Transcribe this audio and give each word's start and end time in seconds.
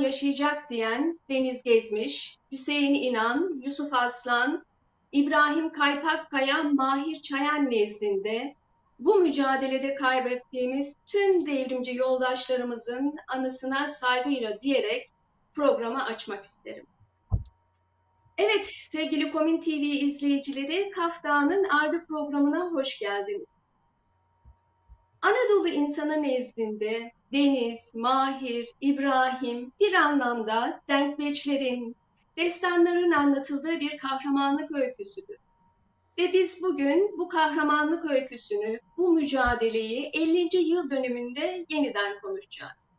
düşüncem 0.00 0.32
yaşayacak 0.32 0.70
diyen 0.70 1.18
Deniz 1.28 1.62
Gezmiş, 1.62 2.36
Hüseyin 2.52 2.94
İnan, 2.94 3.60
Yusuf 3.64 3.94
Aslan, 3.94 4.64
İbrahim 5.12 5.72
Kaypakkaya, 5.72 6.62
Mahir 6.62 7.22
Çayan 7.22 7.70
nezdinde 7.70 8.54
bu 8.98 9.14
mücadelede 9.14 9.94
kaybettiğimiz 9.94 10.96
tüm 11.06 11.46
devrimci 11.46 11.94
yoldaşlarımızın 11.94 13.16
anısına 13.28 13.88
saygıyla 13.88 14.60
diyerek 14.60 15.08
programı 15.54 16.04
açmak 16.04 16.44
isterim. 16.44 16.86
Evet 18.38 18.70
sevgili 18.92 19.32
Komün 19.32 19.60
TV 19.60 20.04
izleyicileri 20.04 20.90
Kaftan'ın 20.90 21.64
Ardı 21.64 22.06
programına 22.06 22.70
hoş 22.72 22.98
geldiniz. 22.98 23.46
Anadolu 25.22 25.68
insanı 25.68 26.22
nezdinde 26.22 27.12
Deniz, 27.32 27.94
Mahir, 27.94 28.68
İbrahim 28.80 29.72
bir 29.80 29.94
anlamda 29.94 30.80
denkbeçlerin, 30.88 31.96
destanların 32.36 33.10
anlatıldığı 33.10 33.80
bir 33.80 33.98
kahramanlık 33.98 34.72
öyküsüdür. 34.72 35.36
Ve 36.18 36.32
biz 36.32 36.62
bugün 36.62 37.18
bu 37.18 37.28
kahramanlık 37.28 38.10
öyküsünü, 38.10 38.80
bu 38.96 39.12
mücadeleyi 39.12 40.10
50. 40.14 40.56
yıl 40.56 40.90
dönümünde 40.90 41.66
yeniden 41.68 42.20
konuşacağız. 42.20 42.90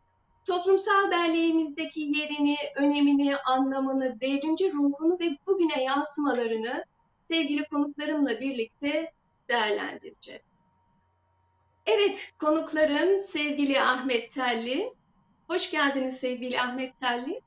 Toplumsal 0.45 1.11
belleğimizdeki 1.11 1.99
yerini, 1.99 2.55
önemini, 2.75 3.37
anlamını, 3.37 4.21
devrimci 4.21 4.71
ruhunu 4.73 5.19
ve 5.19 5.37
bugüne 5.47 5.83
yansımalarını 5.83 6.85
sevgili 7.27 7.65
konuklarımla 7.65 8.39
birlikte 8.39 9.11
değerlendireceğiz. 9.49 10.50
Evet, 11.85 12.33
konuklarım 12.39 13.19
sevgili 13.19 13.81
Ahmet 13.81 14.31
Telli. 14.31 14.93
Hoş 15.47 15.71
geldiniz 15.71 16.17
sevgili 16.17 16.61
Ahmet 16.61 16.99
Telli. 16.99 17.41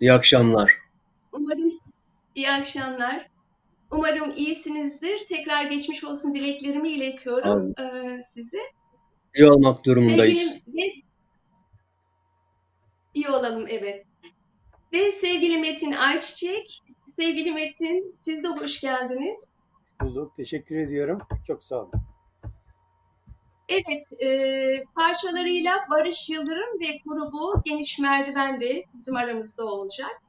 İyi 0.00 0.12
akşamlar. 0.12 0.72
Umarım 1.32 1.80
iyi 2.34 2.50
akşamlar. 2.50 3.26
Umarım 3.90 4.32
iyisinizdir. 4.36 5.26
Tekrar 5.26 5.64
geçmiş 5.64 6.04
olsun 6.04 6.34
dileklerimi 6.34 6.90
iletiyorum 6.90 7.74
e, 7.80 8.22
size. 8.22 8.58
İyi 9.34 9.46
olmak 9.50 9.84
durumundayız. 9.84 10.62
Sevgili, 10.64 10.92
iyi 13.14 13.28
olalım 13.28 13.66
evet. 13.68 14.06
Ve 14.92 15.12
sevgili 15.12 15.58
Metin 15.58 15.92
Ayçiçek, 15.92 16.82
sevgili 17.16 17.52
Metin 17.52 18.14
siz 18.20 18.44
de 18.44 18.48
hoş 18.48 18.80
geldiniz. 18.80 19.51
Bulduk. 20.02 20.36
Teşekkür 20.36 20.76
ediyorum. 20.76 21.18
Çok 21.46 21.64
sağ 21.64 21.76
olun. 21.76 21.92
Evet, 23.68 24.22
e, 24.22 24.84
parçalarıyla 24.94 25.86
Barış 25.90 26.30
Yıldırım 26.30 26.80
ve 26.80 26.86
grubu 27.06 27.62
Geniş 27.64 27.98
Merdiven 27.98 28.60
de 28.60 28.84
bizim 28.94 29.16
aramızda 29.16 29.64
olacak. 29.64 30.22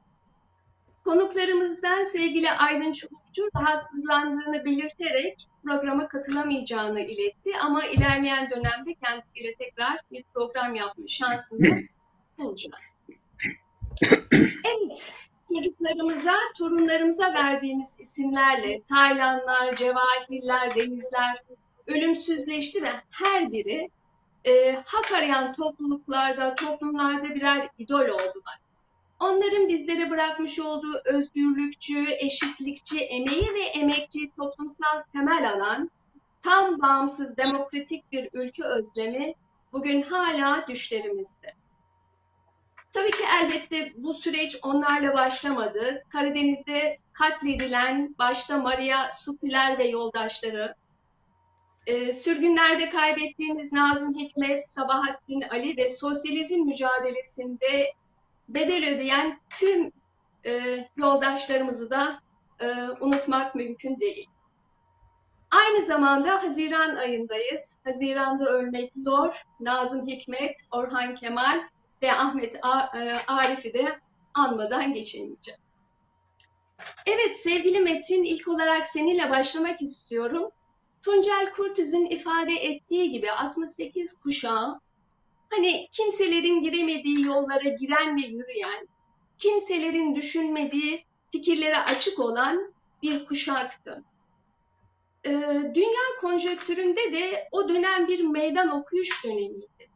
Konuklarımızdan 1.04 2.04
sevgili 2.04 2.50
Aydın 2.50 2.92
Çubukçu 2.92 3.48
rahatsızlandığını 3.56 4.64
belirterek 4.64 5.48
programa 5.64 6.08
katılamayacağını 6.08 7.00
iletti 7.00 7.50
ama 7.62 7.84
ilerleyen 7.86 8.50
dönemde 8.50 8.94
kendisiyle 8.94 9.54
tekrar 9.58 10.00
bir 10.10 10.24
program 10.34 10.74
yapma 10.74 11.04
şansını 11.08 11.80
bulacağız. 12.38 12.96
Evet, 14.64 15.14
çocuklarımıza, 15.54 16.34
torunlarımıza 16.58 17.34
verdiğimiz 17.34 17.96
isimlerle 17.98 18.82
Taylanlar, 18.82 19.76
Cevahirler, 19.76 20.74
Denizler 20.74 21.42
ölümsüzleşti 21.86 22.82
ve 22.82 22.88
her 23.10 23.52
biri 23.52 23.90
e, 24.44 24.72
hak 24.72 25.12
arayan 25.12 25.54
topluluklarda, 25.54 26.54
toplumlarda 26.54 27.34
birer 27.34 27.68
idol 27.78 28.08
oldular. 28.08 28.58
Onların 29.20 29.68
bizlere 29.68 30.10
bırakmış 30.10 30.58
olduğu 30.58 31.02
özgürlükçü, 31.04 32.06
eşitlikçi, 32.18 33.00
emeği 33.00 33.54
ve 33.54 33.62
emekçi 33.62 34.30
toplumsal 34.36 35.02
temel 35.12 35.50
alan, 35.52 35.90
tam 36.42 36.82
bağımsız 36.82 37.36
demokratik 37.36 38.12
bir 38.12 38.28
ülke 38.32 38.64
özlemi 38.64 39.34
bugün 39.72 40.02
hala 40.02 40.66
düşlerimizde. 40.68 41.54
Tabii 42.94 43.10
ki 43.10 43.24
elbette 43.42 43.92
bu 43.96 44.14
süreç 44.14 44.56
onlarla 44.62 45.14
başlamadı. 45.14 46.02
Karadeniz'de 46.08 46.92
katledilen 47.12 48.14
başta 48.18 48.58
Maria 48.58 49.12
Supiler 49.12 49.78
ve 49.78 49.84
yoldaşları, 49.84 50.74
e, 51.86 52.12
sürgünlerde 52.12 52.90
kaybettiğimiz 52.90 53.72
Nazım 53.72 54.14
Hikmet, 54.14 54.68
Sabahattin 54.68 55.42
Ali 55.50 55.76
ve 55.76 55.90
sosyalizm 55.90 56.60
mücadelesinde 56.60 57.92
bedel 58.48 58.94
ödeyen 58.94 59.40
tüm 59.50 59.92
e, 60.46 60.84
yoldaşlarımızı 60.96 61.90
da 61.90 62.20
e, 62.60 62.66
unutmak 63.00 63.54
mümkün 63.54 64.00
değil. 64.00 64.28
Aynı 65.50 65.84
zamanda 65.84 66.42
Haziran 66.42 66.96
ayındayız. 66.96 67.76
Haziranda 67.84 68.44
ölmek 68.44 68.94
zor. 68.94 69.42
Nazım 69.60 70.06
Hikmet, 70.06 70.56
Orhan 70.70 71.14
Kemal 71.14 71.60
ve 72.04 72.12
Ahmet 72.12 72.54
e, 72.54 72.58
Arif'i 73.26 73.74
de 73.74 73.98
anmadan 74.34 74.94
geçemeyeceğim. 74.94 75.60
Evet 77.06 77.36
sevgili 77.36 77.80
Metin 77.80 78.24
ilk 78.24 78.48
olarak 78.48 78.86
seninle 78.86 79.30
başlamak 79.30 79.82
istiyorum. 79.82 80.50
Tuncel 81.02 81.52
Kurtüz'ün 81.52 82.06
ifade 82.06 82.54
ettiği 82.54 83.10
gibi 83.10 83.30
68 83.30 84.18
kuşağı 84.20 84.80
hani 85.50 85.88
kimselerin 85.92 86.62
giremediği 86.62 87.24
yollara 87.24 87.68
giren 87.68 88.16
ve 88.16 88.26
yürüyen, 88.26 88.88
kimselerin 89.38 90.14
düşünmediği 90.14 91.04
fikirlere 91.32 91.78
açık 91.78 92.18
olan 92.18 92.74
bir 93.02 93.26
kuşaktı. 93.26 94.04
Ee, 95.26 95.30
dünya 95.74 96.20
konjöktüründe 96.20 97.12
de 97.12 97.48
o 97.52 97.68
dönem 97.68 98.08
bir 98.08 98.20
meydan 98.20 98.70
okuyuş 98.70 99.24
dönemiydi. 99.24 99.88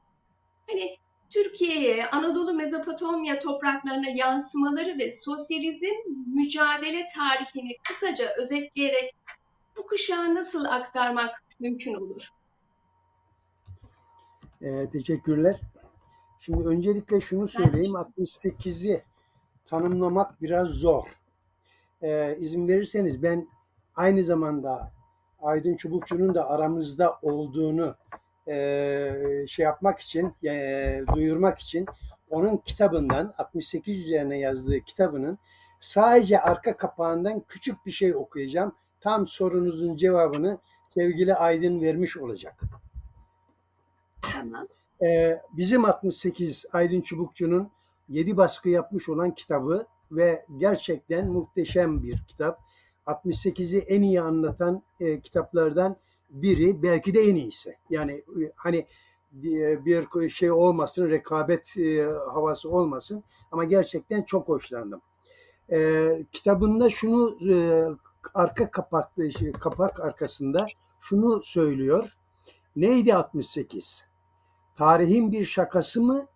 Hani 0.71 0.97
Türkiye'ye, 1.31 2.11
Anadolu 2.11 2.55
Mezopotamya 2.55 3.41
topraklarına 3.41 4.09
yansımaları 4.09 4.99
ve 4.99 5.13
sosyalizm 5.13 5.95
mücadele 6.35 7.07
tarihini 7.17 7.77
kısaca 7.89 8.35
özetleyerek 8.39 9.15
bu 9.77 9.87
kuşağı 9.87 10.35
nasıl 10.35 10.65
aktarmak 10.65 11.43
mümkün 11.61 11.95
olur? 11.95 12.29
Ee, 14.63 14.91
teşekkürler. 14.93 15.61
Şimdi 16.41 16.69
öncelikle 16.69 17.21
şunu 17.21 17.49
söyleyeyim. 17.49 17.93
68'i 17.95 19.03
tanımlamak 19.65 20.43
biraz 20.43 20.69
zor. 20.69 21.05
Ee, 22.03 22.37
izin 22.41 22.69
verirseniz 22.69 23.23
ben 23.23 23.49
aynı 23.97 24.25
zamanda 24.25 24.93
Aydın 25.41 25.77
Çubukçu'nun 25.77 26.35
da 26.35 26.51
aramızda 26.51 27.19
olduğunu 27.23 27.95
e, 28.49 29.47
şey 29.49 29.65
yapmak 29.65 30.01
için, 30.01 30.35
e, 30.45 31.03
duyurmak 31.15 31.59
için 31.59 31.87
onun 32.31 32.57
kitabından 32.57 33.35
68 33.39 33.99
üzerine 34.05 34.39
yazdığı 34.39 34.81
kitabının 34.81 35.39
sadece 35.81 36.41
arka 36.41 36.77
kapağından 36.77 37.43
küçük 37.49 37.87
bir 37.87 37.91
şey 37.91 38.15
okuyacağım. 38.15 38.75
Tam 39.01 39.27
sorunuzun 39.27 39.97
cevabını 39.97 40.59
sevgili 40.91 41.35
Aydın 41.35 41.81
vermiş 41.81 42.17
olacak. 42.17 42.61
Tamam. 44.23 44.69
Ee, 45.03 45.43
bizim 45.53 45.85
68 45.85 46.65
Aydın 46.73 47.01
Çubukçu'nun 47.01 47.71
7 48.09 48.37
baskı 48.37 48.69
yapmış 48.69 49.09
olan 49.09 49.35
kitabı 49.35 49.87
ve 50.13 50.45
gerçekten 50.59 51.29
muhteşem 51.29 52.03
bir 52.03 52.19
kitap. 52.29 52.61
68'i 53.07 53.79
en 53.79 54.03
iyi 54.03 54.21
anlatan 54.21 54.83
e, 55.01 55.21
kitaplardan 55.21 55.97
biri 56.31 56.83
belki 56.83 57.15
de 57.15 57.21
en 57.21 57.35
iyisi. 57.35 57.77
Yani 57.91 58.13
e, 58.13 58.53
hani 58.57 58.87
e, 59.45 59.85
bir 59.85 60.29
şey 60.29 60.51
olmasın, 60.51 61.11
rekabet 61.11 61.79
e, 61.79 62.03
havası 62.33 62.71
olmasın 62.71 63.25
ama 63.53 63.65
gerçekten 63.65 64.23
çok 64.23 64.49
hoşlandım. 64.49 65.01
E, 65.73 66.09
kitabında 66.33 66.91
şunu 66.91 67.39
arka 68.35 68.71
kapaklı 68.71 69.31
şey, 69.31 69.53
kapak 69.53 70.01
arkasında 70.01 70.67
şunu 71.01 71.43
söylüyor. 71.43 72.09
Neydi 72.77 73.15
68? 73.15 74.07
Tarihin 74.77 75.33
bir 75.33 75.45
şakası 75.45 76.03
mı 76.03 76.27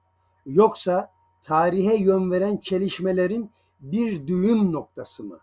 yoksa 0.46 1.12
tarihe 1.42 1.96
yön 1.96 2.30
veren 2.30 2.56
çelişmelerin 2.56 3.50
bir 3.80 4.26
düğüm 4.26 4.72
noktası 4.72 5.24
mı? 5.24 5.38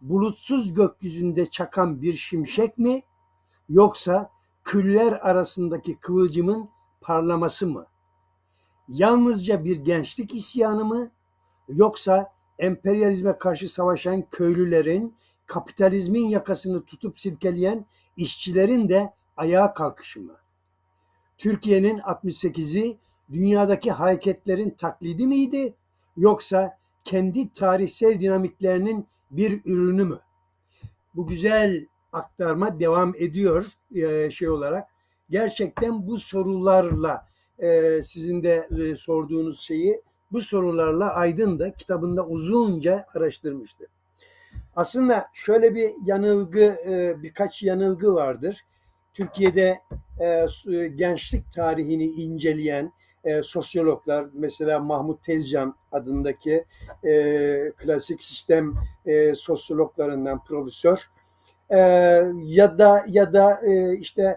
Bulutsuz 0.00 0.74
gökyüzünde 0.74 1.46
çakan 1.46 2.02
bir 2.02 2.14
şimşek 2.14 2.78
mi 2.78 3.02
yoksa 3.70 4.30
küller 4.64 5.12
arasındaki 5.12 5.94
kıvılcımın 6.00 6.68
parlaması 7.00 7.66
mı? 7.66 7.86
Yalnızca 8.88 9.64
bir 9.64 9.76
gençlik 9.76 10.34
isyanı 10.34 10.84
mı 10.84 11.10
yoksa 11.68 12.32
emperyalizme 12.58 13.38
karşı 13.38 13.68
savaşan 13.68 14.22
köylülerin 14.30 15.14
kapitalizmin 15.46 16.28
yakasını 16.28 16.84
tutup 16.84 17.20
silkeleyen 17.20 17.86
işçilerin 18.16 18.88
de 18.88 19.14
ayağa 19.36 19.74
kalkışı 19.74 20.20
mı? 20.20 20.36
Türkiye'nin 21.38 21.98
68'i 21.98 22.98
dünyadaki 23.32 23.90
hareketlerin 23.92 24.70
taklidi 24.70 25.26
miydi 25.26 25.74
yoksa 26.16 26.78
kendi 27.04 27.52
tarihsel 27.52 28.20
dinamiklerinin 28.20 29.06
bir 29.30 29.60
ürünü 29.64 30.04
mü? 30.04 30.20
Bu 31.14 31.26
güzel 31.26 31.86
aktarma 32.12 32.80
devam 32.80 33.14
ediyor 33.18 33.66
e, 33.94 34.30
şey 34.30 34.48
olarak. 34.48 34.88
Gerçekten 35.30 36.06
bu 36.06 36.16
sorularla 36.16 37.26
e, 37.58 38.00
sizin 38.02 38.42
de 38.42 38.68
e, 38.78 38.94
sorduğunuz 38.94 39.60
şeyi 39.60 40.02
bu 40.32 40.40
sorularla 40.40 41.14
Aydın 41.14 41.58
da 41.58 41.74
kitabında 41.74 42.26
uzunca 42.26 43.06
araştırmıştı. 43.14 43.86
Aslında 44.76 45.26
şöyle 45.34 45.74
bir 45.74 45.90
yanılgı, 46.04 46.76
birkaç 47.22 47.62
yanılgı 47.62 48.14
vardır. 48.14 48.64
Türkiye'de 49.14 49.80
gençlik 50.94 51.52
tarihini 51.52 52.04
inceleyen 52.04 52.92
sosyologlar, 53.42 54.26
mesela 54.32 54.78
Mahmut 54.78 55.24
Tezcan 55.24 55.74
adındaki 55.92 56.64
klasik 57.76 58.22
sistem 58.22 58.74
sosyologlarından 59.34 60.44
profesör, 60.44 60.98
ya 62.44 62.78
da 62.78 63.04
ya 63.08 63.32
da 63.32 63.60
işte 64.00 64.36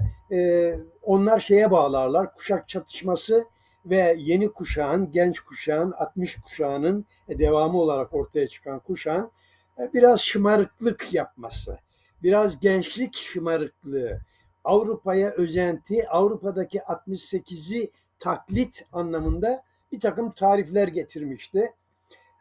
onlar 1.01 1.39
şeye 1.39 1.71
bağlarlar, 1.71 2.33
kuşak 2.33 2.69
çatışması 2.69 3.45
ve 3.85 4.15
yeni 4.17 4.53
kuşağın, 4.53 5.11
genç 5.11 5.39
kuşağın, 5.39 5.91
60 5.91 6.41
kuşağının 6.41 7.05
devamı 7.29 7.77
olarak 7.77 8.13
ortaya 8.13 8.47
çıkan 8.47 8.79
kuşağın 8.79 9.31
e, 9.79 9.93
biraz 9.93 10.21
şımarıklık 10.21 11.13
yapması, 11.13 11.79
biraz 12.23 12.59
gençlik 12.59 13.15
şımarıklığı, 13.15 14.19
Avrupa'ya 14.63 15.29
özenti, 15.29 16.09
Avrupa'daki 16.09 16.77
68'i 16.77 17.91
taklit 18.19 18.85
anlamında 18.93 19.63
bir 19.91 19.99
takım 19.99 20.31
tarifler 20.31 20.87
getirmişti. 20.87 21.73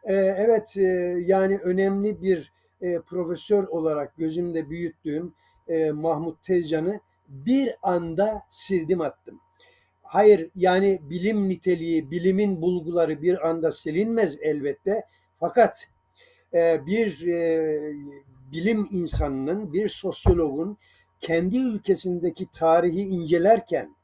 E, 0.03 0.13
evet 0.15 0.77
e, 0.77 0.81
yani 1.25 1.57
önemli 1.57 2.21
bir 2.21 2.53
profesör 3.05 3.63
olarak 3.63 4.17
gözümde 4.17 4.69
büyüttüğüm 4.69 5.33
Mahmut 5.93 6.43
Tezcan'ı 6.43 6.99
bir 7.27 7.75
anda 7.83 8.43
sildim 8.49 9.01
attım. 9.01 9.39
Hayır 10.03 10.49
yani 10.55 10.99
bilim 11.01 11.49
niteliği, 11.49 12.11
bilimin 12.11 12.61
bulguları 12.61 13.21
bir 13.21 13.49
anda 13.49 13.71
silinmez 13.71 14.37
elbette. 14.41 15.05
Fakat 15.39 15.87
e, 16.53 16.85
bir 16.85 17.27
e, 17.27 17.93
bilim 18.51 18.87
insanının, 18.91 19.73
bir 19.73 19.89
sosyologun 19.89 20.77
kendi 21.19 21.57
ülkesindeki 21.57 22.47
tarihi 22.51 23.01
incelerken 23.01 23.95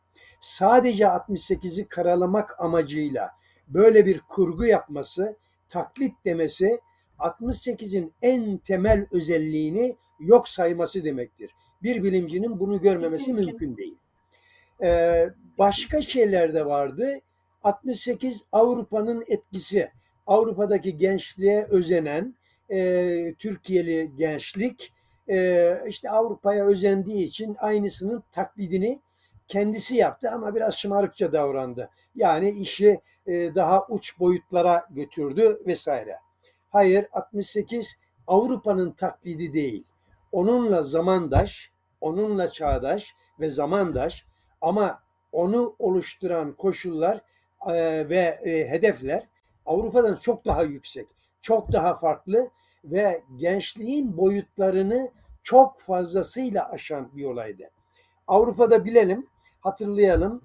sadece 0.42 1.04
68'i 1.04 1.88
karalamak 1.88 2.60
amacıyla 2.60 3.32
böyle 3.68 4.06
bir 4.06 4.20
kurgu 4.20 4.66
yapması, 4.66 5.38
taklit 5.70 6.14
demesi 6.26 6.80
68'in 7.20 8.14
en 8.22 8.58
temel 8.58 9.08
özelliğini 9.12 9.96
yok 10.20 10.50
sayması 10.50 11.04
demektir. 11.04 11.52
Bir 11.84 12.04
bilimcinin 12.04 12.60
bunu 12.60 12.82
görmemesi 12.82 13.34
mümkün 13.34 13.78
değil. 13.78 13.96
Ee, 14.84 15.30
başka 15.58 16.02
şeyler 16.02 16.54
de 16.54 16.66
vardı. 16.66 17.20
68 17.64 18.44
Avrupa'nın 18.52 19.24
etkisi. 19.28 19.92
Avrupa'daki 20.28 20.98
gençliğe 20.98 21.64
özenen 21.70 22.36
e, 22.72 23.34
Türkiye'li 23.40 24.12
gençlik 24.18 24.94
e, 25.30 25.78
işte 25.88 26.10
Avrupa'ya 26.10 26.66
özendiği 26.66 27.26
için 27.26 27.56
aynısının 27.60 28.24
taklidini 28.32 29.02
kendisi 29.48 29.96
yaptı 29.96 30.30
ama 30.32 30.56
biraz 30.56 30.76
şımarıkça 30.76 31.32
davrandı. 31.32 31.90
Yani 32.16 32.52
işi 32.52 33.02
e, 33.28 33.56
daha 33.56 33.88
uç 33.88 34.20
boyutlara 34.20 34.88
götürdü 34.90 35.62
vesaire. 35.68 36.18
Hayır 36.70 37.08
68 37.12 37.98
Avrupa'nın 38.28 38.92
taklidi 38.92 39.54
değil. 39.54 39.84
Onunla 40.32 40.82
zamandaş, 40.82 41.72
onunla 42.02 42.48
çağdaş 42.48 43.16
ve 43.40 43.50
zamandaş 43.50 44.26
ama 44.62 45.04
onu 45.32 45.76
oluşturan 45.80 46.54
koşullar 46.54 47.22
e, 47.68 47.74
ve 48.10 48.40
e, 48.44 48.70
hedefler 48.70 49.28
Avrupa'dan 49.66 50.16
çok 50.16 50.46
daha 50.46 50.64
yüksek, 50.64 51.08
çok 51.42 51.72
daha 51.72 51.96
farklı 51.96 52.50
ve 52.86 53.24
gençliğin 53.38 54.18
boyutlarını 54.18 55.12
çok 55.44 55.80
fazlasıyla 55.80 56.70
aşan 56.70 57.10
bir 57.16 57.26
olaydı. 57.26 57.70
Avrupa'da 58.28 58.86
bilelim, 58.86 59.28
hatırlayalım 59.62 60.42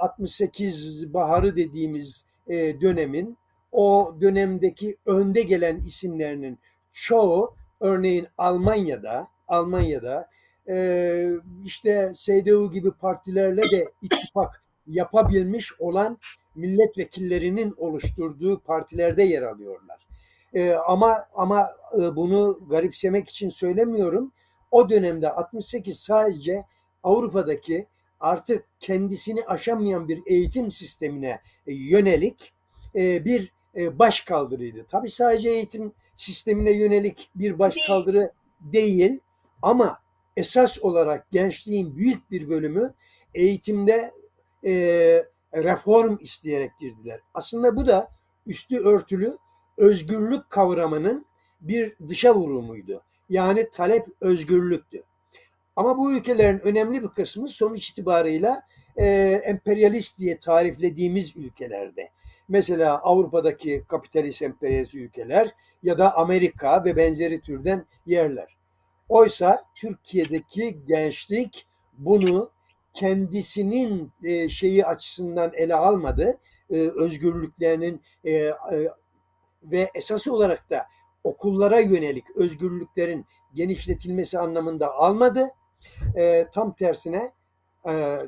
68 0.00 1.04
e, 1.04 1.14
baharı 1.14 1.56
dediğimiz 1.56 2.26
dönemin 2.48 3.38
o 3.76 4.16
dönemdeki 4.20 4.96
önde 5.06 5.42
gelen 5.42 5.80
isimlerinin 5.80 6.58
çoğu 6.92 7.54
örneğin 7.80 8.26
Almanya'da 8.38 9.26
Almanya'da 9.48 10.28
e, 10.68 11.28
işte 11.64 12.12
SDU 12.14 12.70
gibi 12.70 12.90
partilerle 12.90 13.62
de 13.70 13.88
ittifak 14.02 14.62
yapabilmiş 14.86 15.80
olan 15.80 16.18
milletvekillerinin 16.54 17.74
oluşturduğu 17.76 18.60
partilerde 18.60 19.22
yer 19.22 19.42
alıyorlar. 19.42 20.06
E, 20.54 20.72
ama 20.72 21.26
ama 21.34 21.70
e, 21.94 22.16
bunu 22.16 22.58
garipsemek 22.70 23.28
için 23.28 23.48
söylemiyorum. 23.48 24.32
O 24.70 24.90
dönemde 24.90 25.30
68 25.30 25.98
sadece 25.98 26.64
Avrupa'daki 27.02 27.86
artık 28.20 28.64
kendisini 28.80 29.44
aşamayan 29.44 30.08
bir 30.08 30.22
eğitim 30.26 30.70
sistemine 30.70 31.40
yönelik 31.66 32.52
e, 32.94 33.24
bir 33.24 33.55
baş 33.76 34.20
kaldırıydı. 34.20 34.86
Tabii 34.90 35.10
sadece 35.10 35.50
eğitim 35.50 35.92
sistemine 36.14 36.70
yönelik 36.70 37.30
bir 37.34 37.58
baş 37.58 37.76
kaldırı 37.86 38.30
değil 38.60 39.20
ama 39.62 39.98
esas 40.36 40.82
olarak 40.82 41.30
gençliğin 41.30 41.96
büyük 41.96 42.30
bir 42.30 42.48
bölümü 42.48 42.94
eğitimde 43.34 44.10
e, 44.64 44.72
reform 45.54 46.16
isteyerek 46.20 46.70
girdiler. 46.80 47.20
Aslında 47.34 47.76
bu 47.76 47.86
da 47.86 48.08
üstü 48.46 48.78
örtülü 48.78 49.38
özgürlük 49.76 50.50
kavramının 50.50 51.26
bir 51.60 51.96
dışa 52.08 52.34
vurumuydu. 52.34 53.02
Yani 53.28 53.70
talep 53.70 54.06
özgürlüktü. 54.20 55.02
Ama 55.76 55.98
bu 55.98 56.12
ülkelerin 56.12 56.58
önemli 56.58 57.02
bir 57.02 57.08
kısmı 57.08 57.48
sonuç 57.48 57.90
itibarıyla 57.90 58.62
e, 58.96 59.06
emperyalist 59.44 60.18
diye 60.18 60.38
tariflediğimiz 60.38 61.36
ülkelerde. 61.36 62.10
Mesela 62.48 62.98
Avrupa'daki 63.02 63.84
kapitalist 63.88 64.42
emperyalist 64.42 64.94
ülkeler 64.94 65.54
ya 65.82 65.98
da 65.98 66.16
Amerika 66.16 66.84
ve 66.84 66.96
benzeri 66.96 67.40
türden 67.40 67.86
yerler. 68.06 68.56
Oysa 69.08 69.64
Türkiye'deki 69.74 70.78
gençlik 70.86 71.66
bunu 71.98 72.50
kendisinin 72.94 74.12
e, 74.24 74.48
şeyi 74.48 74.86
açısından 74.86 75.52
ele 75.54 75.74
almadı. 75.74 76.38
E, 76.70 76.76
özgürlüklerinin 76.76 78.02
e, 78.24 78.50
ve 79.62 79.90
esası 79.94 80.34
olarak 80.34 80.70
da 80.70 80.86
okullara 81.24 81.80
yönelik 81.80 82.36
özgürlüklerin 82.36 83.26
genişletilmesi 83.54 84.38
anlamında 84.38 84.94
almadı. 84.94 85.48
Tam 86.52 86.74
tersine 86.74 87.32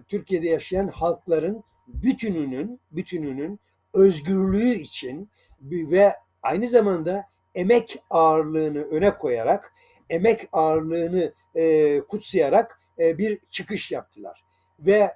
Türkiye'de 0.08 0.48
yaşayan 0.48 0.88
halkların 0.88 1.64
bütününün 1.88 2.80
bütününün 2.90 3.60
özgürlüğü 3.94 4.74
için 4.74 5.28
ve 5.62 6.14
aynı 6.42 6.68
zamanda 6.68 7.24
emek 7.54 7.98
ağırlığını 8.10 8.82
öne 8.82 9.16
koyarak 9.16 9.72
emek 10.10 10.48
ağırlığını 10.52 11.32
e, 11.54 12.00
kutsayarak 12.00 12.80
e, 12.98 13.18
bir 13.18 13.38
çıkış 13.50 13.92
yaptılar. 13.92 14.44
Ve 14.80 15.14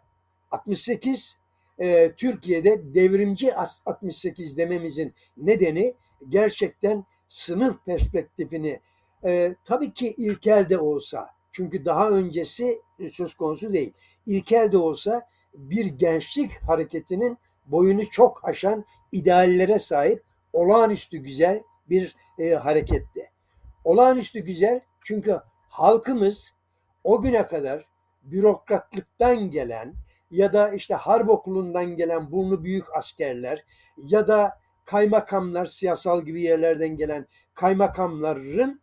68 0.51 1.37
e, 1.79 2.13
Türkiye'de 2.17 2.95
devrimci 2.95 3.55
68 3.55 4.57
dememizin 4.57 5.15
nedeni 5.37 5.95
gerçekten 6.29 7.05
sınıf 7.29 7.85
perspektifini 7.87 8.81
e, 9.25 9.55
tabii 9.65 9.93
ki 9.93 10.15
ilkel 10.17 10.69
de 10.69 10.79
olsa 10.79 11.31
çünkü 11.53 11.85
daha 11.85 12.11
öncesi 12.11 12.83
söz 13.13 13.35
konusu 13.35 13.73
değil. 13.73 13.93
İlkel 14.27 14.73
de 14.73 14.77
olsa 14.77 15.29
bir 15.55 15.87
gençlik 15.87 16.53
hareketinin 16.63 17.39
boyunu 17.67 18.11
çok 18.11 18.49
aşan 18.49 18.85
ideallere 19.13 19.79
sahip 19.79 20.23
olağanüstü 20.53 21.19
güzel 21.19 21.63
bir 21.91 22.17
e, 22.39 22.51
hareketti. 22.51 23.31
Olağanüstü 23.85 24.41
güzel 24.41 24.81
çünkü 25.05 25.41
halkımız 25.69 26.55
o 27.05 27.23
güne 27.23 27.47
kadar 27.47 27.87
bürokratlıktan 28.23 29.51
gelen 29.51 29.95
ya 30.31 30.53
da 30.53 30.71
işte 30.71 30.95
harp 30.95 31.31
okulundan 31.31 31.97
gelen 31.97 32.33
burnu 32.33 32.65
büyük 32.65 32.97
askerler 32.97 33.65
ya 33.97 34.29
da 34.29 34.59
kaymakamlar 34.85 35.67
siyasal 35.67 36.23
gibi 36.23 36.43
yerlerden 36.43 36.97
gelen 36.97 37.27
kaymakamların 37.55 38.81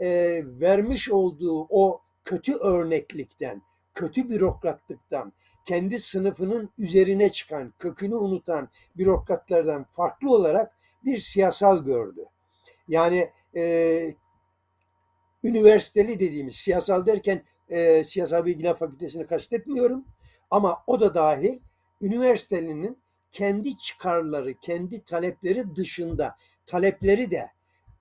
e, 0.00 0.42
vermiş 0.44 1.10
olduğu 1.10 1.66
o 1.70 2.02
kötü 2.24 2.54
örneklikten, 2.54 3.62
kötü 3.94 4.28
bürokratlıktan, 4.28 5.32
kendi 5.64 5.98
sınıfının 5.98 6.70
üzerine 6.78 7.32
çıkan, 7.32 7.72
kökünü 7.78 8.14
unutan 8.14 8.68
bürokratlardan 8.96 9.84
farklı 9.90 10.30
olarak 10.30 10.72
bir 11.04 11.18
siyasal 11.18 11.84
gördü. 11.84 12.24
Yani 12.88 13.30
e, 13.56 14.14
üniversiteli 15.44 16.20
dediğimiz 16.20 16.54
siyasal 16.54 17.06
derken 17.06 17.42
e, 17.68 18.04
siyasal 18.04 18.44
bilgiler 18.44 18.74
fakültesini 18.74 19.26
kastetmiyorum 19.26 20.04
ama 20.50 20.82
o 20.86 21.00
da 21.00 21.14
dahil 21.14 21.58
üniversitelinin 22.00 22.98
kendi 23.32 23.78
çıkarları, 23.78 24.54
kendi 24.54 25.04
talepleri 25.04 25.76
dışında 25.76 26.36
talepleri 26.66 27.30
de 27.30 27.50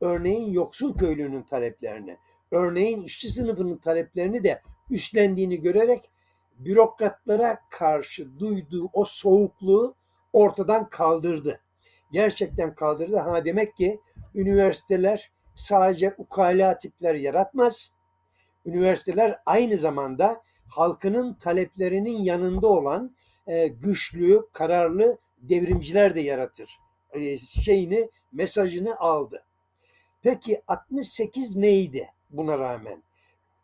örneğin 0.02 0.52
yoksul 0.52 0.98
köylünün 0.98 1.44
taleplerini, 1.44 2.18
örneğin 2.52 3.02
işçi 3.02 3.30
sınıfının 3.30 3.78
taleplerini 3.78 4.44
de 4.44 4.62
üstlendiğini 4.90 5.62
görerek 5.62 6.10
bürokratlara 6.60 7.60
karşı 7.70 8.40
duyduğu 8.40 8.90
o 8.94 9.06
soğukluğu 9.06 9.96
ortadan 10.34 10.90
kaldırdı. 10.90 11.62
Gerçekten 12.12 12.76
kaldırdı. 12.76 13.18
Ha 13.18 13.46
demek 13.46 13.78
ki 13.78 14.00
üniversiteler 14.36 15.32
sadece 15.56 16.16
ukala 16.18 16.78
tipler 16.78 17.16
yaratmaz. 17.16 17.92
Üniversiteler 18.66 19.40
aynı 19.46 19.78
zamanda 19.78 20.42
halkının 20.68 21.34
taleplerinin 21.34 22.18
yanında 22.18 22.68
olan 22.68 23.16
e, 23.48 23.68
güçlü, 23.68 24.48
kararlı 24.54 25.18
devrimciler 25.38 26.16
de 26.16 26.22
yaratır. 26.22 26.80
E, 27.14 27.38
şeyini, 27.38 28.10
mesajını 28.32 29.00
aldı. 29.00 29.44
Peki 30.22 30.62
68 30.68 31.56
neydi 31.56 32.10
buna 32.30 32.60
rağmen? 32.60 33.04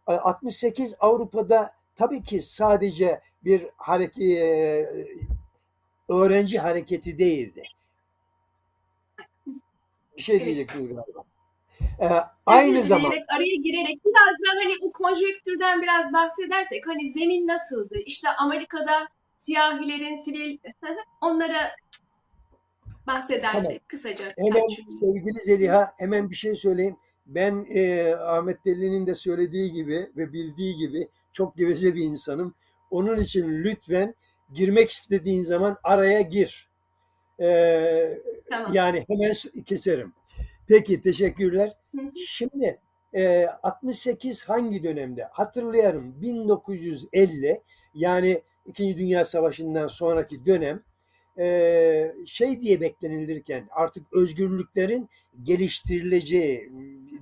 68 0.08 0.96
Avrupa'da 1.00 1.72
tabii 1.96 2.24
ki 2.24 2.42
sadece 2.42 3.22
bir 3.46 3.68
hareket 3.78 4.88
öğrenci 6.10 6.60
hareketi 6.60 7.20
değildi. 7.20 7.64
Bir 10.18 10.22
şey 10.22 10.36
Evet. 10.36 10.46
diyecektim 10.46 10.88
galiba. 10.88 11.24
Ee, 12.00 12.08
aynı 12.46 12.78
Özür 12.80 12.88
zaman 12.88 13.12
dileyerek, 13.12 13.30
araya 13.30 13.56
girerek 13.56 14.06
biraz 14.06 14.34
da 14.34 14.64
hani 14.64 14.74
o 14.82 14.92
konjonktürden 14.92 15.82
biraz 15.82 16.14
bahsedersek 16.14 16.88
hani 16.88 17.10
zemin 17.10 17.48
nasıldı? 17.48 17.96
İşte 18.06 18.30
Amerika'da 18.30 19.08
siyahilerin 19.38 20.16
sivil 20.16 20.58
onlara 21.22 21.72
bahsedersek 23.08 23.64
Tamam. 23.64 23.80
kısaca. 23.88 24.30
hemen 24.38 24.68
sevgili 24.86 25.40
Zeliha 25.40 25.94
hemen 25.98 26.30
bir 26.30 26.36
şey 26.36 26.56
söyleyeyim. 26.56 26.98
Ben 27.26 27.66
e, 27.70 28.14
Ahmet 28.16 28.66
Deli'nin 28.66 29.08
de 29.08 29.16
söylediği 29.16 29.72
gibi 29.72 30.12
ve 30.18 30.34
bildiği 30.34 30.76
gibi 30.76 31.08
çok 31.36 31.58
geveze 31.58 31.96
bir 31.96 32.04
insanım. 32.04 32.54
Onun 32.92 33.20
için 33.20 33.64
lütfen 33.64 34.16
girmek 34.54 34.90
istediğin 34.90 35.42
zaman 35.42 35.78
araya 35.84 36.22
gir. 36.22 36.70
Ee, 37.40 38.18
Tamam. 38.50 38.74
Yani 38.74 39.06
hemen 39.08 39.34
keserim. 39.66 40.14
Peki 40.68 41.02
teşekkürler. 41.02 41.78
Hı 41.96 42.02
hı. 42.02 42.12
Şimdi 42.28 42.80
e, 43.14 43.48
68 43.64 44.44
hangi 44.50 44.84
dönemde? 44.84 45.24
Hatırlayarım 45.32 46.22
1950 46.22 47.62
yani 47.94 48.42
İkinci 48.66 48.98
Dünya 48.98 49.26
Savaşı'ndan 49.26 49.88
sonraki 49.88 50.46
dönem 50.46 50.84
e, 51.40 52.16
şey 52.26 52.62
diye 52.62 52.82
beklenilirken 52.82 53.68
artık 53.72 54.14
özgürlüklerin 54.14 55.10
geliştirileceği 55.44 56.72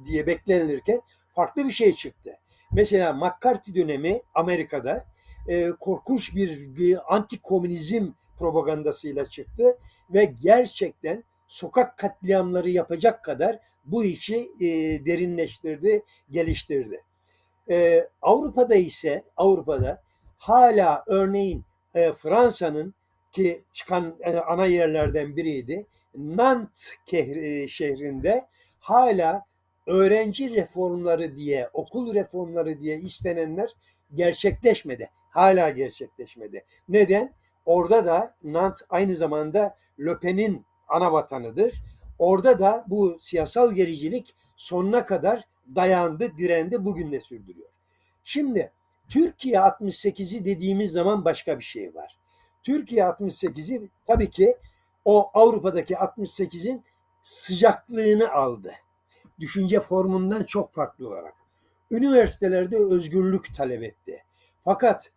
diye 0.05 0.27
beklenilirken 0.27 1.01
farklı 1.35 1.67
bir 1.67 1.71
şey 1.71 1.93
çıktı. 1.93 2.37
Mesela 2.75 3.13
McCarthy 3.13 3.75
dönemi 3.75 4.21
Amerika'da 4.33 5.05
e, 5.47 5.69
korkunç 5.79 6.35
bir 6.35 6.79
e, 6.91 6.97
anti-komünizm 6.97 8.07
propagandasıyla 8.39 9.25
çıktı 9.25 9.77
ve 10.13 10.33
gerçekten 10.41 11.23
sokak 11.47 11.97
katliamları 11.97 12.69
yapacak 12.69 13.23
kadar 13.23 13.59
bu 13.85 14.03
işi 14.03 14.51
e, 14.59 14.65
derinleştirdi, 15.05 16.03
geliştirdi. 16.31 17.03
E, 17.69 18.07
Avrupa'da 18.21 18.75
ise 18.75 19.23
Avrupa'da 19.37 20.01
hala 20.37 21.03
örneğin 21.07 21.63
e, 21.95 22.13
Fransa'nın 22.13 22.93
ki 23.31 23.63
çıkan 23.73 24.15
e, 24.19 24.37
ana 24.37 24.65
yerlerden 24.65 25.35
biriydi. 25.35 25.85
Nantes 26.15 26.93
kehri- 27.05 27.67
şehrinde 27.67 28.45
hala 28.79 29.45
öğrenci 29.87 30.55
reformları 30.55 31.35
diye, 31.35 31.69
okul 31.73 32.13
reformları 32.13 32.79
diye 32.79 32.99
istenenler 32.99 33.69
gerçekleşmedi. 34.15 35.09
Hala 35.29 35.69
gerçekleşmedi. 35.69 36.65
Neden? 36.89 37.33
Orada 37.65 38.05
da 38.05 38.35
Nantes 38.43 38.87
aynı 38.89 39.15
zamanda 39.15 39.77
Le 39.99 40.19
Pen'in 40.19 40.65
ana 40.87 41.13
vatanıdır. 41.13 41.73
Orada 42.19 42.59
da 42.59 42.85
bu 42.87 43.17
siyasal 43.19 43.73
gericilik 43.73 44.35
sonuna 44.55 45.05
kadar 45.05 45.47
dayandı, 45.75 46.37
direndi, 46.37 46.85
bugün 46.85 47.11
de 47.11 47.19
sürdürüyor. 47.19 47.69
Şimdi 48.23 48.71
Türkiye 49.09 49.57
68'i 49.57 50.45
dediğimiz 50.45 50.91
zaman 50.91 51.25
başka 51.25 51.59
bir 51.59 51.63
şey 51.63 51.95
var. 51.95 52.17
Türkiye 52.63 53.03
68'i 53.03 53.89
tabii 54.07 54.29
ki 54.29 54.57
o 55.05 55.29
Avrupa'daki 55.33 55.93
68'in 55.93 56.83
sıcaklığını 57.21 58.31
aldı. 58.31 58.73
Düşünce 59.39 59.79
formundan 59.79 60.43
çok 60.43 60.73
farklı 60.73 61.07
olarak. 61.07 61.33
Üniversitelerde 61.91 62.77
özgürlük 62.77 63.55
talep 63.55 63.83
etti. 63.83 64.23
Fakat 64.63 65.11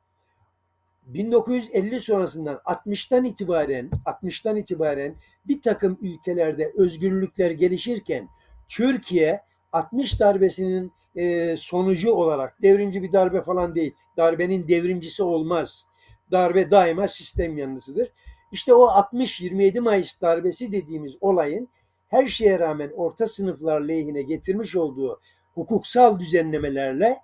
1950 1.06 2.00
sonrasından 2.00 2.60
60'tan 2.64 3.26
itibaren 3.26 3.90
60'tan 4.06 4.58
itibaren 4.58 5.16
bir 5.48 5.62
takım 5.62 5.98
ülkelerde 6.00 6.72
özgürlükler 6.76 7.50
gelişirken 7.50 8.28
Türkiye 8.68 9.42
60 9.72 10.20
darbesinin 10.20 10.92
e, 11.16 11.56
sonucu 11.56 12.12
olarak 12.12 12.62
devrimci 12.62 13.02
bir 13.02 13.12
darbe 13.12 13.42
falan 13.42 13.74
değil. 13.74 13.94
Darbenin 14.16 14.68
devrimcisi 14.68 15.22
olmaz. 15.22 15.86
Darbe 16.30 16.70
daima 16.70 17.08
sistem 17.08 17.58
yanlısıdır. 17.58 18.12
İşte 18.52 18.74
o 18.74 18.86
60-27 18.86 19.80
Mayıs 19.80 20.20
darbesi 20.20 20.72
dediğimiz 20.72 21.16
olayın 21.20 21.68
her 22.08 22.26
şeye 22.26 22.58
rağmen 22.58 22.92
orta 22.96 23.26
sınıflar 23.26 23.80
lehine 23.80 24.22
getirmiş 24.22 24.76
olduğu 24.76 25.20
hukuksal 25.54 26.18
düzenlemelerle 26.18 27.18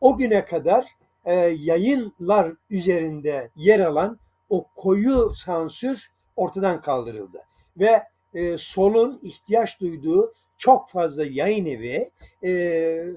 o 0.00 0.16
güne 0.16 0.44
kadar 0.44 0.86
e, 1.24 1.34
yayınlar 1.58 2.52
üzerinde 2.70 3.50
yer 3.56 3.80
alan 3.80 4.18
o 4.50 4.66
koyu 4.76 5.32
sansür 5.34 6.10
ortadan 6.36 6.80
kaldırıldı. 6.80 7.42
Ve 7.76 8.02
e, 8.34 8.58
solun 8.58 9.20
ihtiyaç 9.22 9.80
duyduğu 9.80 10.34
çok 10.58 10.88
fazla 10.88 11.24
yayın 11.24 11.66
evi 11.66 12.10
e, 12.42 12.50
e, 12.50 13.10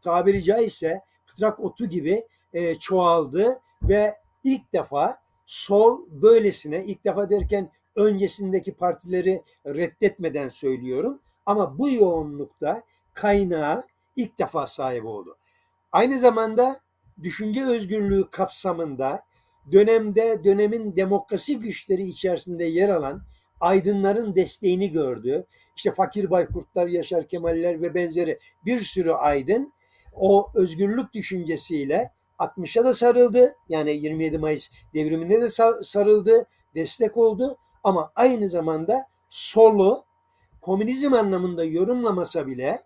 tabiri 0.00 0.42
caizse 0.42 1.00
pıtrak 1.26 1.60
otu 1.60 1.86
gibi 1.86 2.26
e, 2.52 2.74
çoğaldı 2.74 3.60
ve 3.82 4.14
ilk 4.44 4.72
defa 4.72 5.18
sol 5.46 6.00
böylesine 6.10 6.84
ilk 6.84 7.04
defa 7.04 7.30
derken 7.30 7.70
öncesindeki 7.98 8.74
partileri 8.74 9.42
reddetmeden 9.66 10.48
söylüyorum 10.48 11.20
ama 11.46 11.78
bu 11.78 11.90
yoğunlukta 11.90 12.82
kaynağı 13.12 13.82
ilk 14.16 14.38
defa 14.38 14.66
sahip 14.66 15.04
oldu. 15.04 15.36
Aynı 15.92 16.18
zamanda 16.18 16.80
düşünce 17.22 17.64
özgürlüğü 17.64 18.30
kapsamında 18.30 19.22
dönemde 19.72 20.44
dönemin 20.44 20.96
demokrasi 20.96 21.58
güçleri 21.58 22.02
içerisinde 22.02 22.64
yer 22.64 22.88
alan 22.88 23.22
aydınların 23.60 24.34
desteğini 24.34 24.90
gördü. 24.90 25.46
İşte 25.76 25.92
Fakir 25.92 26.30
Baykurtlar, 26.30 26.86
Yaşar 26.86 27.28
Kemaller 27.28 27.82
ve 27.82 27.94
benzeri 27.94 28.38
bir 28.64 28.80
sürü 28.80 29.10
aydın 29.10 29.72
o 30.12 30.50
özgürlük 30.54 31.12
düşüncesiyle 31.12 32.12
60'a 32.38 32.84
da 32.84 32.92
sarıldı. 32.92 33.56
Yani 33.68 33.90
27 33.90 34.38
Mayıs 34.38 34.70
devrimine 34.94 35.40
de 35.40 35.48
sarıldı, 35.82 36.46
destek 36.74 37.16
oldu. 37.16 37.58
Ama 37.88 38.12
aynı 38.16 38.50
zamanda 38.50 39.06
solu 39.28 40.04
komünizm 40.60 41.12
anlamında 41.12 41.64
yorumlamasa 41.64 42.46
bile 42.46 42.82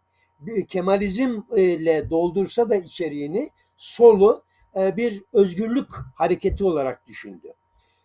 Kemalizmle 0.68 2.10
doldursa 2.10 2.70
da 2.70 2.76
içeriğini 2.76 3.50
solu 3.76 4.42
bir 4.76 5.22
özgürlük 5.32 5.88
hareketi 6.14 6.64
olarak 6.64 7.06
düşündü. 7.06 7.54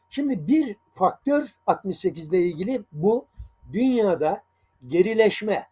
Şimdi 0.09 0.47
bir 0.47 0.75
faktör 0.93 1.47
68 1.67 2.27
ile 2.27 2.41
ilgili 2.41 2.81
bu 2.91 3.25
dünyada 3.73 4.43
gerileşme 4.87 5.67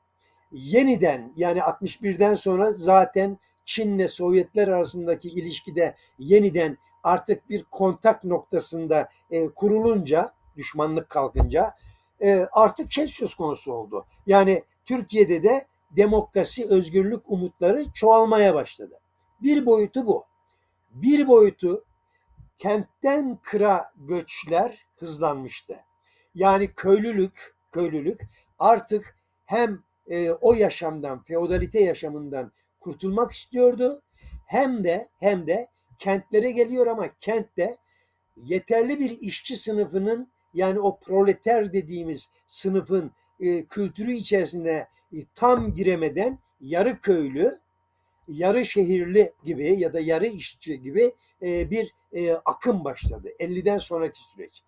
yeniden 0.52 1.34
yani 1.36 1.60
61'den 1.60 2.34
sonra 2.34 2.72
zaten 2.72 3.38
Çin'le 3.66 4.08
Sovyetler 4.08 4.68
arasındaki 4.68 5.30
ilişkide 5.30 5.96
yeniden 6.20 6.78
artık 7.04 7.50
bir 7.50 7.64
kontak 7.64 8.24
noktasında 8.24 9.10
e, 9.32 9.50
kurulunca 9.50 10.32
düşmanlık 10.58 11.10
kalkınca 11.10 11.76
e, 12.22 12.48
artık 12.52 12.92
şey 12.92 13.08
söz 13.08 13.36
konusu 13.36 13.74
oldu. 13.74 14.06
Yani 14.28 14.64
Türkiye'de 14.86 15.44
de 15.44 15.68
demokrasi, 15.92 16.66
özgürlük 16.70 17.32
umutları 17.32 17.86
çoğalmaya 17.94 18.56
başladı. 18.56 19.00
Bir 19.42 19.66
boyutu 19.66 20.08
bu. 20.08 20.26
Bir 20.92 21.28
boyutu 21.28 21.84
kentten 22.58 23.40
kıra 23.44 23.92
göçler 23.96 24.86
hızlanmıştı. 24.98 25.80
Yani 26.36 26.68
köylülük, 26.68 27.56
köylülük 27.72 28.22
artık 28.60 29.18
hem 29.46 29.84
e, 30.08 30.32
o 30.32 30.54
yaşamdan, 30.54 31.24
feodalite 31.24 31.84
yaşamından 31.84 32.52
kurtulmak 32.80 33.32
istiyordu 33.32 34.02
hem 34.46 34.84
de 34.84 35.10
hem 35.20 35.48
de 35.48 35.68
kentlere 36.00 36.52
geliyor 36.52 36.88
ama 36.88 37.10
kentte 37.22 37.78
yeterli 38.38 39.00
bir 39.00 39.10
işçi 39.10 39.56
sınıfının 39.56 40.28
yani 40.56 40.80
o 40.80 41.00
proleter 41.00 41.74
dediğimiz 41.74 42.30
sınıfın 42.48 43.12
e, 43.40 43.66
kültürü 43.66 44.12
içerisine 44.12 44.88
e, 45.14 45.18
tam 45.34 45.76
giremeden 45.76 46.40
yarı 46.62 47.02
köylü, 47.02 47.60
yarı 48.28 48.66
şehirli 48.66 49.34
gibi 49.46 49.80
ya 49.80 49.94
da 49.94 50.00
yarı 50.00 50.28
işçi 50.28 50.82
gibi 50.82 51.14
e, 51.42 51.72
bir 51.72 51.94
e, 52.14 52.34
akım 52.34 52.84
başladı 52.84 53.30
50'den 53.40 53.78
sonraki 53.78 54.22
süreç. 54.24 54.64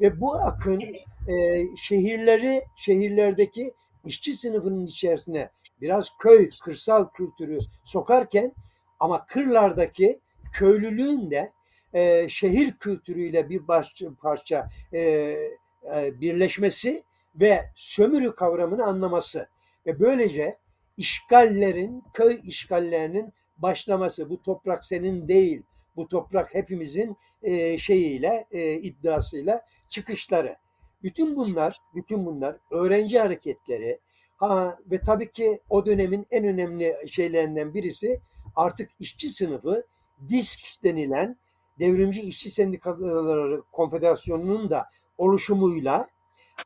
Ve 0.00 0.20
bu 0.20 0.34
akın 0.34 0.80
e, 1.28 1.66
şehirleri, 1.76 2.62
şehirlerdeki 2.76 3.72
işçi 4.04 4.34
sınıfının 4.34 4.86
içerisine 4.86 5.50
biraz 5.80 6.16
köy, 6.18 6.50
kırsal 6.62 7.08
kültürü 7.08 7.58
sokarken 7.84 8.52
ama 9.00 9.26
kırlardaki 9.26 10.20
köylülüğün 10.52 11.30
de 11.30 11.52
e, 11.94 12.28
şehir 12.28 12.72
kültürüyle 12.72 13.48
bir 13.48 13.66
parça, 13.66 14.14
parça 14.14 14.68
e, 14.92 15.00
e, 15.00 16.20
birleşmesi 16.20 17.02
ve 17.34 17.64
sömürü 17.74 18.34
kavramını 18.34 18.84
anlaması 18.84 19.48
ve 19.86 20.00
böylece 20.00 20.58
işgallerin, 20.96 22.04
köy 22.14 22.40
işgallerinin 22.44 23.32
başlaması. 23.56 24.30
Bu 24.30 24.42
toprak 24.42 24.84
senin 24.84 25.28
değil, 25.28 25.62
bu 25.96 26.08
toprak 26.08 26.54
hepimizin 26.54 27.16
e, 27.42 27.78
şeyiyle, 27.78 28.46
e, 28.50 28.74
iddiasıyla 28.74 29.64
çıkışları. 29.88 30.56
Bütün 31.02 31.36
bunlar, 31.36 31.76
bütün 31.94 32.26
bunlar 32.26 32.56
öğrenci 32.70 33.20
hareketleri 33.20 34.00
ha, 34.36 34.78
ve 34.90 35.00
tabii 35.00 35.32
ki 35.32 35.60
o 35.70 35.86
dönemin 35.86 36.26
en 36.30 36.44
önemli 36.44 36.96
şeylerinden 37.06 37.74
birisi 37.74 38.20
artık 38.56 38.90
işçi 38.98 39.28
sınıfı 39.28 39.86
DİSK 40.28 40.84
denilen 40.84 41.36
Devrimci 41.78 42.20
İşçi 42.20 42.50
Sendikaları 42.50 43.62
Konfederasyonu'nun 43.72 44.70
da 44.70 44.86
oluşumuyla 45.18 46.06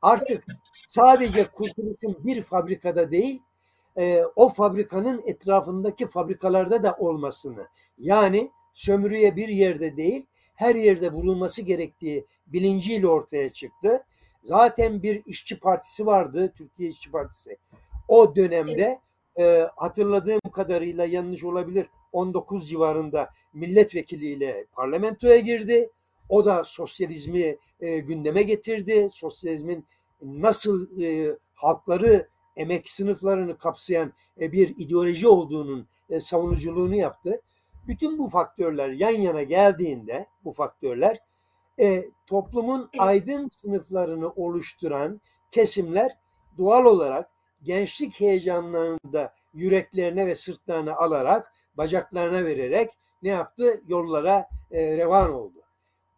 artık 0.03 0.45
sadece 0.87 1.47
kurtuluşun 1.47 2.17
bir 2.25 2.43
fabrikada 2.43 3.11
değil, 3.11 3.43
e, 3.99 4.23
o 4.37 4.49
fabrikanın 4.49 5.23
etrafındaki 5.27 6.07
fabrikalarda 6.07 6.83
da 6.83 6.97
olmasını, 6.99 7.67
yani 7.99 8.51
sömürüye 8.73 9.37
bir 9.37 9.49
yerde 9.49 9.97
değil, 9.97 10.27
her 10.55 10.75
yerde 10.75 11.13
bulunması 11.13 11.63
gerektiği 11.63 12.27
bilinciyle 12.47 13.09
ortaya 13.09 13.49
çıktı. 13.49 14.05
Zaten 14.45 15.03
bir 15.03 15.23
işçi 15.27 15.61
partisi 15.61 16.07
vardı, 16.07 16.53
Türkiye 16.57 16.89
İşçi 16.89 17.11
Partisi. 17.11 17.57
O 18.09 18.37
dönemde 18.37 19.01
e, 19.39 19.69
hatırladığım 19.77 20.41
kadarıyla 20.53 21.05
yanlış 21.05 21.45
olabilir 21.45 21.87
19 22.13 22.69
civarında 22.69 23.31
milletvekiliyle 23.55 24.67
parlamentoya 24.73 25.39
girdi. 25.39 25.91
O 26.29 26.45
da 26.45 26.65
sosyalizmi 26.65 27.57
e, 27.81 27.99
gündeme 27.99 28.43
getirdi. 28.43 29.09
Sosyalizmin 29.13 29.87
nasıl 30.23 31.01
e, 31.03 31.39
halkları, 31.55 32.29
emek 32.57 32.89
sınıflarını 32.91 33.59
kapsayan 33.59 34.13
e, 34.41 34.53
bir 34.53 34.69
ideoloji 34.69 35.29
olduğunun 35.29 35.87
e, 36.11 36.21
savunuculuğunu 36.21 36.95
yaptı. 36.95 37.41
Bütün 37.89 38.19
bu 38.19 38.29
faktörler 38.29 38.91
yan 38.91 39.17
yana 39.17 39.43
geldiğinde 39.43 40.27
bu 40.45 40.53
faktörler 40.53 41.19
e, 41.81 42.05
toplumun 42.27 42.91
aydın 42.99 43.47
sınıflarını 43.47 44.31
oluşturan 44.31 45.21
kesimler 45.51 46.17
doğal 46.59 46.85
olarak 46.85 47.31
gençlik 47.63 48.21
heyecanlarını 48.21 49.13
da 49.13 49.35
yüreklerine 49.57 50.27
ve 50.27 50.35
sırtlarına 50.35 50.97
alarak, 50.97 51.53
bacaklarına 51.75 52.45
vererek 52.45 52.91
ne 53.23 53.29
yaptı? 53.29 53.81
Yollara 53.89 54.47
e, 54.71 54.97
revan 54.97 55.33
oldu. 55.33 55.63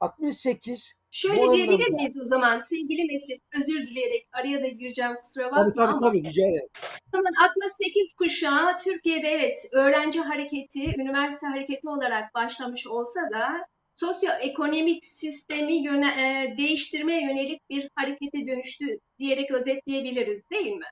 68 0.00 0.94
Şöyle 1.10 1.42
bu 1.42 1.54
diyebilir 1.54 1.74
anlamda- 1.86 1.96
miyiz 1.96 2.20
o 2.26 2.28
zaman 2.28 2.60
sevgili 2.60 3.04
Metin? 3.04 3.42
Özür 3.58 3.86
dileyerek 3.86 4.28
araya 4.32 4.62
da 4.62 4.68
gireceğim 4.68 5.14
kusura 5.22 5.44
bakma 5.46 5.64
Tabii 5.64 5.72
tabii 5.74 5.98
tabii 6.00 6.18
rica 6.18 6.46
ederim. 6.46 6.68
o 7.14 7.16
zaman 7.16 7.32
68 7.48 8.14
kuşağı 8.14 8.78
Türkiye'de 8.78 9.28
evet 9.28 9.56
öğrenci 9.72 10.20
hareketi, 10.20 10.94
üniversite 11.00 11.46
hareketi 11.46 11.88
olarak 11.88 12.34
başlamış 12.34 12.86
olsa 12.86 13.20
da 13.20 13.66
sosyoekonomik 13.94 15.04
sistemi 15.04 15.72
yöne, 15.84 16.08
e, 16.08 16.56
değiştirmeye 16.58 17.22
yönelik 17.22 17.70
bir 17.70 17.88
harekete 17.94 18.46
dönüştü 18.46 18.98
diyerek 19.18 19.50
özetleyebiliriz 19.50 20.50
değil 20.50 20.72
mi? 20.72 20.84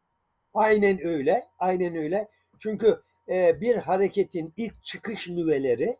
Aynen 0.57 1.07
öyle. 1.07 1.43
Aynen 1.59 1.97
öyle. 1.97 2.29
Çünkü 2.59 3.01
e, 3.29 3.61
bir 3.61 3.77
hareketin 3.77 4.53
ilk 4.57 4.85
çıkış 4.85 5.29
nüveleri 5.29 5.97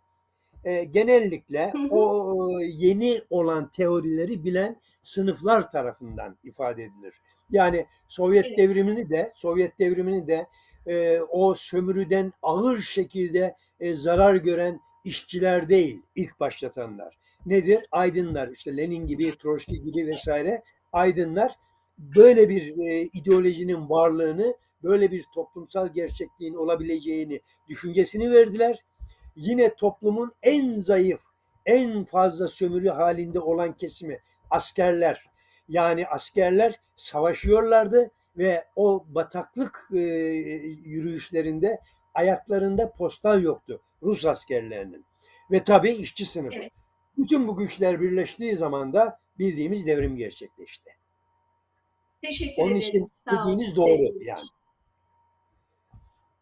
e, 0.65 0.85
genellikle 0.85 1.73
Hı 1.73 1.79
hı. 1.79 1.89
o 1.91 2.61
e, 2.61 2.65
yeni 2.65 3.23
olan 3.31 3.71
teorileri 3.71 4.45
bilen 4.45 4.77
sınıflar 5.03 5.71
tarafından 5.71 6.37
ifade 6.45 6.83
edilir. 6.83 7.15
Yani 7.51 7.87
Sovyet 8.09 8.47
Evet. 8.47 8.59
devrimini 8.59 9.11
de 9.11 9.33
Sovyet 9.35 9.79
devrimini 9.79 10.27
de 10.27 10.47
e, 10.87 11.21
o 11.21 11.55
sömürüden 11.55 12.33
ağır 12.43 12.81
şekilde 12.81 13.57
e, 13.81 13.93
zarar 13.95 14.35
gören 14.35 14.81
işçiler 15.05 15.69
değil 15.69 16.03
ilk 16.15 16.41
başlatanlar. 16.41 17.19
Nedir? 17.47 17.87
Aydınlar 17.93 18.49
işte 18.49 18.77
Lenin 18.77 19.07
gibi, 19.07 19.39
Troçki 19.39 19.83
gibi 19.83 20.07
vesaire 20.07 20.63
aydınlar 20.93 21.57
böyle 21.99 22.49
bir 22.49 22.79
e, 22.79 23.03
ideolojinin 23.03 23.91
varlığını, 23.91 24.55
böyle 24.83 25.11
bir 25.11 25.25
toplumsal 25.35 25.89
gerçekliğin 25.89 26.55
olabileceğini 26.55 27.41
düşüncesini 27.69 28.33
verdiler. 28.33 28.85
Yine 29.37 29.75
toplumun 29.75 30.33
en 30.43 30.81
zayıf, 30.81 31.21
en 31.67 32.05
fazla 32.05 32.49
sömürü 32.49 32.89
halinde 32.89 33.41
olan 33.41 33.77
kesimi 33.77 34.21
askerler. 34.51 35.25
Yani 35.69 36.07
askerler 36.07 36.81
savaşıyorlardı 36.97 38.11
ve 38.39 38.65
o 38.77 39.05
bataklık 39.09 39.89
e, 39.93 39.99
yürüyüşlerinde 40.85 41.81
ayaklarında 42.15 42.93
postal 42.93 43.43
yoktu 43.43 43.81
Rus 44.03 44.27
askerlerinin. 44.27 45.05
Ve 45.51 45.65
tabii 45.65 45.91
işçi 45.91 46.27
sınıfı. 46.27 46.57
Evet. 46.57 46.73
Bütün 47.19 47.49
bu 47.49 47.57
güçler 47.57 48.01
birleştiği 48.01 48.57
zaman 48.57 48.93
da 48.93 49.19
bildiğimiz 49.39 49.87
devrim 49.87 50.17
gerçekleşti. 50.17 50.91
Teşekkür 52.27 52.63
Onun 52.63 52.71
ederim. 52.75 52.89
için 52.89 53.09
Sağ 53.25 53.31
olun. 53.31 53.43
dediğiniz 53.43 53.77
doğru 53.77 53.89
Sevgili. 53.91 54.25
yani. 54.29 54.47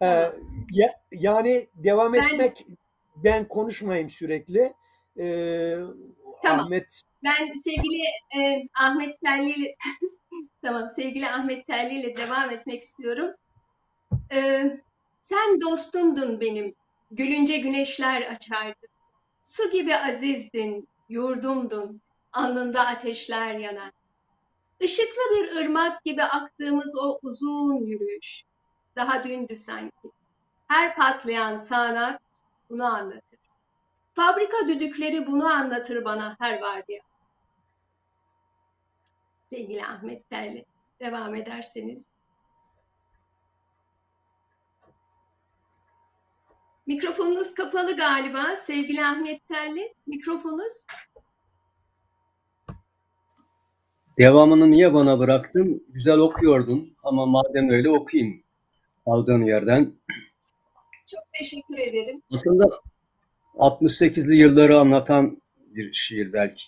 Ee, 0.03 0.07
ya, 0.73 1.01
yani 1.13 1.69
devam 1.75 2.13
Ben- 2.13 2.23
etmek 2.35 2.67
ben 3.17 3.49
konuşmayayım 3.49 4.09
sürekli. 4.11 4.73
Ee, 5.19 5.77
Tamam. 6.43 6.65
Ahmet 6.67 7.01
Ben 7.25 7.53
sevgili 7.65 8.03
e, 8.37 8.69
Ahmet 8.81 9.21
Telli 9.21 9.51
ile 9.51 9.75
tamam 10.63 10.89
sevgili 10.97 11.29
Ahmet 11.29 11.67
Telli 11.67 12.01
ile 12.01 12.17
devam 12.17 12.51
etmek 12.51 12.83
istiyorum. 12.83 13.35
E, 14.33 14.63
sen 15.23 15.61
dostumdun 15.61 16.41
benim. 16.41 16.75
Gülünce 17.11 17.59
güneşler 17.59 18.23
açardı. 18.23 18.87
Su 19.43 19.71
gibi 19.71 19.97
azizdin, 19.97 20.89
yurdumdun. 21.09 22.01
Alnında 22.33 22.87
ateşler 22.87 23.55
yanar. 23.55 23.91
Işıklı 24.85 25.23
bir 25.31 25.57
ırmak 25.57 26.05
gibi 26.05 26.23
aktığımız 26.23 26.97
o 26.99 27.19
uzun 27.23 27.77
yürüyüş. 27.77 28.45
Daha 28.97 29.25
dündü 29.25 29.57
sanki. 29.57 30.11
Her 30.69 30.97
patlayan 30.97 31.57
sağanak 31.57 32.23
bunu 32.71 32.85
anlatır. 32.85 33.39
Fabrika 34.15 34.69
düdükleri 34.69 35.27
bunu 35.27 35.47
anlatır 35.47 36.05
bana 36.05 36.37
her 36.41 36.61
vardiya. 36.61 37.01
Sevgili 39.51 39.85
Ahmet 39.85 40.31
Telli, 40.31 40.65
devam 41.01 41.35
ederseniz. 41.35 42.07
Mikrofonunuz 46.87 47.55
kapalı 47.55 47.97
galiba 47.97 48.57
sevgili 48.57 49.05
Ahmet 49.05 49.49
Telli. 49.49 49.95
Mikrofonunuz. 50.07 50.87
Devamını 54.19 54.71
niye 54.71 54.95
bana 54.95 55.19
bıraktın? 55.19 55.87
Güzel 55.89 56.19
okuyordun 56.19 56.97
ama 57.03 57.27
madem 57.27 57.71
öyle 57.71 57.91
okuyayım 57.91 58.43
aldığın 59.07 59.43
yerden. 59.43 59.93
Çok 61.07 61.23
teşekkür 61.39 61.79
ederim. 61.79 62.23
Aslında 62.33 62.71
68'li 63.55 64.37
yılları 64.37 64.79
anlatan 64.79 65.43
bir 65.75 65.95
şiir 65.95 66.33
belki. 66.33 66.65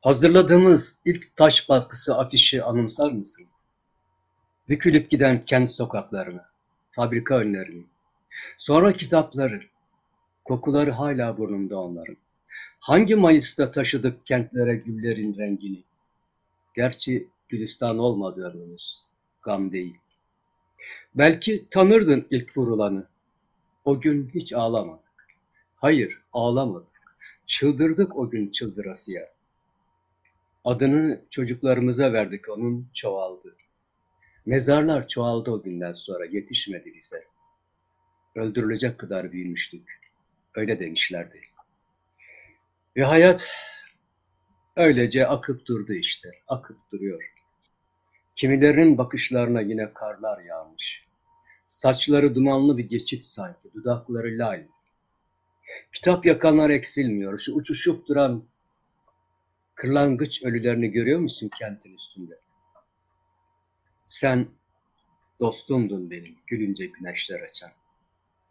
Hazırladığımız 0.00 0.98
ilk 1.04 1.36
taş 1.36 1.68
baskısı 1.68 2.18
afişi 2.18 2.62
anımsar 2.62 3.12
mısın? 3.12 3.46
bükülüp 4.70 5.10
giden 5.10 5.44
kent 5.44 5.70
sokaklarını, 5.70 6.42
fabrika 6.90 7.38
önlerini, 7.38 7.84
sonra 8.58 8.92
kitapları, 8.92 9.62
kokuları 10.44 10.90
hala 10.90 11.38
burnumda 11.38 11.78
onların. 11.78 12.16
Hangi 12.80 13.14
Mayıs'ta 13.14 13.72
taşıdık 13.72 14.26
kentlere 14.26 14.74
güllerin 14.74 15.38
rengini? 15.38 15.82
Gerçi 16.80 17.28
Gülistan 17.48 17.98
olmadı 17.98 18.52
önümüz, 18.54 19.04
gam 19.42 19.72
değil. 19.72 19.96
Belki 21.14 21.68
tanırdın 21.70 22.26
ilk 22.30 22.56
vurulanı. 22.56 23.06
O 23.84 24.00
gün 24.00 24.30
hiç 24.34 24.52
ağlamadık. 24.52 25.26
Hayır, 25.76 26.18
ağlamadık. 26.32 27.16
Çıldırdık 27.46 28.16
o 28.16 28.30
gün 28.30 28.50
çıldırasıya. 28.50 29.32
Adını 30.64 31.20
çocuklarımıza 31.30 32.12
verdik 32.12 32.48
onun 32.48 32.88
çoğaldı. 32.94 33.56
Mezarlar 34.46 35.08
çoğaldı 35.08 35.50
o 35.50 35.62
günden 35.62 35.92
sonra 35.92 36.24
yetişmedi 36.24 36.94
bize. 36.94 37.24
Öldürülecek 38.34 38.98
kadar 38.98 39.32
büyümüştük. 39.32 40.00
Öyle 40.54 40.80
demişlerdi. 40.80 41.40
Ve 42.96 43.04
hayat 43.04 43.48
öylece 44.80 45.26
akıp 45.26 45.66
durdu 45.66 45.92
işte, 45.92 46.30
akıp 46.48 46.78
duruyor. 46.92 47.32
Kimilerinin 48.36 48.98
bakışlarına 48.98 49.60
yine 49.60 49.92
karlar 49.92 50.42
yağmış. 50.42 51.04
Saçları 51.66 52.34
dumanlı 52.34 52.78
bir 52.78 52.88
geçit 52.88 53.22
sanki, 53.22 53.72
dudakları 53.74 54.38
lal. 54.38 54.62
Kitap 55.92 56.26
yakanlar 56.26 56.70
eksilmiyor. 56.70 57.38
Şu 57.38 57.54
uçuşup 57.54 58.08
duran 58.08 58.44
kırlangıç 59.74 60.44
ölülerini 60.44 60.90
görüyor 60.90 61.20
musun 61.20 61.50
kentin 61.58 61.94
üstünde? 61.94 62.38
Sen 64.06 64.48
dostumdun 65.40 66.10
benim, 66.10 66.36
gülünce 66.46 66.86
güneşler 66.86 67.40
açan. 67.40 67.70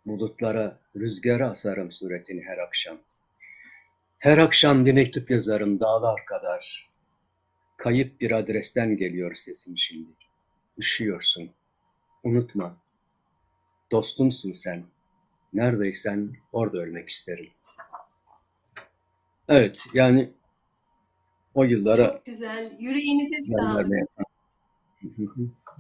Bulutlara, 0.06 0.80
rüzgara 0.96 1.50
asarım 1.50 1.92
suretini 1.92 2.44
her 2.44 2.58
akşam. 2.58 2.98
Her 4.20 4.38
akşam 4.38 4.86
bir 4.86 4.94
mektup 4.94 5.32
yazarım 5.32 5.80
dağlar 5.80 6.26
kadar. 6.26 6.90
Kayıp 7.78 8.22
bir 8.22 8.32
adresten 8.32 8.98
geliyor 8.98 9.36
sesim 9.36 9.78
şimdi. 9.78 10.10
Üşüyorsun. 10.78 11.50
Unutma. 12.24 12.78
Dostumsun 13.92 14.52
sen. 14.52 14.84
Neredeysen 15.54 16.36
orada 16.52 16.78
ölmek 16.78 17.10
isterim. 17.10 17.50
Evet, 19.48 19.86
yani 19.94 20.30
o 21.54 21.64
yıllara 21.64 22.08
Çok 22.08 22.26
güzel. 22.26 22.76
Yüreğinize 22.80 23.36
sağlık. 23.52 24.10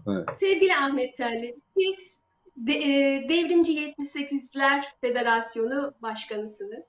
evet. 0.08 0.28
Sevgili 0.39 0.75
Ahmet 0.75 1.17
Telli, 1.17 1.56
siz 1.78 2.19
de, 2.58 2.73
e, 2.73 3.30
Devrimci 3.30 3.73
78'ler 3.73 4.84
Federasyonu 5.02 5.93
Başkanısınız. 6.02 6.86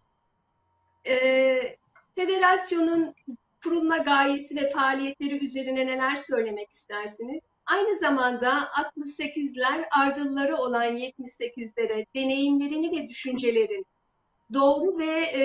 E, 1.06 1.76
federasyonun 2.14 3.14
kurulma 3.64 3.98
gayesi 3.98 4.56
ve 4.56 4.70
faaliyetleri 4.70 5.44
üzerine 5.44 5.86
neler 5.86 6.16
söylemek 6.16 6.70
istersiniz? 6.70 7.40
Aynı 7.66 7.96
zamanda 7.96 8.50
68'ler 8.50 9.84
ardılları 9.90 10.56
olan 10.56 10.96
78'lere 10.96 12.06
deneyimlerini 12.14 12.90
ve 12.90 13.08
düşüncelerini 13.08 13.84
doğru 14.52 14.98
ve 14.98 15.20
e, 15.20 15.42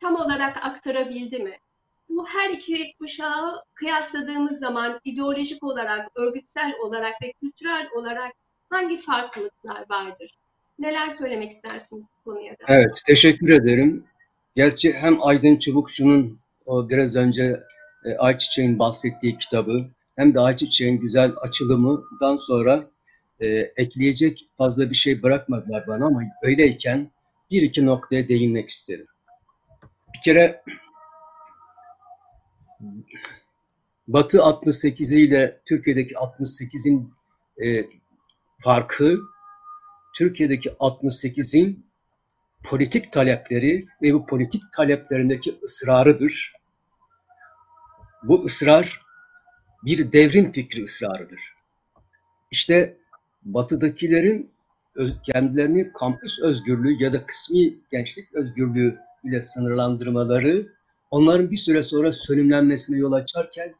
tam 0.00 0.16
olarak 0.16 0.56
aktarabildi 0.66 1.38
mi? 1.38 1.56
Bu 2.08 2.26
her 2.28 2.50
iki 2.50 2.92
kuşağı 2.98 3.62
kıyasladığımız 3.74 4.58
zaman 4.58 5.00
ideolojik 5.04 5.62
olarak, 5.62 6.08
örgütsel 6.14 6.74
olarak 6.82 7.22
ve 7.22 7.32
kültürel 7.32 7.88
olarak 7.94 8.32
hangi 8.70 9.00
farklılıklar 9.00 9.84
vardır? 9.90 10.38
Neler 10.78 11.10
söylemek 11.10 11.50
istersiniz 11.50 12.06
bu 12.18 12.30
konuya 12.30 12.52
da? 12.52 12.64
Evet, 12.68 13.02
teşekkür 13.06 13.48
ederim. 13.48 14.04
Gerçi 14.56 14.92
hem 14.92 15.22
Aydın 15.22 15.56
Çubukçu'nun 15.56 16.38
o 16.66 16.88
biraz 16.88 17.16
önce 17.16 17.60
e, 18.04 18.16
Ayçiçek'in 18.16 18.78
bahsettiği 18.78 19.38
kitabı 19.38 19.86
hem 20.16 20.34
de 20.34 20.40
Ayçiçek'in 20.40 21.00
güzel 21.00 21.32
açılımından 21.40 22.36
sonra 22.36 22.90
e, 23.40 23.46
ekleyecek 23.76 24.48
fazla 24.58 24.90
bir 24.90 24.94
şey 24.94 25.22
bırakmadılar 25.22 25.86
bana 25.86 26.06
ama 26.06 26.22
öyleyken 26.42 27.10
bir 27.50 27.62
iki 27.62 27.86
noktaya 27.86 28.28
değinmek 28.28 28.68
isterim. 28.68 29.06
Bir 30.14 30.20
kere 30.24 30.62
Batı 34.08 34.38
68'i 34.38 35.20
ile 35.20 35.60
Türkiye'deki 35.64 36.14
68'in 36.14 37.14
e, 37.64 37.86
farkı 38.58 39.18
Türkiye'deki 40.16 40.68
68'in 40.68 41.86
politik 42.64 43.12
talepleri 43.12 43.86
ve 44.02 44.14
bu 44.14 44.26
politik 44.26 44.62
taleplerindeki 44.76 45.58
ısrarıdır. 45.64 46.52
Bu 48.22 48.44
ısrar 48.44 49.00
bir 49.84 50.12
devrim 50.12 50.52
fikri 50.52 50.84
ısrarıdır. 50.84 51.40
İşte 52.50 52.96
batıdakilerin 53.42 54.50
kendilerini 55.32 55.92
kampüs 55.92 56.40
özgürlüğü 56.42 57.02
ya 57.02 57.12
da 57.12 57.26
kısmi 57.26 57.74
gençlik 57.90 58.34
özgürlüğü 58.34 58.98
ile 59.24 59.42
sınırlandırmaları 59.42 60.66
onların 61.10 61.50
bir 61.50 61.56
süre 61.56 61.82
sonra 61.82 62.12
sönümlenmesine 62.12 62.96
yol 62.98 63.12
açarken 63.12 63.74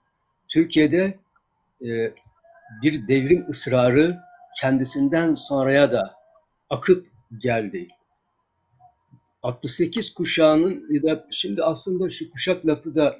Türkiye'de 0.49 1.19
e, 1.87 2.13
bir 2.83 3.09
devrim 3.09 3.47
ısrarı 3.49 4.19
kendisinden 4.61 5.35
sonraya 5.35 5.93
da 5.93 6.15
akıp 6.71 7.07
geldi. 7.39 7.89
68 9.43 10.15
kuşağının 10.15 10.87
ya 10.91 11.03
da 11.03 11.27
şimdi 11.31 11.63
aslında 11.63 12.09
şu 12.09 12.31
kuşak 12.31 12.67
lafı 12.67 12.95
da 12.95 13.19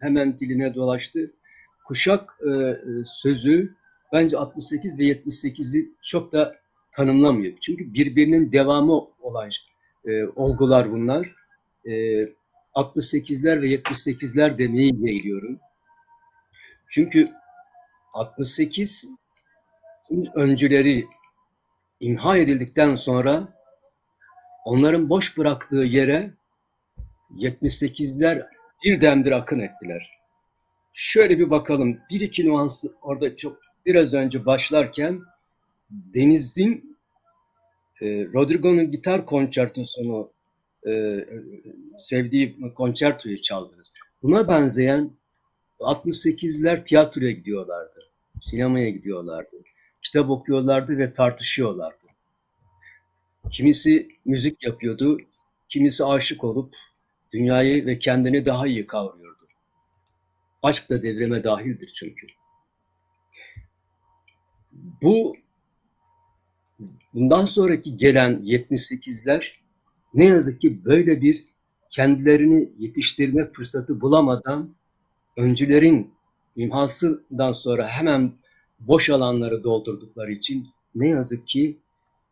hemen 0.00 0.38
diline 0.38 0.74
dolaştı. 0.74 1.34
Kuşak 1.86 2.38
e, 2.46 2.76
sözü 3.06 3.74
bence 4.12 4.38
68 4.38 4.98
ve 4.98 5.02
78'i 5.02 5.92
çok 6.02 6.32
da 6.32 6.56
tanımlamıyor. 6.92 7.52
Çünkü 7.60 7.94
birbirinin 7.94 8.52
devamı 8.52 8.92
olan 9.20 9.50
e, 10.04 10.24
olgular 10.24 10.92
bunlar. 10.92 11.28
E, 11.86 11.92
68'ler 12.74 13.62
ve 13.62 13.66
78'ler 13.66 14.58
demeyi 14.58 14.94
yeğliyorum. 14.98 15.58
Çünkü 16.88 17.30
68 18.14 19.08
öncüleri 20.34 21.06
imha 22.00 22.38
edildikten 22.38 22.94
sonra 22.94 23.61
onların 24.64 25.08
boş 25.08 25.38
bıraktığı 25.38 25.76
yere 25.76 26.30
78'ler 27.36 28.46
birdenbire 28.84 29.34
akın 29.34 29.58
ettiler. 29.58 30.10
Şöyle 30.92 31.38
bir 31.38 31.50
bakalım. 31.50 31.98
Bir 32.10 32.20
iki 32.20 32.48
nuans 32.48 32.84
orada 33.02 33.36
çok 33.36 33.58
biraz 33.86 34.14
önce 34.14 34.46
başlarken 34.46 35.20
Deniz'in 35.90 36.96
e, 38.00 38.06
Rodrigo'nun 38.06 38.90
gitar 38.90 39.26
konçertosunu 39.26 40.30
e, 40.88 41.24
sevdiği 41.98 42.56
konçertoyu 42.74 43.42
çaldınız. 43.42 43.92
Buna 44.22 44.48
benzeyen 44.48 45.10
68'ler 45.80 46.84
tiyatroya 46.84 47.30
gidiyorlardı. 47.30 48.00
Sinemaya 48.40 48.90
gidiyorlardı. 48.90 49.56
Kitap 50.02 50.30
okuyorlardı 50.30 50.98
ve 50.98 51.12
tartışıyorlardı. 51.12 52.01
Kimisi 53.52 54.08
müzik 54.24 54.64
yapıyordu, 54.64 55.18
kimisi 55.68 56.04
aşık 56.04 56.44
olup 56.44 56.74
dünyayı 57.32 57.86
ve 57.86 57.98
kendini 57.98 58.46
daha 58.46 58.66
iyi 58.66 58.86
kavruyordu. 58.86 59.48
Aşk 60.62 60.90
da 60.90 61.02
devrime 61.02 61.44
dahildir 61.44 61.92
çünkü. 61.94 62.26
Bu 65.02 65.36
bundan 67.14 67.44
sonraki 67.44 67.96
gelen 67.96 68.42
78'ler 68.44 69.52
ne 70.14 70.24
yazık 70.24 70.60
ki 70.60 70.84
böyle 70.84 71.22
bir 71.22 71.44
kendilerini 71.90 72.72
yetiştirme 72.78 73.52
fırsatı 73.52 74.00
bulamadan 74.00 74.74
öncülerin 75.36 76.14
imhasından 76.56 77.52
sonra 77.52 77.88
hemen 77.88 78.32
boş 78.80 79.10
alanları 79.10 79.64
doldurdukları 79.64 80.32
için 80.32 80.68
ne 80.94 81.08
yazık 81.08 81.46
ki 81.46 81.81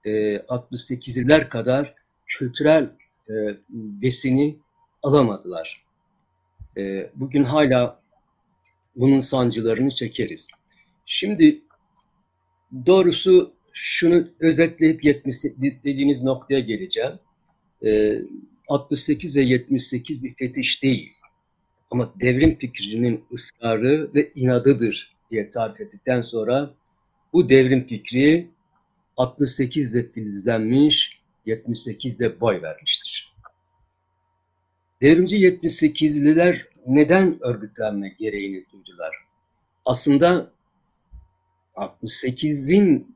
68'ler 0.04 1.48
kadar 1.48 1.94
kültürel 2.26 2.90
e, 3.28 3.34
besini 3.70 4.56
alamadılar. 5.02 5.84
E, 6.76 7.10
bugün 7.14 7.44
hala 7.44 8.00
bunun 8.96 9.20
sancılarını 9.20 9.90
çekeriz. 9.90 10.48
Şimdi 11.06 11.60
doğrusu 12.86 13.52
şunu 13.72 14.28
özetleyip 14.40 15.04
70 15.04 15.44
dediğiniz 15.84 16.22
noktaya 16.22 16.60
geleceğim. 16.60 17.12
E, 17.84 18.18
68 18.68 19.36
ve 19.36 19.42
78 19.42 20.22
bir 20.22 20.34
fetiş 20.34 20.82
değil. 20.82 21.12
Ama 21.90 22.14
devrim 22.20 22.58
fikrinin 22.58 23.24
ısrarı 23.32 24.10
ve 24.14 24.32
inadıdır 24.34 25.16
diye 25.30 25.50
tarif 25.50 25.80
ettikten 25.80 26.22
sonra 26.22 26.74
bu 27.32 27.48
devrim 27.48 27.86
fikri 27.86 28.48
68'de 29.20 30.12
filizlenmiş, 30.12 31.20
78'de 31.46 32.40
boy 32.40 32.62
vermiştir. 32.62 33.32
Devrimci 35.02 35.36
78'liler 35.36 36.64
neden 36.86 37.38
örgütlenme 37.40 38.08
gereğini 38.18 38.64
duydular? 38.72 39.16
Aslında 39.84 40.50
68'in 41.76 43.14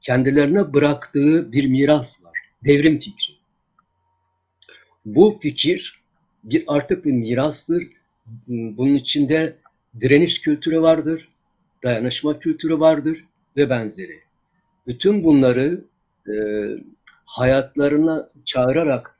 kendilerine 0.00 0.72
bıraktığı 0.72 1.52
bir 1.52 1.66
miras 1.66 2.24
var. 2.24 2.38
Devrim 2.64 2.98
fikri. 2.98 3.34
Bu 5.06 5.38
fikir 5.42 6.02
bir 6.44 6.64
artık 6.66 7.04
bir 7.04 7.12
mirastır. 7.12 7.82
Bunun 8.48 8.94
içinde 8.94 9.56
direniş 10.00 10.40
kültürü 10.40 10.82
vardır, 10.82 11.28
dayanışma 11.82 12.38
kültürü 12.38 12.80
vardır 12.80 13.24
ve 13.56 13.70
benzeri. 13.70 14.23
Bütün 14.86 15.24
bunları 15.24 15.84
e, 16.28 16.34
hayatlarına 17.24 18.30
çağırarak 18.44 19.18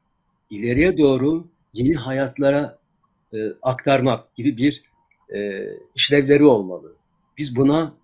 ileriye 0.51 0.99
doğru 0.99 1.47
yeni 1.73 1.95
hayatlara 1.95 2.79
e, 3.35 3.53
aktarmak 3.63 4.35
gibi 4.35 4.57
bir 4.57 4.83
e, 5.35 5.69
işlevleri 5.95 6.45
olmalı. 6.45 6.97
Biz 7.39 7.57
buna 7.57 7.95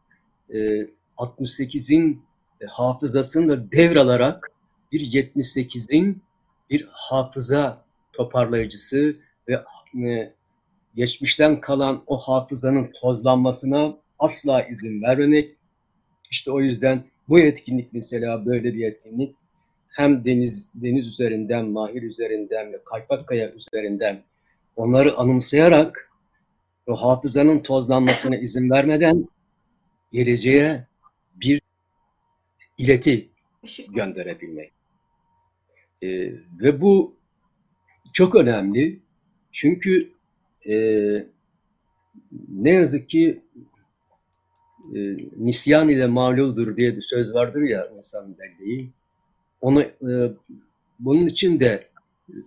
e, 0.54 0.86
68'in 1.16 2.22
e, 2.60 2.66
hafızasını 2.66 3.48
da 3.48 3.72
devralarak 3.72 4.50
bir 4.92 5.00
78'in 5.00 6.22
bir 6.70 6.88
hafıza 6.90 7.84
toparlayıcısı 8.12 9.16
ve 9.48 9.64
e, 10.08 10.32
geçmişten 10.94 11.60
kalan 11.60 12.02
o 12.06 12.18
hafızanın 12.18 12.92
tozlanmasına 13.00 13.96
asla 14.18 14.62
izin 14.62 15.02
vermemek. 15.02 15.56
İşte 16.30 16.50
o 16.50 16.60
yüzden 16.60 17.04
bu 17.30 17.40
etkinlik 17.40 17.92
mesela 17.92 18.46
böyle 18.46 18.74
bir 18.74 18.86
etkinlik 18.86 19.36
hem 19.88 20.24
deniz 20.24 20.70
deniz 20.74 21.06
üzerinden, 21.06 21.66
Mahir 21.66 22.02
üzerinden 22.02 22.72
ve 22.72 22.84
Kaypakkaya 22.84 23.52
üzerinden 23.52 24.22
onları 24.76 25.16
anımsayarak 25.16 26.10
o 26.86 26.96
hafızanın 26.96 27.58
tozlanmasına 27.62 28.36
izin 28.36 28.70
vermeden 28.70 29.28
geleceğe 30.12 30.86
bir 31.34 31.62
ileti 32.78 33.28
gönderebilmek. 33.94 34.72
Ee, 36.02 36.32
ve 36.60 36.80
bu 36.80 37.16
çok 38.12 38.34
önemli. 38.34 39.00
Çünkü 39.52 40.12
e, 40.68 40.74
ne 42.48 42.70
yazık 42.70 43.08
ki 43.08 43.40
e, 44.94 44.98
nisyan 45.36 45.88
ile 45.88 46.06
maluldur 46.06 46.76
diye 46.76 46.96
bir 46.96 47.00
söz 47.00 47.34
vardır 47.34 47.62
ya 47.62 47.88
insan 47.96 48.36
belleği. 48.38 48.90
Onu, 49.60 49.82
e, 49.82 50.32
bunun 50.98 51.26
için 51.26 51.60
de 51.60 51.86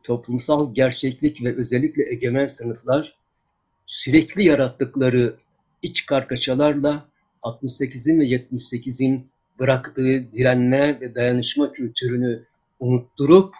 toplumsal 0.03 0.73
gerçeklik 0.73 1.43
ve 1.43 1.55
özellikle 1.55 2.09
egemen 2.11 2.47
sınıflar 2.47 3.15
sürekli 3.85 4.43
yarattıkları 4.43 5.35
iç 5.81 6.05
kargaşalarla 6.05 7.05
68'in 7.43 8.19
ve 8.19 8.25
78'in 8.25 9.27
bıraktığı 9.59 10.31
direnme 10.33 11.01
ve 11.01 11.15
dayanışma 11.15 11.71
kültürünü 11.71 12.43
unutturup 12.79 13.55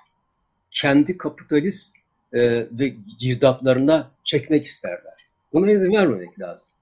kendi 0.72 1.18
kapitalist 1.18 1.96
e, 2.34 2.42
ve 2.72 2.96
girdaplarına 3.20 4.12
çekmek 4.24 4.66
isterler. 4.66 5.14
Buna 5.54 5.72
izin 5.72 5.94
vermemek 5.94 6.40
lazım. 6.40 6.74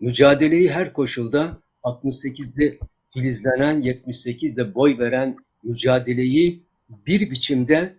Mücadeleyi 0.00 0.70
her 0.70 0.92
koşulda 0.92 1.58
68'de 1.84 2.78
filizlenen, 3.12 3.82
78'de 3.82 4.74
boy 4.74 4.98
veren 4.98 5.36
mücadeleyi 5.62 6.62
bir 7.06 7.30
biçimde 7.30 7.94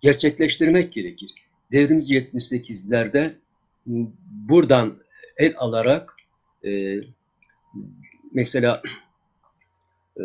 gerçekleştirmek 0.00 0.92
gerekir. 0.92 1.34
Devrimci 1.72 2.14
78'lerde 2.14 3.34
buradan 4.26 4.98
el 5.36 5.54
alarak 5.56 6.16
e, 6.64 7.00
mesela 8.32 8.82
e, 10.16 10.22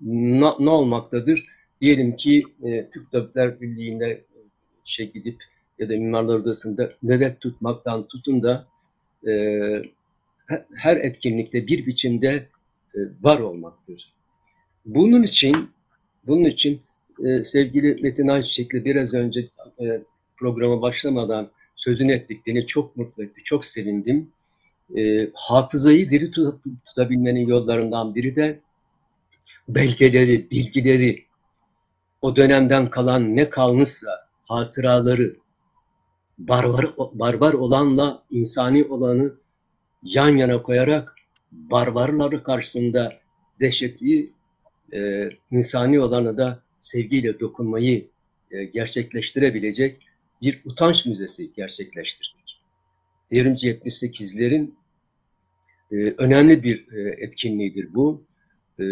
ne, 0.00 0.70
olmaktadır? 0.70 1.46
Diyelim 1.80 2.16
ki 2.16 2.44
e, 2.62 2.90
Türk 2.90 3.12
Tabipler 3.12 3.60
Birliği'nde 3.60 4.24
şey 4.84 5.12
gidip 5.12 5.44
ya 5.78 5.88
da 5.88 5.92
Mimarlar 5.92 6.34
Odası'nda 6.34 6.92
nöbet 7.02 7.40
tutmaktan 7.40 8.08
tutun 8.08 8.42
da 8.42 8.71
e, 9.28 9.32
her 10.74 10.96
etkinlikte 10.96 11.66
bir 11.66 11.86
biçimde 11.86 12.48
e, 12.94 12.98
var 13.22 13.38
olmaktır. 13.38 14.12
Bunun 14.86 15.22
için 15.22 15.70
bunun 16.26 16.44
için 16.44 16.80
e, 17.24 17.44
sevgili 17.44 18.02
Metin 18.02 18.28
Ayçiçek'le 18.28 18.84
biraz 18.84 19.14
önce 19.14 19.48
e, 19.80 20.02
programa 20.36 20.82
başlamadan 20.82 21.50
sözünü 21.76 22.12
ettik. 22.12 22.68
Çok 22.68 22.96
mutlu 22.96 23.24
etti, 23.24 23.40
çok 23.44 23.66
sevindim. 23.66 24.30
E, 24.96 25.30
hafızayı 25.34 26.10
diri 26.10 26.30
tutabilmenin 26.84 27.46
yollarından 27.46 28.14
biri 28.14 28.36
de 28.36 28.60
belgeleri, 29.68 30.50
bilgileri, 30.50 31.24
o 32.22 32.36
dönemden 32.36 32.90
kalan 32.90 33.36
ne 33.36 33.50
kalmışsa 33.50 34.28
hatıraları, 34.44 35.36
barbar, 36.38 36.86
barbar 36.98 37.52
olanla 37.52 38.22
insani 38.30 38.84
olanı 38.84 39.32
yan 40.02 40.36
yana 40.36 40.62
koyarak 40.62 41.16
barbarları 41.52 42.42
karşısında 42.42 43.12
dehşeti, 43.60 44.30
e, 44.94 45.30
insani 45.50 46.00
olanı 46.00 46.36
da 46.36 46.62
sevgiyle 46.80 47.40
dokunmayı 47.40 48.06
e, 48.50 48.64
gerçekleştirebilecek 48.64 50.02
bir 50.42 50.60
utanç 50.64 51.06
müzesi 51.06 51.52
gerçekleştirdik. 51.52 52.60
Devrimci 53.30 53.70
78'lerin 53.70 54.74
e, 55.92 55.96
önemli 55.96 56.62
bir 56.62 56.92
e, 56.92 57.24
etkinliğidir 57.24 57.94
bu. 57.94 58.22
E, 58.80 58.84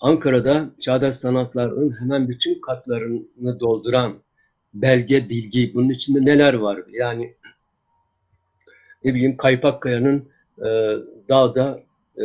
Ankara'da 0.00 0.70
çağdaş 0.80 1.16
sanatların 1.16 2.00
hemen 2.00 2.28
bütün 2.28 2.60
katlarını 2.60 3.60
dolduran 3.60 4.18
belge, 4.82 5.28
bilgi, 5.28 5.74
bunun 5.74 5.88
içinde 5.88 6.24
neler 6.24 6.54
vardı? 6.54 6.90
Yani 6.92 7.34
ne 9.04 9.14
bileyim 9.14 9.36
Kaypakkaya'nın 9.36 10.28
e, 10.58 10.68
dağda 11.28 11.82
e, 12.18 12.24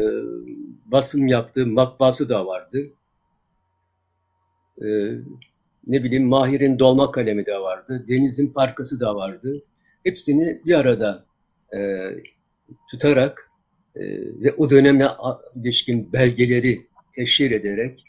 basım 0.86 1.28
yaptığı 1.28 1.68
matbaası 1.68 2.30
da 2.30 2.46
vardı. 2.46 2.78
E, 4.82 4.88
ne 5.88 6.04
bileyim 6.04 6.28
Mahir'in 6.28 6.80
dolma 6.80 7.12
kalemi 7.12 7.46
de 7.46 7.58
vardı. 7.58 8.06
Deniz'in 8.08 8.54
parkası 8.54 9.00
da 9.00 9.16
vardı. 9.16 9.64
Hepsini 10.04 10.62
bir 10.66 10.74
arada 10.74 11.26
e, 11.78 12.10
tutarak 12.92 13.52
e, 13.96 14.02
ve 14.44 14.54
o 14.58 14.70
dönemle 14.70 15.08
ilişkin 15.56 16.14
belgeleri 16.14 16.88
teşhir 17.12 17.52
ederek 17.52 18.04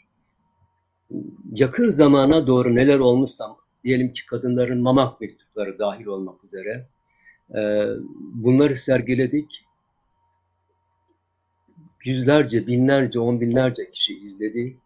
yakın 1.51 1.89
zamana 1.89 2.47
doğru 2.47 2.75
neler 2.75 2.99
olmuşsa 2.99 3.55
diyelim 3.83 4.13
ki 4.13 4.25
kadınların 4.25 4.81
mamak 4.81 5.21
mektupları 5.21 5.79
dahil 5.79 6.05
olmak 6.05 6.43
üzere 6.43 6.87
e, 7.55 7.87
bunları 8.17 8.75
sergiledik. 8.75 9.65
Yüzlerce, 12.05 12.67
binlerce, 12.67 13.19
on 13.19 13.41
binlerce 13.41 13.91
kişi 13.91 14.19
izledi. 14.19 14.77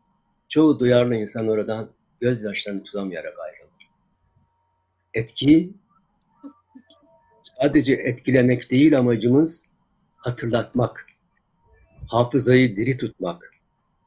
Çoğu 0.49 0.79
duyarlı 0.79 1.15
insan 1.15 1.47
oradan 1.47 1.89
gözyaşlarını 2.21 2.83
tutamayarak 2.83 3.39
ayrıldı. 3.39 3.71
Etki 5.13 5.73
sadece 7.43 7.93
etkilemek 7.93 8.71
değil 8.71 8.99
amacımız 8.99 9.71
hatırlatmak, 10.15 11.05
hafızayı 12.07 12.77
diri 12.77 12.97
tutmak. 12.97 13.53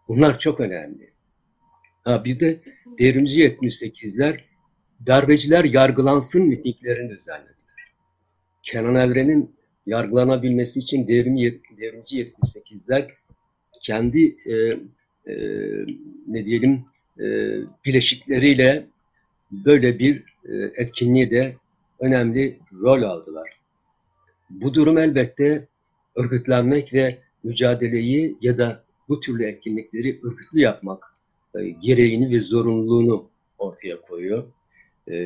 Bunlar 0.09 0.39
çok 0.39 0.61
önemli. 0.61 1.11
Ha 2.05 2.25
bir 2.25 2.41
de 2.41 2.61
devrimci 2.99 3.41
78'ler 3.41 4.41
darbeciler 5.07 5.65
yargılansın 5.65 6.49
mitinglerini 6.49 7.11
düzenlediler. 7.11 7.55
Kenan 8.63 8.95
Evren'in 8.95 9.55
yargılanabilmesi 9.87 10.81
için 10.81 11.09
devrimci, 11.09 11.61
devrimci 11.79 12.35
78'ler 12.39 13.11
kendi 13.83 14.37
e, 14.47 14.55
e, 15.27 15.35
ne 16.27 16.45
diyelim 16.45 16.85
e, 17.21 17.57
bileşikleriyle 17.85 18.87
böyle 19.51 19.99
bir 19.99 20.25
e, 20.45 20.55
etkinliği 20.77 21.31
de 21.31 21.57
önemli 22.01 22.59
rol 22.73 23.03
aldılar. 23.03 23.51
Bu 24.51 24.75
durum 24.75 24.99
elbette 24.99 25.67
örgütlenmek 26.15 26.95
ve 26.95 27.19
mücadeleyi 27.45 28.37
ya 28.41 28.59
da 28.59 28.85
bu 29.09 29.21
türlü 29.21 29.45
etkinlikleri 29.45 30.21
örgütlü 30.23 30.61
yapmak 30.61 31.15
e, 31.55 31.69
gereğini 31.69 32.31
ve 32.31 32.41
zorunluluğunu 32.41 33.29
ortaya 33.59 34.01
koyuyor. 34.01 34.45
E, 35.11 35.19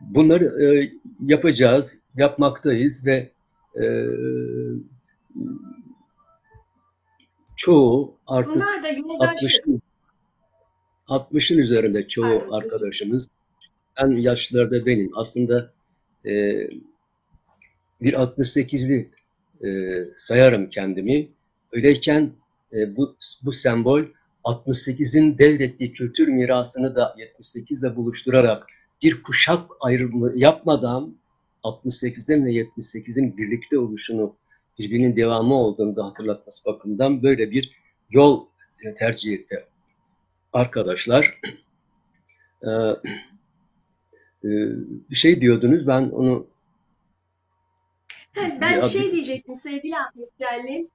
bunları 0.00 0.44
e, 0.64 0.92
yapacağız, 1.26 2.00
yapmaktayız 2.16 3.06
ve 3.06 3.30
çoğu 7.56 8.14
artık 8.26 8.54
Bunlar 8.54 8.82
da 8.82 8.88
yoldaşlık. 8.88 9.66
60'ın 9.66 9.82
60'ın 11.08 11.58
üzerinde 11.58 12.08
çoğu 12.08 12.40
özür 12.40 12.52
arkadaşımız. 12.52 13.28
En 13.96 14.10
yaşlılarda 14.10 14.86
benim. 14.86 15.10
Aslında 15.14 15.72
e, 16.26 16.32
bir 18.00 18.12
68'li 18.12 19.10
e, 19.64 20.02
sayarım 20.16 20.70
kendimi. 20.70 21.28
Öyleyken 21.72 22.32
e, 22.72 22.96
bu 22.96 23.16
bu 23.42 23.52
sembol 23.52 24.02
68'in 24.44 25.38
devrettiği 25.38 25.92
kültür 25.92 26.28
mirasını 26.28 26.94
da 26.94 27.16
78'le 27.18 27.96
buluşturarak 27.96 28.66
bir 29.02 29.22
kuşak 29.22 29.70
ayrımı 29.80 30.32
yapmadan 30.34 31.16
68'in 31.64 32.46
ve 32.46 32.50
78'in 32.50 33.36
birlikte 33.36 33.78
oluşunu 33.78 34.36
birbirinin 34.78 35.16
devamı 35.16 35.54
olduğunu 35.54 35.96
da 35.96 36.04
hatırlatması 36.04 36.66
bakımından 36.66 37.22
böyle 37.22 37.50
bir 37.50 37.76
yol 38.10 38.46
tercih 38.96 39.32
etti 39.32 39.64
arkadaşlar. 40.52 41.40
Ee, 42.62 42.70
e, 44.44 44.50
bir 45.10 45.16
şey 45.16 45.40
diyordunuz 45.40 45.86
ben 45.86 46.02
onu 46.02 46.46
Ben 48.36 48.72
Ya 48.72 48.82
şey 48.82 49.12
diyecektim 49.12 49.56
sevgili 49.56 49.96
Ahmet 49.96 50.40
Değerli. 50.40 50.88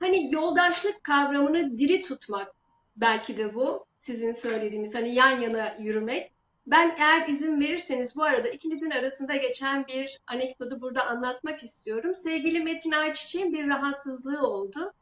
Hani 0.00 0.34
yoldaşlık 0.34 1.04
kavramını 1.04 1.78
diri 1.78 2.02
tutmak 2.02 2.54
belki 2.96 3.36
de 3.36 3.54
bu 3.54 3.86
sizin 3.98 4.32
söylediğiniz 4.32 4.94
hani 4.94 5.14
yan 5.14 5.40
yana 5.40 5.76
yürümek. 5.78 6.32
Ben 6.66 6.96
eğer 6.98 7.28
izin 7.28 7.60
verirseniz 7.60 8.16
bu 8.16 8.24
arada 8.24 8.48
ikinizin 8.48 8.90
arasında 8.90 9.36
geçen 9.36 9.86
bir 9.86 10.20
anekdotu 10.26 10.80
burada 10.80 11.06
anlatmak 11.06 11.62
istiyorum. 11.62 12.14
Sevgili 12.14 12.60
Metin 12.60 12.92
Ayçiçek'in 12.92 13.52
bir 13.52 13.68
rahatsızlığı 13.68 14.46
oldu. 14.46 14.92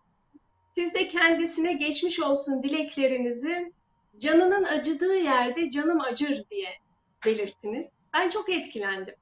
Siz 0.70 0.94
de 0.94 1.09
kendisine 1.09 1.72
geçmiş 1.72 2.20
olsun 2.20 2.62
dileklerinizi 2.62 3.72
canının 4.18 4.64
acıdığı 4.64 5.16
yerde 5.16 5.70
canım 5.70 6.00
acır 6.00 6.44
diye 6.50 6.68
belirttiniz. 7.26 7.87
Ben 8.14 8.28
çok 8.28 8.50
etkilendim. 8.50 9.14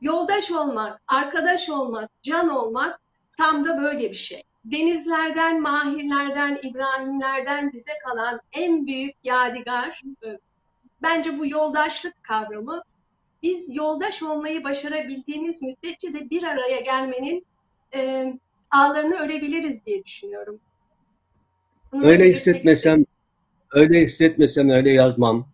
Yoldaş 0.00 0.50
olmak, 0.50 1.02
arkadaş 1.08 1.68
olmak, 1.68 2.10
can 2.22 2.48
olmak 2.48 3.00
tam 3.38 3.64
da 3.64 3.82
böyle 3.82 4.10
bir 4.10 4.16
şey. 4.16 4.42
Denizlerden, 4.64 5.62
mahirlerden, 5.62 6.60
İbrahimlerden 6.62 7.72
bize 7.72 7.92
kalan 8.04 8.40
en 8.52 8.86
büyük 8.86 9.14
yadigar 9.24 10.02
e, 10.26 10.28
bence 11.02 11.38
bu 11.38 11.46
yoldaşlık 11.46 12.22
kavramı. 12.22 12.82
Biz 13.42 13.76
yoldaş 13.76 14.22
olmayı 14.22 14.64
başarabildiğimiz 14.64 15.62
müddetçe 15.62 16.14
de 16.14 16.30
bir 16.30 16.42
araya 16.42 16.80
gelmenin 16.80 17.46
e, 17.94 18.32
ağlarını 18.70 19.14
örebiliriz 19.14 19.86
diye 19.86 20.04
düşünüyorum. 20.04 20.60
Bunu 21.92 22.06
öyle 22.06 22.30
hissetmesem 22.30 23.04
öyle 23.72 24.02
hissetmesem 24.02 24.70
öyle 24.70 24.90
yazmam. 24.90 25.48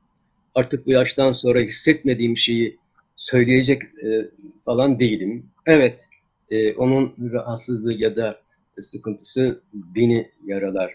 Artık 0.54 0.86
bu 0.86 0.90
yaştan 0.90 1.32
sonra 1.32 1.60
hissetmediğim 1.60 2.36
şeyi 2.36 2.78
söyleyecek 3.16 3.82
e, 3.82 4.28
falan 4.64 5.00
değilim. 5.00 5.46
Evet, 5.66 6.08
e, 6.50 6.74
onun 6.74 7.14
rahatsızlığı 7.32 7.92
ya 7.92 8.16
da 8.16 8.39
sıkıntısı 8.82 9.60
beni 9.72 10.30
yaralar. 10.44 10.94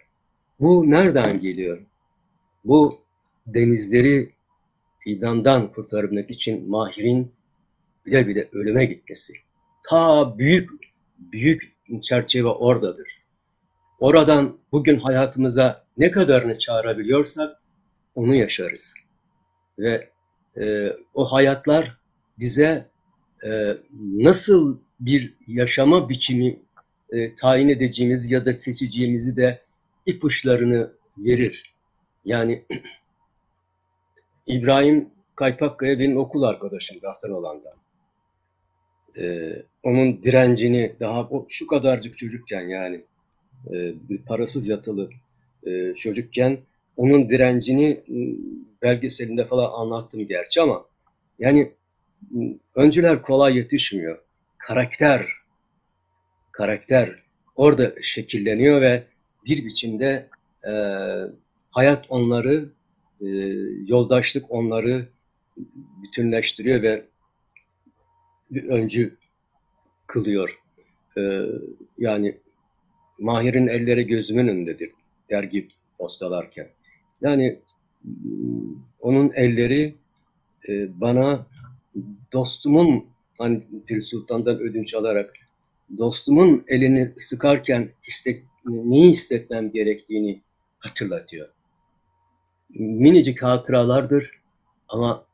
Bu 0.59 0.91
nereden 0.91 1.41
geliyor? 1.41 1.81
Bu 2.65 3.01
denizleri 3.47 4.31
fidandan 4.99 5.71
kurtarmak 5.71 6.31
için 6.31 6.69
Mahir'in 6.69 7.31
bile 8.05 8.27
bile 8.27 8.49
ölüme 8.51 8.85
gitmesi. 8.85 9.33
Ta 9.83 10.37
büyük 10.37 10.69
büyük 11.19 11.75
çerçeve 12.01 12.47
oradadır. 12.47 13.07
Oradan 13.99 14.57
bugün 14.71 14.99
hayatımıza 14.99 15.85
ne 15.97 16.11
kadarını 16.11 16.57
çağırabiliyorsak 16.59 17.61
onu 18.15 18.35
yaşarız. 18.35 18.93
Ve 19.79 20.09
e, 20.57 20.93
o 21.13 21.25
hayatlar 21.25 21.97
bize 22.39 22.89
e, 23.45 23.77
nasıl 24.01 24.77
bir 24.99 25.33
yaşama 25.47 26.09
biçimi 26.09 26.59
e, 27.15 27.35
tayin 27.35 27.69
edeceğimiz 27.69 28.31
ya 28.31 28.45
da 28.45 28.53
seçeceğimizi 28.53 29.37
de 29.37 29.61
ipuçlarını 30.05 30.91
verir. 31.17 31.73
Yani 32.25 32.65
İbrahim 34.47 35.09
Kaypakkaya 35.35 35.99
benim 35.99 36.17
okul 36.17 36.43
arkadaşımdı 36.43 37.07
Hasan 37.07 37.31
olandan. 37.31 37.73
Ee, 39.17 39.63
onun 39.83 40.23
direncini 40.23 40.95
daha 40.99 41.21
o, 41.21 41.45
şu 41.49 41.67
kadarcık 41.67 42.17
çocukken 42.17 42.61
yani 42.61 42.95
e, 43.67 43.93
bir 44.09 44.17
parasız 44.17 44.67
yatılı 44.67 45.09
e, 45.67 45.93
çocukken 45.93 46.57
onun 46.97 47.29
direncini 47.29 48.01
belgeselinde 48.81 49.45
falan 49.45 49.71
anlattım 49.81 50.27
gerçi 50.27 50.61
ama 50.61 50.85
yani 51.39 51.71
öncüler 52.75 53.21
kolay 53.21 53.57
yetişmiyor. 53.57 54.19
Karakter, 54.57 55.27
karakter 56.57 57.15
orada 57.55 57.93
şekilleniyor 58.01 58.81
ve 58.81 59.03
bir 59.45 59.65
biçimde 59.65 60.29
e, 60.67 60.71
hayat 61.71 62.05
onları, 62.09 62.69
e, 63.21 63.27
yoldaşlık 63.87 64.51
onları 64.51 65.07
bütünleştiriyor 66.03 66.81
ve 66.81 67.05
bir 68.51 68.63
öncü 68.63 69.17
kılıyor. 70.07 70.59
E, 71.17 71.41
yani 71.97 72.37
Mahir'in 73.19 73.67
elleri 73.67 74.07
gözümün 74.07 74.47
önündedir 74.47 74.91
dergi 75.29 75.67
postalarken. 75.97 76.67
Yani 77.21 77.59
m, 78.03 78.11
onun 78.99 79.31
elleri 79.33 79.95
e, 80.69 81.01
bana 81.01 81.47
dostumun 82.33 83.05
hani 83.37 83.63
Pir 83.85 84.01
Sultan'dan 84.01 84.59
ödünç 84.59 84.93
alarak 84.93 85.44
dostumun 85.97 86.65
elini 86.67 87.13
sıkarken 87.19 87.89
hisset, 88.07 88.43
neyi 88.65 89.09
hissetmem 89.09 89.71
gerektiğini 89.71 90.41
hatırlatıyor. 90.79 91.47
Minicik 92.69 93.43
hatıralardır 93.43 94.31
ama 94.87 95.25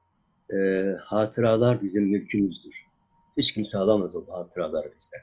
e, 0.53 0.57
hatıralar 1.03 1.81
bizim 1.81 2.03
mülkümüzdür. 2.03 2.85
Hiç 3.37 3.53
kimse 3.53 3.77
alamaz 3.77 4.15
o 4.15 4.25
hatıraları 4.31 4.91
bizden. 4.99 5.21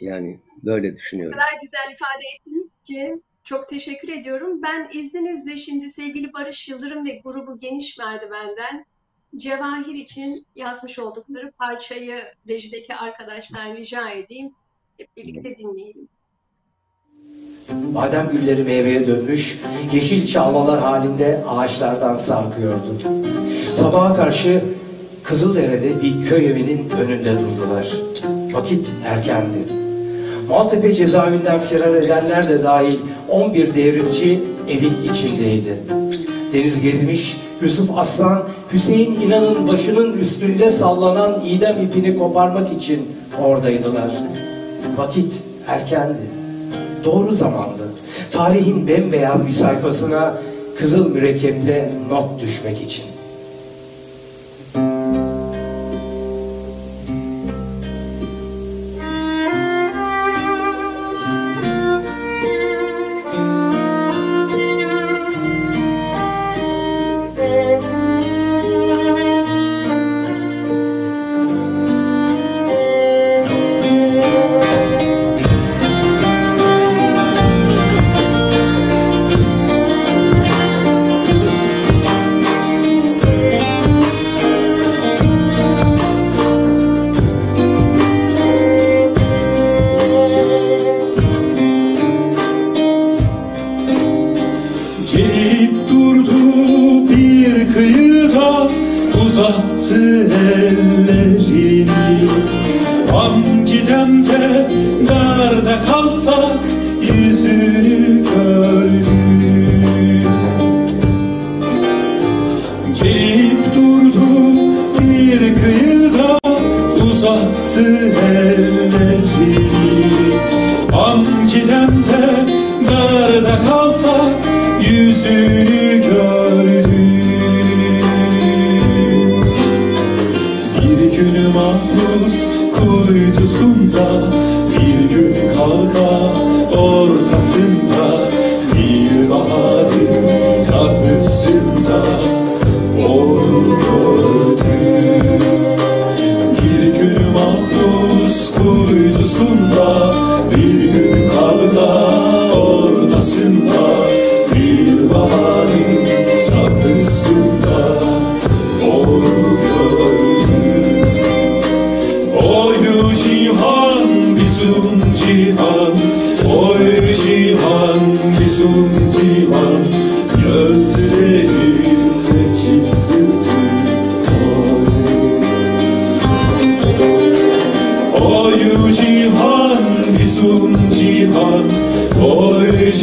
Yani 0.00 0.40
böyle 0.62 0.92
O 0.92 0.96
düşünüyorum. 0.96 1.38
kadar 1.38 1.60
güzel 1.62 1.94
ifade 1.94 2.22
ettiniz 2.36 2.70
ki 2.84 3.22
çok 3.44 3.68
teşekkür 3.68 4.08
ediyorum. 4.08 4.62
Ben 4.62 4.88
izninizle 4.92 5.56
şimdi 5.56 5.90
sevgili 5.90 6.32
Barış 6.32 6.68
Yıldırım 6.68 7.06
ve 7.06 7.20
grubu 7.24 7.58
Geniş 7.58 7.98
Merdiven'den 7.98 8.86
Cevahir 9.36 9.94
için 9.94 10.46
yazmış 10.56 10.98
oldukları 10.98 11.52
parçayı 11.58 12.22
rejideki 12.48 12.94
arkadaşlar 12.94 13.76
rica 13.76 14.10
edeyim. 14.10 14.52
Hep 14.98 15.16
birlikte 15.16 15.56
dinleyelim. 15.56 16.08
Badem 17.70 18.28
gülleri 18.30 18.62
meyveye 18.62 19.06
dönmüş, 19.06 19.60
yeşil 19.92 20.26
çalmalar 20.26 20.80
halinde 20.80 21.44
ağaçlardan 21.48 22.16
sarkıyordu. 22.16 22.98
Sabaha 23.74 24.14
karşı 24.14 24.64
Kızıldere'de 25.22 26.02
bir 26.02 26.28
köy 26.28 26.46
evinin 26.46 26.90
önünde 26.90 27.32
durdular. 27.32 27.92
Vakit 28.52 28.92
erkendi. 29.04 29.58
Maltepe 30.48 30.92
cezaevinden 30.92 31.60
firar 31.60 31.94
edenler 31.94 32.48
de 32.48 32.62
dahil 32.62 32.98
11 33.28 33.74
devrimci 33.74 34.40
evin 34.68 35.12
içindeydi. 35.12 35.78
Deniz 36.52 36.80
gezmiş, 36.80 37.36
Yusuf 37.62 37.98
Aslan, 37.98 38.42
Hüseyin 38.72 39.20
İnan'ın 39.20 39.68
başının 39.68 40.18
üstünde 40.18 40.70
sallanan 40.70 41.40
idam 41.44 41.80
ipini 41.80 42.18
koparmak 42.18 42.72
için 42.72 43.16
oradaydılar. 43.42 44.10
Vakit 44.96 45.42
erkendi. 45.66 46.30
Doğru 47.04 47.32
zamandı. 47.32 47.88
Tarihin 48.32 48.88
bembeyaz 48.88 49.46
bir 49.46 49.52
sayfasına 49.52 50.34
kızıl 50.78 51.10
mürekkeple 51.10 51.90
not 52.10 52.40
düşmek 52.40 52.82
için. 52.82 53.15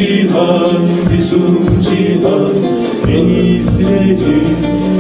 Cihan 0.04 0.84
bizim 1.12 1.82
cihan 1.82 2.51
Denizleri 3.08 4.39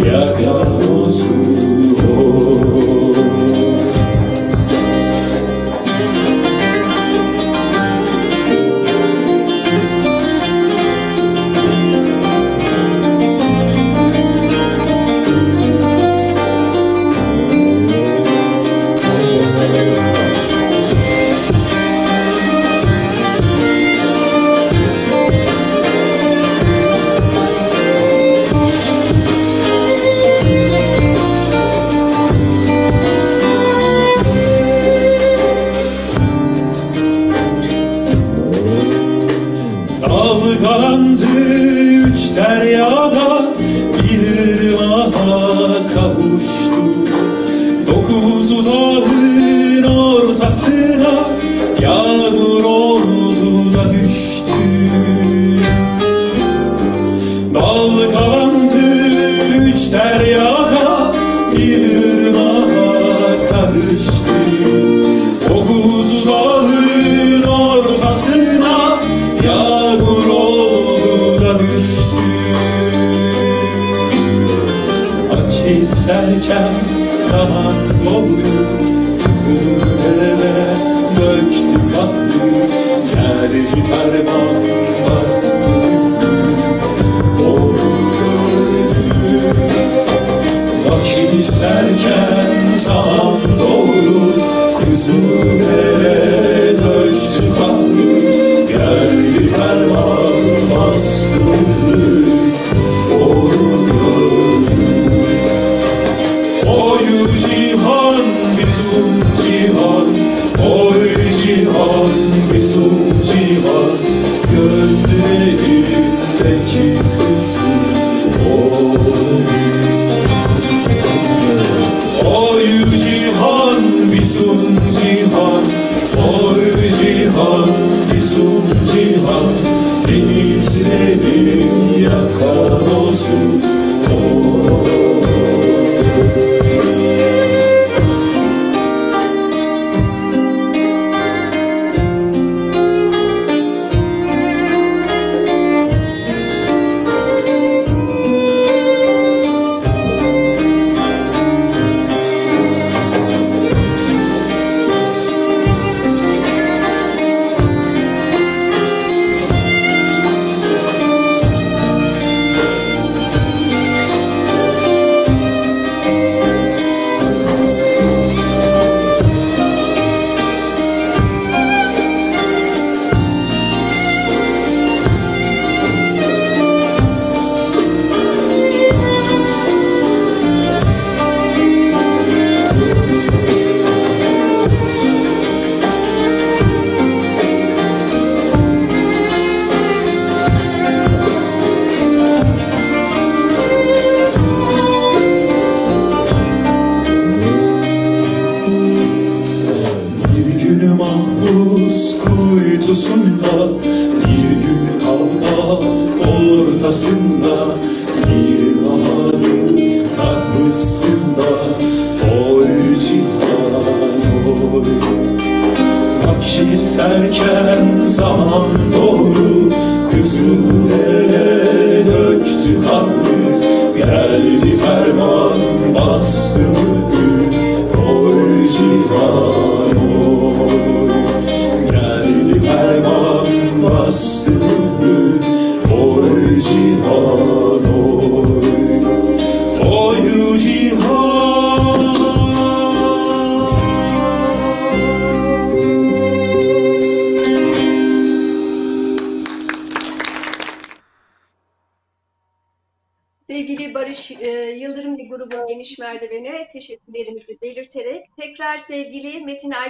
yakar 0.07 0.67
olsun 0.95 1.72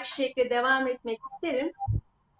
Ayçiçek'le 0.03 0.49
devam 0.49 0.87
etmek 0.87 1.19
isterim. 1.31 1.71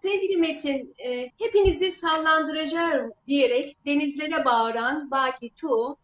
Sevgili 0.02 0.36
Metin, 0.36 0.94
e, 0.98 1.30
hepinizi 1.38 1.92
sallandıracağım 1.92 3.12
diyerek 3.26 3.76
denizlere 3.86 4.44
bağıran 4.44 5.10
Baki 5.10 5.50
Tu, 5.50 5.96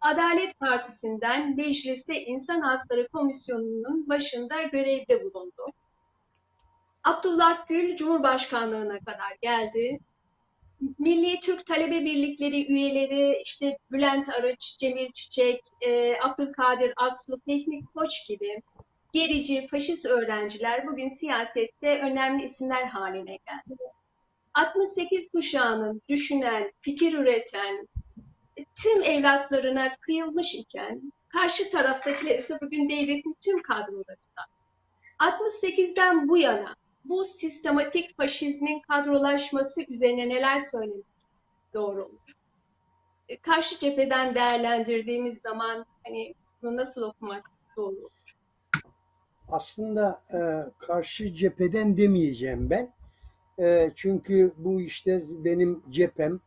Adalet 0.00 0.60
Partisi'nden 0.60 1.56
Mecliste 1.56 2.24
İnsan 2.24 2.60
Hakları 2.60 3.08
Komisyonu'nun 3.08 4.08
başında 4.08 4.62
görevde 4.62 5.24
bulundu. 5.24 5.66
Abdullah 7.04 7.66
Gül 7.68 7.96
Cumhurbaşkanlığına 7.96 8.98
kadar 8.98 9.36
geldi. 9.42 9.98
Milli 10.98 11.40
Türk 11.40 11.66
Talebe 11.66 12.04
Birlikleri 12.04 12.72
üyeleri 12.72 13.42
işte 13.44 13.78
Bülent 13.92 14.28
Arıç, 14.28 14.76
Cemil 14.78 15.12
Çiçek, 15.12 15.60
e, 15.80 16.20
Abdülkadir 16.20 16.92
Aksu, 16.96 17.40
Fehmi 17.46 17.86
Koç 17.94 18.26
gibi 18.28 18.62
gerici, 19.18 19.66
faşist 19.66 20.06
öğrenciler 20.06 20.86
bugün 20.86 21.08
siyasette 21.08 22.00
önemli 22.00 22.44
isimler 22.44 22.84
haline 22.84 23.36
geldi. 23.36 23.78
68 24.54 25.30
kuşağının 25.30 26.02
düşünen, 26.08 26.72
fikir 26.80 27.18
üreten, 27.18 27.88
tüm 28.82 29.02
evlatlarına 29.02 29.96
kıyılmış 30.00 30.54
iken 30.54 31.12
karşı 31.28 31.70
taraftakiler 31.70 32.38
ise 32.38 32.58
bugün 32.62 32.88
devletin 32.90 33.36
tüm 33.44 33.62
kadrolarında. 33.62 34.42
68'den 35.18 36.28
bu 36.28 36.38
yana 36.38 36.74
bu 37.04 37.24
sistematik 37.24 38.16
faşizmin 38.16 38.80
kadrolaşması 38.80 39.82
üzerine 39.88 40.28
neler 40.28 40.60
söylemek 40.60 41.04
doğru 41.74 42.04
olur? 42.04 42.34
E, 43.28 43.36
Karşı 43.36 43.78
cepheden 43.78 44.34
değerlendirdiğimiz 44.34 45.40
zaman 45.40 45.86
hani 46.06 46.34
bunu 46.62 46.76
nasıl 46.76 47.02
okumak 47.02 47.50
doğru 47.76 47.96
olur? 47.96 48.17
Aslında 49.50 50.22
e, 50.32 50.38
karşı 50.78 51.34
cepheden 51.34 51.96
demeyeceğim 51.96 52.70
ben. 52.70 52.92
E, 53.60 53.90
çünkü 53.94 54.52
bu 54.58 54.80
işte 54.80 55.20
benim 55.30 55.82
cephem 55.90 56.40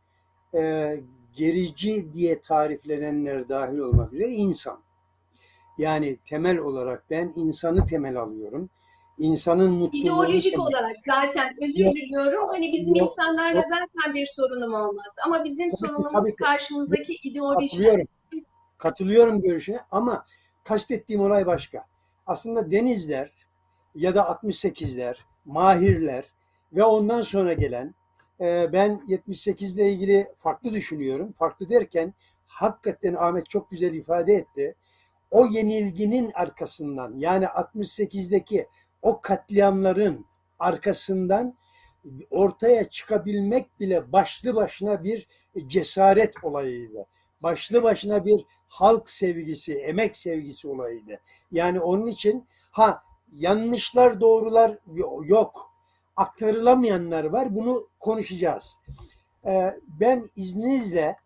e, 0.54 0.94
gerici 1.36 2.12
diye 2.12 2.40
tariflenenler 2.40 3.48
dahil 3.48 3.78
olmak 3.78 4.12
üzere 4.12 4.32
insan. 4.32 4.78
Yani 5.78 6.16
temel 6.28 6.58
olarak 6.58 7.04
ben 7.10 7.32
insanı 7.36 7.86
temel 7.86 8.16
alıyorum. 8.16 8.70
İnsanın 9.18 9.70
mutluluğunu 9.70 10.02
İdeolojik 10.04 10.52
temel- 10.52 10.66
olarak 10.66 10.96
zaten 11.06 11.56
özür 11.62 11.84
Yok. 11.84 11.94
diliyorum. 11.94 12.48
Hani 12.48 12.72
bizim 12.72 12.94
Yok. 12.94 13.10
insanlarla 13.10 13.56
Yok. 13.56 13.66
zaten 13.68 14.14
bir 14.14 14.26
sorunum 14.26 14.74
olmaz. 14.74 15.16
Ama 15.26 15.44
bizim 15.44 15.70
Tabii 15.70 15.76
sorunumuz 15.80 16.12
tabii 16.12 16.30
ki. 16.30 16.36
karşımızdaki 16.36 17.12
ideoloji. 17.22 17.68
Katılıyorum. 17.68 18.06
Katılıyorum 18.78 19.42
görüşüne 19.42 19.80
ama 19.90 20.24
kastettiğim 20.64 21.22
olay 21.22 21.46
başka. 21.46 21.84
Aslında 22.26 22.70
denizler 22.70 23.32
ya 23.94 24.14
da 24.14 24.20
68'ler, 24.20 25.16
mahirler 25.44 26.24
ve 26.72 26.84
ondan 26.84 27.22
sonra 27.22 27.52
gelen 27.52 27.94
e, 28.40 28.72
ben 28.72 29.02
78 29.06 29.78
ile 29.78 29.92
ilgili 29.92 30.28
farklı 30.36 30.72
düşünüyorum. 30.72 31.32
Farklı 31.32 31.70
derken 31.70 32.14
hakikaten 32.46 33.14
Ahmet 33.14 33.50
çok 33.50 33.70
güzel 33.70 33.94
ifade 33.94 34.34
etti. 34.34 34.74
O 35.30 35.46
yenilginin 35.46 36.30
arkasından 36.34 37.14
yani 37.16 37.44
68'deki 37.44 38.68
o 39.02 39.20
katliamların 39.20 40.26
arkasından 40.58 41.56
ortaya 42.30 42.84
çıkabilmek 42.84 43.80
bile 43.80 44.12
başlı 44.12 44.54
başına 44.54 45.04
bir 45.04 45.28
cesaret 45.66 46.44
olayıydı. 46.44 47.06
Başlı 47.42 47.82
başına 47.82 48.24
bir 48.24 48.44
halk 48.68 49.10
sevgisi, 49.10 49.74
emek 49.74 50.16
sevgisi 50.16 50.68
olayıydı. 50.68 51.20
Yani 51.52 51.80
onun 51.80 52.06
için 52.06 52.46
ha 52.70 53.02
yanlışlar 53.32 54.20
doğrular 54.20 54.78
yok. 55.24 55.72
Aktarılamayanlar 56.16 57.24
var. 57.24 57.54
Bunu 57.54 57.88
konuşacağız. 58.00 58.78
Ee, 59.46 59.78
ben 60.00 60.30
izninizle 60.36 61.16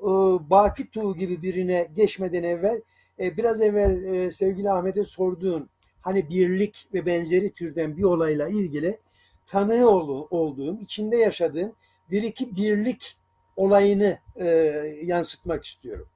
e, 0.00 0.08
Baki 0.50 0.90
Tuğ 0.90 1.16
gibi 1.16 1.42
birine 1.42 1.88
geçmeden 1.96 2.42
evvel 2.42 2.80
e, 3.18 3.36
biraz 3.36 3.62
evvel 3.62 4.04
e, 4.04 4.32
sevgili 4.32 4.70
Ahmet'e 4.70 5.04
sorduğun 5.04 5.68
hani 6.00 6.28
birlik 6.28 6.88
ve 6.94 7.06
benzeri 7.06 7.52
türden 7.52 7.96
bir 7.96 8.02
olayla 8.02 8.48
ilgili 8.48 8.98
tanığı 9.46 9.90
ol- 9.90 10.26
olduğum, 10.30 10.80
içinde 10.80 11.16
yaşadığım 11.16 11.72
bir 12.10 12.22
iki 12.22 12.56
birlik 12.56 13.16
olayını 13.56 14.18
e, 14.36 14.46
yansıtmak 15.02 15.64
istiyorum. 15.64 16.08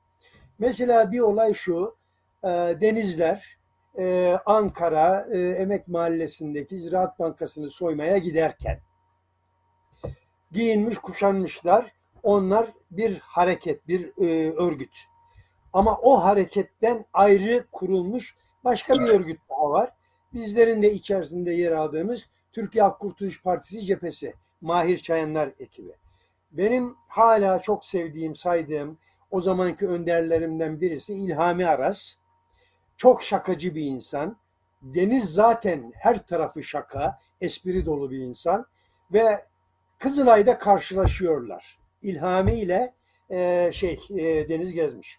Mesela 0.58 1.12
bir 1.12 1.20
olay 1.20 1.54
şu, 1.54 1.96
e, 2.44 2.48
Denizler, 2.80 3.58
e, 3.98 4.38
Ankara 4.46 5.26
e, 5.32 5.38
Emek 5.38 5.88
Mahallesi'ndeki 5.88 6.78
Ziraat 6.78 7.18
Bankası'nı 7.18 7.70
soymaya 7.70 8.18
giderken 8.18 8.80
giyinmiş, 10.52 10.98
kuşanmışlar. 10.98 11.92
Onlar 12.22 12.66
bir 12.90 13.18
hareket, 13.18 13.88
bir 13.88 14.12
e, 14.18 14.52
örgüt. 14.52 14.96
Ama 15.72 15.98
o 16.02 16.24
hareketten 16.24 17.04
ayrı 17.12 17.66
kurulmuş 17.72 18.36
başka 18.64 18.94
bir 18.94 19.08
örgüt 19.08 19.40
daha 19.50 19.70
var. 19.70 19.90
Bizlerin 20.34 20.82
de 20.82 20.92
içerisinde 20.92 21.50
yer 21.52 21.72
aldığımız 21.72 22.28
Türkiye 22.52 22.84
Kurtuluş 22.88 23.42
Partisi 23.42 23.84
cephesi, 23.84 24.34
Mahir 24.60 24.98
Çayanlar 24.98 25.50
ekibi. 25.58 25.94
Benim 26.50 26.96
hala 27.08 27.58
çok 27.58 27.84
sevdiğim, 27.84 28.34
saydığım 28.34 28.98
o 29.30 29.40
zamanki 29.40 29.88
önderlerimden 29.88 30.80
birisi 30.80 31.14
İlhami 31.14 31.66
Aras. 31.66 32.14
Çok 32.96 33.22
şakacı 33.22 33.74
bir 33.74 33.84
insan. 33.84 34.36
Deniz 34.82 35.24
zaten 35.24 35.92
her 35.96 36.26
tarafı 36.26 36.62
şaka, 36.62 37.18
espri 37.40 37.86
dolu 37.86 38.10
bir 38.10 38.18
insan 38.18 38.66
ve 39.12 39.44
Kızılay'da 39.98 40.58
karşılaşıyorlar. 40.58 41.78
İlhami 42.02 42.54
ile 42.54 42.94
e, 43.30 43.70
şey 43.72 44.00
e, 44.10 44.48
Deniz 44.48 44.72
Gezmiş. 44.72 45.18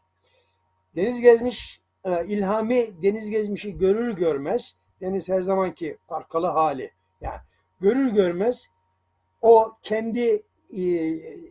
Deniz 0.95 1.19
Gezmiş, 1.19 1.81
e, 2.03 2.25
İlhami 2.25 3.03
Deniz 3.03 3.29
Gezmiş'i 3.29 3.77
görür 3.77 4.15
görmez, 4.15 4.75
Deniz 5.01 5.29
her 5.29 5.41
zamanki 5.41 5.97
parkalı 6.07 6.47
hali. 6.47 6.91
Yani 7.21 7.39
görür 7.81 8.11
görmez 8.11 8.69
o 9.41 9.71
kendi 9.81 10.43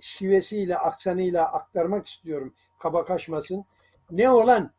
şivesiyle, 0.00 0.78
aksanıyla 0.78 1.52
aktarmak 1.52 2.06
istiyorum. 2.06 2.54
Kaba 2.78 3.04
kaçmasın. 3.04 3.64
Ne 4.10 4.30
olan 4.30 4.70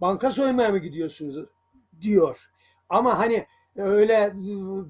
banka 0.00 0.30
soymaya 0.30 0.68
mı 0.68 0.78
gidiyorsunuz 0.78 1.46
diyor. 2.00 2.50
Ama 2.88 3.18
hani 3.18 3.46
öyle 3.76 4.32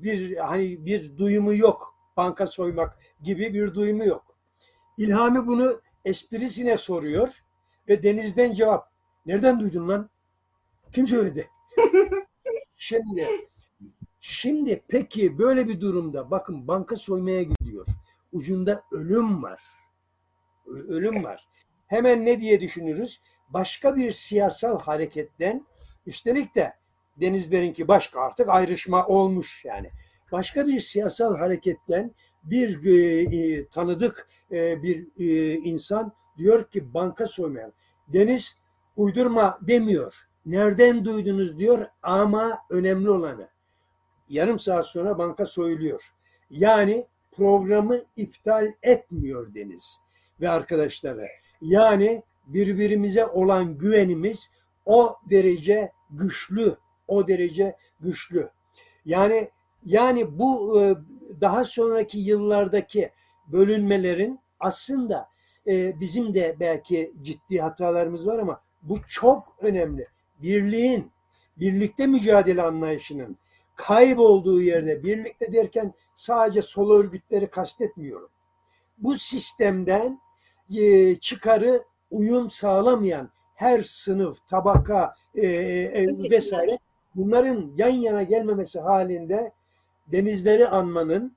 bir 0.03 0.37
hani 0.37 0.87
bir 0.87 1.19
duyumu 1.19 1.55
yok. 1.55 1.95
Banka 2.17 2.47
soymak 2.47 2.99
gibi 3.23 3.55
bir 3.55 3.75
duyumu 3.75 4.05
yok. 4.05 4.25
İlhami 4.99 5.47
bunu 5.47 5.81
esprisine 6.05 6.77
soruyor 6.77 7.29
ve 7.89 8.03
Deniz'den 8.03 8.55
cevap. 8.55 8.93
Nereden 9.27 9.61
duydun 9.61 9.89
lan? 9.89 10.11
Kim 10.93 11.07
söyledi? 11.07 11.51
Şimdi 12.77 13.27
Şimdi 14.21 14.83
peki 14.89 15.39
böyle 15.39 15.69
bir 15.69 15.81
durumda 15.81 16.31
bakın 16.31 16.69
banka 16.69 16.97
soymaya 16.97 17.43
gidiyor. 17.43 17.87
Ucunda 18.33 18.83
ölüm 18.93 19.43
var. 19.43 19.63
Ölüm 20.67 21.25
var. 21.25 21.49
Hemen 21.87 22.27
ne 22.27 22.41
diye 22.41 22.61
düşünürüz? 22.61 23.21
Başka 23.49 23.97
bir 23.97 24.11
siyasal 24.11 24.81
hareketten 24.81 25.67
üstelik 26.07 26.55
de 26.55 26.73
denizlerinki 27.17 27.89
başka 27.89 28.21
artık 28.21 28.49
ayrışma 28.49 29.07
olmuş 29.07 29.65
yani. 29.65 29.91
Başka 30.33 30.67
bir 30.67 30.81
siyasal 30.81 31.37
hareketten 31.37 32.15
bir 32.43 32.85
e, 32.85 33.21
e, 33.37 33.69
tanıdık 33.69 34.29
e, 34.53 34.83
bir 34.83 35.07
e, 35.19 35.55
insan 35.55 36.13
diyor 36.39 36.71
ki 36.71 36.95
banka 36.95 37.27
soymayalım. 37.27 37.75
Deniz 38.09 38.61
uydurma 38.97 39.59
demiyor. 39.63 40.15
Nereden 40.47 41.05
duydunuz 41.05 41.59
diyor 41.59 41.87
ama 42.03 42.59
önemli 42.71 43.11
olanı 43.11 43.49
yarım 44.29 44.59
saat 44.59 44.87
sonra 44.87 45.19
banka 45.19 45.47
soyuluyor. 45.47 46.03
Yani 46.51 47.07
programı 47.33 48.01
iptal 48.17 48.73
etmiyor 48.83 49.55
Deniz 49.55 50.01
ve 50.41 50.49
arkadaşları. 50.49 51.25
Yani 51.61 52.23
birbirimize 52.47 53.27
olan 53.27 53.79
güvenimiz 53.79 54.51
o 54.87 55.17
derece 55.31 55.93
güçlü, 56.11 56.77
o 57.09 57.29
derece 57.29 57.77
güçlü. 58.01 58.51
Yani 59.05 59.51
yani 59.85 60.39
bu 60.39 60.83
e, 60.83 60.95
daha 61.41 61.65
sonraki 61.65 62.19
yıllardaki 62.19 63.11
bölünmelerin 63.47 64.41
aslında 64.61 65.29
e, 65.67 66.01
bizim 66.01 66.35
de 66.35 66.57
belki 66.61 67.13
ciddi 67.23 67.59
hatalarımız 67.61 68.27
var 68.27 68.39
ama 68.39 68.61
bu 68.83 68.99
çok 69.09 69.57
önemli. 69.61 70.09
Birliğin, 70.43 71.11
birlikte 71.57 72.07
mücadele 72.07 72.63
anlayışının 72.63 73.37
kaybolduğu 73.79 74.61
yerde 74.61 75.03
birlikte 75.03 75.53
derken 75.53 75.95
sadece 76.15 76.63
sol 76.63 76.91
örgütleri 76.91 77.51
kastetmiyorum. 77.51 78.29
Bu 78.99 79.19
sistemden 79.19 80.21
e, 80.77 81.15
çıkarı 81.15 81.83
uyum 82.11 82.51
sağlamayan 82.51 83.31
her 83.55 83.83
sınıf, 83.83 84.47
tabaka 84.47 85.15
e, 85.35 85.47
e, 85.47 86.07
vesaire 86.31 86.79
bunların 87.15 87.73
yan 87.77 87.89
yana 87.89 88.23
gelmemesi 88.23 88.81
halinde 88.81 89.53
denizleri 90.07 90.69
anmanın, 90.69 91.37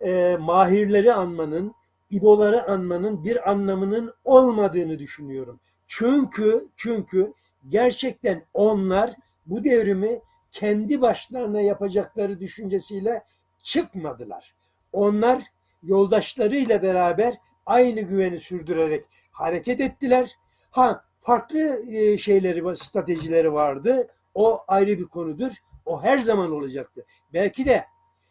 e, 0.00 0.36
mahirleri 0.40 1.12
anmanın, 1.12 1.74
iboları 2.10 2.70
anmanın 2.70 3.24
bir 3.24 3.50
anlamının 3.50 4.14
olmadığını 4.24 4.98
düşünüyorum. 4.98 5.60
Çünkü 5.86 6.68
çünkü 6.76 7.32
gerçekten 7.68 8.46
onlar 8.54 9.14
bu 9.46 9.64
devrimi 9.64 10.20
kendi 10.54 11.00
başlarına 11.00 11.60
yapacakları 11.60 12.40
düşüncesiyle 12.40 13.24
çıkmadılar. 13.62 14.54
Onlar 14.92 15.42
yoldaşlarıyla 15.82 16.82
beraber 16.82 17.34
aynı 17.66 18.00
güveni 18.00 18.38
sürdürerek 18.38 19.04
hareket 19.32 19.80
ettiler. 19.80 20.30
Ha 20.70 21.04
farklı 21.20 21.90
e, 21.90 22.18
şeyleri, 22.18 22.76
stratejileri 22.76 23.52
vardı. 23.52 24.08
O 24.34 24.64
ayrı 24.68 24.98
bir 24.98 25.04
konudur. 25.04 25.52
O 25.86 26.02
her 26.02 26.18
zaman 26.18 26.52
olacaktı. 26.52 27.06
Belki 27.32 27.66
de 27.66 27.84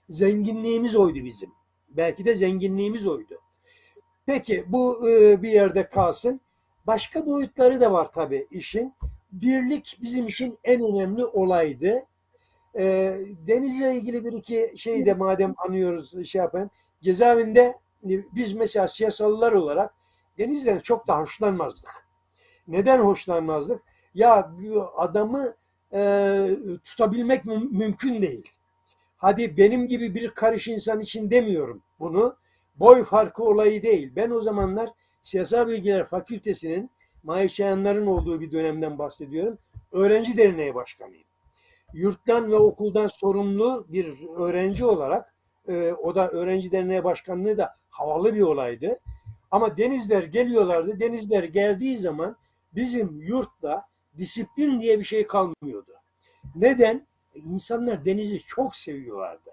zenginliğimiz 0.09 0.95
oydu 0.95 1.19
bizim. 1.25 1.51
Belki 1.89 2.25
de 2.25 2.35
zenginliğimiz 2.35 3.07
oydu. 3.07 3.41
Peki 4.25 4.65
bu 4.67 5.09
e, 5.09 5.41
bir 5.41 5.49
yerde 5.49 5.89
kalsın. 5.89 6.41
Başka 6.87 7.25
boyutları 7.25 7.81
da 7.81 7.93
var 7.93 8.11
tabii 8.11 8.47
işin. 8.51 8.93
Birlik 9.31 9.97
bizim 10.01 10.27
için 10.27 10.59
en 10.63 10.81
önemli 10.81 11.25
olaydı. 11.25 12.05
E, 12.77 13.15
denizle 13.47 13.95
ilgili 13.95 14.25
bir 14.25 14.33
iki 14.33 14.73
şey 14.77 15.05
de 15.05 15.13
madem 15.13 15.53
anıyoruz 15.57 16.25
şey 16.25 16.39
yapayım. 16.39 16.69
Cezaevinde 17.01 17.77
biz 18.03 18.53
mesela 18.53 18.87
siyasallar 18.87 19.51
olarak 19.51 19.93
denizden 20.37 20.79
çok 20.79 21.07
da 21.07 21.17
hoşlanmazdık. 21.19 22.07
Neden 22.67 22.99
hoşlanmazdık? 22.99 23.81
Ya 24.13 24.51
adamı 24.95 25.53
e, 25.93 26.47
tutabilmek 26.83 27.45
mü- 27.45 27.69
mümkün 27.71 28.21
değil. 28.21 28.49
Hadi 29.17 29.57
benim 29.57 29.87
gibi 29.87 30.15
bir 30.15 30.29
karış 30.29 30.67
insan 30.67 30.99
için 30.99 31.31
demiyorum 31.31 31.83
bunu. 31.99 32.35
Boy 32.75 33.03
farkı 33.03 33.43
olayı 33.43 33.83
değil. 33.83 34.11
Ben 34.15 34.29
o 34.29 34.41
zamanlar 34.41 34.89
Siyasal 35.21 35.67
Bilgiler 35.67 36.05
Fakültesi'nin 36.05 36.89
Mahir 37.23 37.49
Şayanların 37.49 38.07
olduğu 38.07 38.41
bir 38.41 38.51
dönemden 38.51 38.99
bahsediyorum. 38.99 39.57
Öğrenci 39.91 40.37
Derneği 40.37 40.75
Başkanıyım. 40.75 41.27
Yurttan 41.93 42.51
ve 42.51 42.55
okuldan 42.55 43.07
sorumlu 43.07 43.85
bir 43.89 44.29
öğrenci 44.37 44.85
olarak 44.85 45.33
e, 45.67 45.93
o 45.93 46.15
da 46.15 46.29
öğrenci 46.29 46.71
derneği 46.71 47.03
başkanlığı 47.03 47.57
da 47.57 47.75
havalı 47.89 48.35
bir 48.35 48.41
olaydı. 48.41 48.99
Ama 49.51 49.77
denizler 49.77 50.23
geliyorlardı. 50.23 50.99
Denizler 50.99 51.43
geldiği 51.43 51.97
zaman 51.97 52.35
bizim 52.75 53.21
yurtta 53.21 53.87
disiplin 54.17 54.79
diye 54.79 54.99
bir 54.99 55.03
şey 55.03 55.27
kalmıyordu. 55.27 55.91
Neden? 56.55 57.07
İnsanlar 57.35 58.05
denizi 58.05 58.39
çok 58.39 58.75
seviyorlardı. 58.75 59.49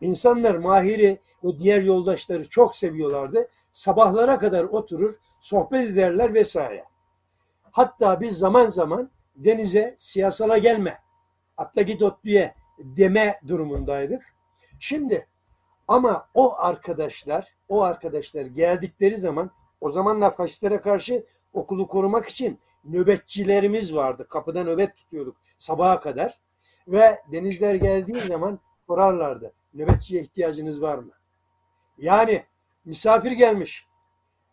İnsanlar 0.00 0.54
Mahir'i 0.54 1.18
ve 1.44 1.58
diğer 1.58 1.82
yoldaşları 1.82 2.48
çok 2.48 2.76
seviyorlardı. 2.76 3.48
Sabahlara 3.72 4.38
kadar 4.38 4.64
oturur, 4.64 5.14
sohbet 5.40 5.90
ederler 5.90 6.34
vesaire. 6.34 6.84
Hatta 7.70 8.20
biz 8.20 8.38
zaman 8.38 8.66
zaman 8.66 9.10
denize 9.36 9.94
siyasala 9.98 10.58
gelme, 10.58 10.98
atla 11.56 11.82
git 11.82 12.02
otluya 12.02 12.54
deme 12.78 13.40
durumundaydık. 13.46 14.34
Şimdi 14.80 15.28
ama 15.88 16.28
o 16.34 16.54
arkadaşlar, 16.58 17.54
o 17.68 17.82
arkadaşlar 17.82 18.46
geldikleri 18.46 19.16
zaman 19.16 19.50
o 19.80 19.88
zamanlar 19.88 20.36
faşistlere 20.36 20.80
karşı 20.80 21.26
okulu 21.52 21.86
korumak 21.86 22.28
için 22.28 22.58
nöbetçilerimiz 22.84 23.94
vardı. 23.94 24.26
Kapıda 24.28 24.64
nöbet 24.64 24.96
tutuyorduk 24.96 25.36
sabaha 25.58 26.00
kadar. 26.00 26.40
Ve 26.88 27.22
denizler 27.32 27.74
geldiği 27.74 28.20
zaman 28.20 28.58
sorarlardı. 28.86 29.52
Nöbetçiye 29.74 30.22
ihtiyacınız 30.22 30.82
var 30.82 30.98
mı? 30.98 31.12
Yani 31.98 32.44
misafir 32.84 33.32
gelmiş. 33.32 33.86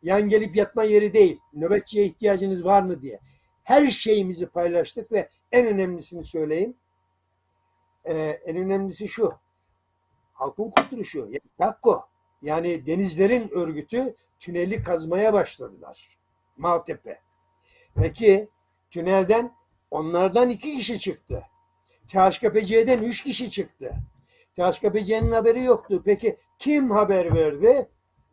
Yan 0.03 0.29
gelip 0.29 0.55
yatma 0.55 0.83
yeri 0.83 1.13
değil. 1.13 1.39
Nöbetçiye 1.53 2.05
ihtiyacınız 2.05 2.65
var 2.65 2.81
mı 2.81 3.01
diye. 3.01 3.19
Her 3.63 3.87
şeyimizi 3.87 4.47
paylaştık 4.47 5.11
ve 5.11 5.29
en 5.51 5.65
önemlisini 5.65 6.23
söyleyeyim. 6.23 6.75
Ee, 8.05 8.13
en 8.45 8.57
önemlisi 8.57 9.07
şu. 9.07 9.33
Halkın 10.33 10.69
kurtuluşu. 10.69 11.19
Yani 11.19 11.41
TAKKO. 11.57 12.05
Yani 12.41 12.85
denizlerin 12.85 13.49
örgütü 13.49 14.15
tüneli 14.39 14.83
kazmaya 14.83 15.33
başladılar. 15.33 16.17
Maltepe. 16.57 17.21
Peki 17.95 18.49
tünelden 18.89 19.55
onlardan 19.91 20.49
iki 20.49 20.77
kişi 20.77 20.99
çıktı. 20.99 21.43
THKPC'den 22.07 23.03
üç 23.03 23.23
kişi 23.23 23.51
çıktı. 23.51 23.93
THKPC'nin 24.55 25.31
haberi 25.31 25.63
yoktu. 25.63 26.01
Peki 26.05 26.37
kim 26.59 26.91
haber 26.91 27.35
verdi? 27.35 27.89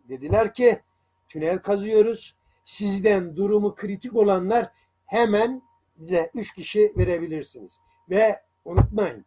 Dediler 0.08 0.54
ki 0.54 0.80
tünel 1.28 1.58
kazıyoruz. 1.58 2.36
Sizden 2.64 3.36
durumu 3.36 3.74
kritik 3.74 4.16
olanlar 4.16 4.70
hemen 5.06 5.62
bize 5.96 6.30
üç 6.34 6.54
kişi 6.54 6.92
verebilirsiniz. 6.96 7.80
Ve 8.10 8.42
unutmayın 8.64 9.24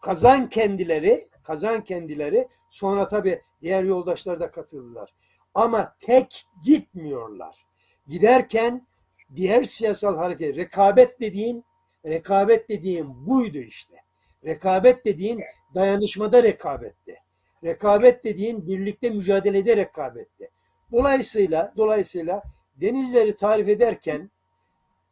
kazan 0.00 0.48
kendileri 0.48 1.28
kazan 1.42 1.84
kendileri 1.84 2.48
sonra 2.70 3.08
tabii 3.08 3.42
diğer 3.62 3.84
yoldaşlar 3.84 4.40
da 4.40 4.50
katıldılar. 4.50 5.14
Ama 5.54 5.96
tek 5.98 6.46
gitmiyorlar. 6.64 7.66
Giderken 8.08 8.86
diğer 9.34 9.64
siyasal 9.64 10.16
hareket 10.16 10.56
rekabet 10.56 11.20
dediğin 11.20 11.64
rekabet 12.06 12.68
dediğin 12.68 13.26
buydu 13.26 13.58
işte. 13.58 13.94
Rekabet 14.44 15.04
dediğin 15.04 15.40
dayanışmada 15.74 16.42
rekabetti. 16.42 17.18
Rekabet 17.64 18.24
dediğin 18.24 18.66
birlikte 18.66 19.10
mücadelede 19.10 19.76
rekabetti. 19.76 20.50
Dolayısıyla 20.92 21.72
dolayısıyla 21.76 22.42
denizleri 22.76 23.36
tarif 23.36 23.68
ederken 23.68 24.30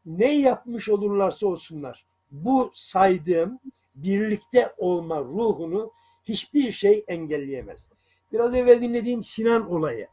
ne 0.06 0.32
yapmış 0.38 0.88
olurlarsa 0.88 1.46
olsunlar 1.46 2.06
bu 2.30 2.70
saydığım 2.74 3.60
birlikte 4.02 4.74
olma 4.78 5.20
ruhunu 5.20 5.92
hiçbir 6.24 6.72
şey 6.72 7.04
engelleyemez. 7.08 7.88
Biraz 8.32 8.54
evvel 8.54 8.82
dinlediğim 8.82 9.22
Sinan 9.22 9.70
olayı. 9.70 10.08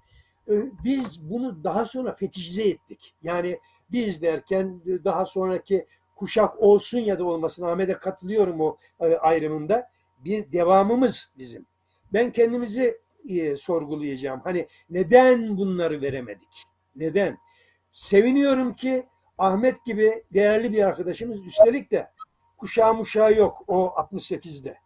Biz 0.83 1.29
bunu 1.29 1.63
daha 1.63 1.85
sonra 1.85 2.13
fetişize 2.13 2.63
ettik. 2.63 3.13
Yani 3.21 3.59
biz 3.91 4.21
derken 4.21 4.81
daha 4.85 5.25
sonraki 5.25 5.85
kuşak 6.15 6.61
olsun 6.61 6.99
ya 6.99 7.19
da 7.19 7.25
olmasın 7.25 7.63
Ahmet'e 7.63 7.93
katılıyorum 7.93 8.61
o 8.61 8.77
ayrımında. 9.19 9.89
Bir 10.19 10.51
devamımız 10.51 11.31
bizim. 11.38 11.65
Ben 12.13 12.31
kendimizi 12.31 13.01
e, 13.29 13.55
sorgulayacağım. 13.55 14.41
Hani 14.43 14.67
neden 14.89 15.57
bunları 15.57 16.01
veremedik? 16.01 16.63
Neden? 16.95 17.38
Seviniyorum 17.91 18.73
ki 18.75 19.05
Ahmet 19.38 19.85
gibi 19.85 20.23
değerli 20.33 20.73
bir 20.73 20.83
arkadaşımız 20.83 21.45
üstelik 21.45 21.91
de 21.91 22.11
kuşağı 22.57 22.93
muşağı 22.93 23.33
yok 23.33 23.63
o 23.67 23.93
68'de. 23.97 24.77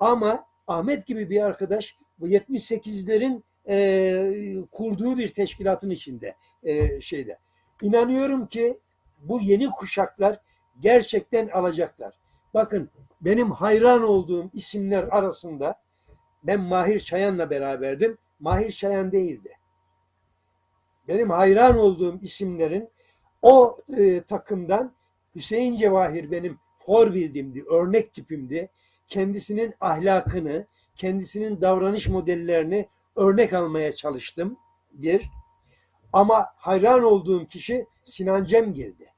Ama 0.00 0.46
Ahmet 0.66 1.06
gibi 1.06 1.30
bir 1.30 1.42
arkadaş 1.42 1.96
bu 2.20 2.28
78'lerin 2.28 3.42
e, 3.68 4.66
kurduğu 4.72 5.18
bir 5.18 5.28
teşkilatın 5.28 5.90
içinde 5.90 6.36
e, 6.62 7.00
şeyde. 7.00 7.38
İnanıyorum 7.82 8.46
ki 8.46 8.80
bu 9.18 9.40
yeni 9.40 9.70
kuşaklar 9.70 10.40
gerçekten 10.80 11.48
alacaklar. 11.48 12.18
Bakın 12.54 12.90
benim 13.20 13.50
hayran 13.50 14.02
olduğum 14.02 14.50
isimler 14.52 15.02
arasında 15.02 15.80
ben 16.42 16.60
Mahir 16.60 17.00
Çayan'la 17.00 17.50
beraberdim. 17.50 18.18
Mahir 18.40 18.72
Çayan 18.72 19.12
değildi. 19.12 19.58
Benim 21.08 21.30
hayran 21.30 21.78
olduğum 21.78 22.18
isimlerin 22.22 22.88
o 23.42 23.78
e, 23.96 24.22
takımdan 24.22 24.92
Hüseyin 25.34 25.76
Cevahir 25.76 26.30
benim 26.30 26.58
for 26.86 27.14
bildiğimdi, 27.14 27.64
örnek 27.70 28.12
tipimdi. 28.12 28.70
Kendisinin 29.08 29.74
ahlakını, 29.80 30.66
kendisinin 30.96 31.60
davranış 31.60 32.08
modellerini 32.08 32.88
örnek 33.16 33.52
almaya 33.52 33.92
çalıştım. 33.92 34.58
Bir. 34.92 35.30
Ama 36.12 36.46
hayran 36.56 37.02
olduğum 37.02 37.46
kişi 37.46 37.86
Sinan 38.04 38.44
Cemgil'di. 38.44 39.12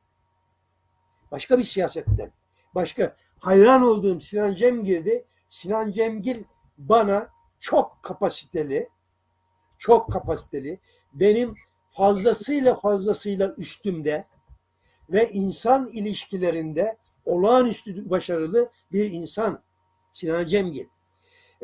Başka 1.31 1.59
bir 1.59 1.62
siyasetten. 1.62 2.33
Başka 2.75 3.17
hayran 3.39 3.83
olduğum 3.83 4.21
Sinan 4.21 4.55
Cemgil'di. 4.55 5.25
Sinan 5.49 5.91
Cemgil 5.91 6.45
bana 6.79 7.29
çok 7.61 8.03
kapasiteli, 8.03 8.89
çok 9.79 10.12
kapasiteli, 10.12 10.81
benim 11.14 11.55
fazlasıyla 11.91 12.75
fazlasıyla 12.75 13.55
üstümde 13.57 14.27
ve 15.11 15.30
insan 15.30 15.88
ilişkilerinde 15.88 16.96
olağanüstü 17.24 18.11
başarılı 18.11 18.70
bir 18.92 19.11
insan 19.11 19.62
Sinan 20.12 20.46
Cemgil. 20.46 20.86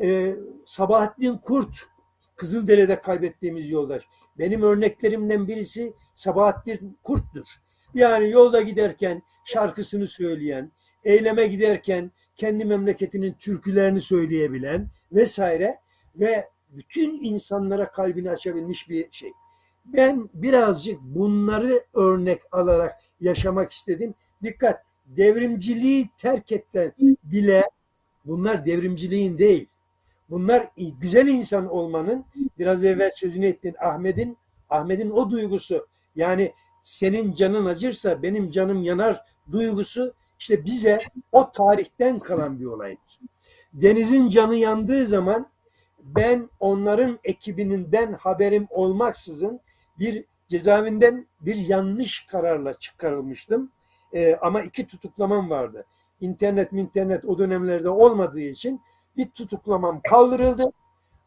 Ee, 0.01 0.35
Sabahattin 0.65 1.37
Kurt, 1.37 1.85
Kızıldere'de 2.35 3.01
kaybettiğimiz 3.01 3.69
yoldaş. 3.69 4.03
Benim 4.39 4.61
örneklerimden 4.61 5.47
birisi 5.47 5.93
Sabahattin 6.15 6.97
Kurt'tur. 7.03 7.47
Yani 7.93 8.29
yolda 8.29 8.61
giderken 8.61 9.21
şarkısını 9.45 10.07
söyleyen, 10.07 10.71
eyleme 11.03 11.47
giderken 11.47 12.11
kendi 12.35 12.65
memleketinin 12.65 13.33
türkülerini 13.33 14.01
söyleyebilen 14.01 14.89
vesaire 15.11 15.79
ve 16.15 16.49
bütün 16.69 17.23
insanlara 17.23 17.91
kalbini 17.91 18.31
açabilmiş 18.31 18.89
bir 18.89 19.11
şey. 19.11 19.31
Ben 19.85 20.29
birazcık 20.33 21.01
bunları 21.01 21.83
örnek 21.93 22.41
alarak 22.51 22.99
yaşamak 23.21 23.71
istedim. 23.71 24.13
Dikkat, 24.43 24.83
devrimciliği 25.05 26.09
terk 26.17 26.51
etsen 26.51 26.93
bile 27.23 27.69
bunlar 28.25 28.65
devrimciliğin 28.65 29.37
değil. 29.37 29.67
Bunlar 30.29 30.69
güzel 30.99 31.27
insan 31.27 31.69
olmanın 31.69 32.25
biraz 32.59 32.85
evvel 32.85 33.11
sözünü 33.15 33.45
ettin 33.45 33.75
Ahmet'in 33.79 34.37
Ahmet'in 34.69 35.09
o 35.11 35.29
duygusu 35.29 35.87
yani 36.15 36.53
senin 36.81 37.33
canın 37.33 37.65
acırsa 37.65 38.23
benim 38.23 38.51
canım 38.51 38.83
yanar 38.83 39.21
duygusu 39.51 40.13
işte 40.39 40.65
bize 40.65 40.99
o 41.31 41.51
tarihten 41.51 42.19
kalan 42.19 42.59
bir 42.59 42.65
olaydır. 42.65 43.19
Deniz'in 43.73 44.29
canı 44.29 44.55
yandığı 44.55 45.05
zaman 45.05 45.47
ben 45.99 46.49
onların 46.59 47.19
ekibininden 47.23 48.13
haberim 48.13 48.67
olmaksızın 48.69 49.59
bir 49.99 50.25
cezaevinden 50.49 51.27
bir 51.41 51.55
yanlış 51.55 52.25
kararla 52.25 52.73
çıkarılmıştım. 52.73 53.71
Ee, 54.13 54.35
ama 54.41 54.61
iki 54.61 54.87
tutuklamam 54.87 55.49
vardı. 55.49 55.85
İnternet 56.21 56.73
internet 56.73 57.25
o 57.25 57.37
dönemlerde 57.37 57.89
olmadığı 57.89 58.39
için 58.39 58.81
bir 59.17 59.29
tutuklamam 59.29 60.01
kaldırıldı. 60.03 60.71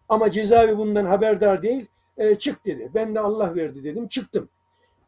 Ama 0.08 0.30
cezaevi 0.30 0.78
bundan 0.78 1.04
haberdar 1.04 1.62
değil. 1.62 1.86
Ee, 2.18 2.34
çık 2.34 2.66
dedi. 2.66 2.90
Ben 2.94 3.14
de 3.14 3.20
Allah 3.20 3.54
verdi 3.54 3.84
dedim. 3.84 4.08
Çıktım. 4.08 4.48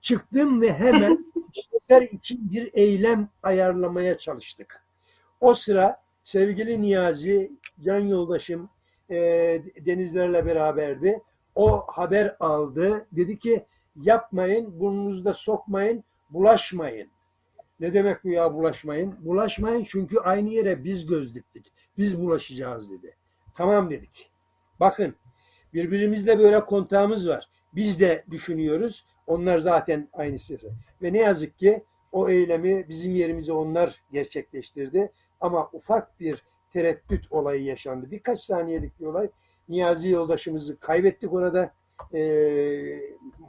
Çıktım 0.01 0.61
ve 0.61 0.73
hemen 0.73 1.33
eser 1.73 2.03
için 2.03 2.51
bir 2.51 2.71
eylem 2.73 3.29
ayarlamaya 3.43 4.19
çalıştık. 4.19 4.85
O 5.41 5.55
sıra 5.55 6.03
sevgili 6.25 6.83
Niyazi, 6.83 7.53
can 7.85 7.99
yoldaşım 7.99 8.71
e, 9.11 9.17
Denizlerle 9.87 10.47
beraberdi. 10.47 11.23
O 11.59 11.85
haber 11.87 12.37
aldı. 12.41 13.07
Dedi 13.13 13.39
ki 13.39 13.67
yapmayın, 13.97 14.81
burnunuzda 14.81 15.35
sokmayın, 15.35 16.05
bulaşmayın. 16.31 17.09
Ne 17.81 17.95
demek 17.95 18.25
bu 18.25 18.29
ya 18.29 18.55
bulaşmayın? 18.55 19.15
Bulaşmayın 19.25 19.85
çünkü 19.85 20.19
aynı 20.19 20.49
yere 20.49 20.85
biz 20.85 21.07
göz 21.07 21.35
diktik. 21.35 21.73
Biz 21.99 22.23
bulaşacağız 22.23 22.91
dedi. 22.91 23.17
Tamam 23.55 23.91
dedik. 23.91 24.31
Bakın 24.81 25.15
birbirimizle 25.75 26.39
böyle 26.39 26.65
kontağımız 26.65 27.29
var. 27.29 27.49
Biz 27.75 28.01
de 28.01 28.25
düşünüyoruz. 28.31 29.07
Onlar 29.27 29.59
zaten 29.59 30.09
aynı 30.13 30.39
siyasi. 30.39 30.69
Ve 31.03 31.13
ne 31.13 31.19
yazık 31.19 31.59
ki 31.59 31.85
o 32.13 32.29
eylemi 32.29 32.89
bizim 32.89 33.15
yerimize 33.15 33.53
onlar 33.53 34.03
gerçekleştirdi. 34.13 35.13
Ama 35.41 35.71
ufak 35.73 36.21
bir 36.21 36.43
tereddüt 36.73 37.33
olayı 37.33 37.65
yaşandı. 37.65 38.11
Birkaç 38.11 38.41
saniyelik 38.41 39.01
bir 39.01 39.07
olay. 39.07 39.31
Niyazi 39.69 40.09
yoldaşımızı 40.09 40.79
kaybettik 40.79 41.33
orada. 41.33 41.73
E, 42.13 42.21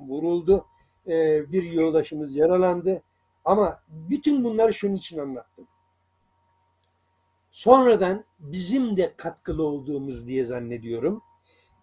vuruldu. 0.08 0.66
E, 1.08 1.52
bir 1.52 1.72
yoldaşımız 1.72 2.36
yaralandı. 2.36 3.04
Ama 3.46 3.82
bütün 3.90 4.44
bunları 4.44 4.74
şunun 4.74 4.96
için 4.96 5.20
anlattım. 5.20 5.68
Sonradan 7.52 8.26
bizim 8.40 8.98
de 8.98 9.14
katkılı 9.18 9.64
olduğumuz 9.64 10.28
diye 10.28 10.46
zannediyorum. 10.46 11.22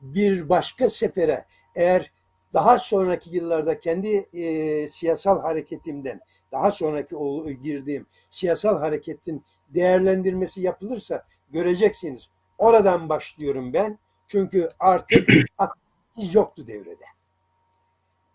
Bir 0.00 0.48
başka 0.48 0.90
sefere 0.90 1.46
eğer 1.74 2.12
daha 2.54 2.78
sonraki 2.78 3.30
yıllarda 3.30 3.80
kendi 3.80 4.16
e, 4.32 4.88
siyasal 4.88 5.40
hareketimden 5.40 6.20
daha 6.52 6.70
sonraki 6.70 7.16
o, 7.16 7.50
girdiğim 7.50 8.06
siyasal 8.30 8.78
hareketin 8.78 9.44
değerlendirmesi 9.68 10.62
yapılırsa 10.62 11.24
göreceksiniz. 11.50 12.30
Oradan 12.58 13.08
başlıyorum 13.08 13.72
ben. 13.72 13.98
Çünkü 14.28 14.68
artık 14.78 15.28
hiç 16.16 16.34
yoktu 16.34 16.66
devrede. 16.66 17.04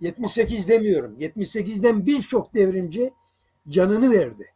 78 0.02 0.70
demiyorum. 0.70 1.20
78'den 1.20 2.06
birçok 2.06 2.54
devrimci 2.54 3.14
canını 3.70 4.12
verdi. 4.12 4.54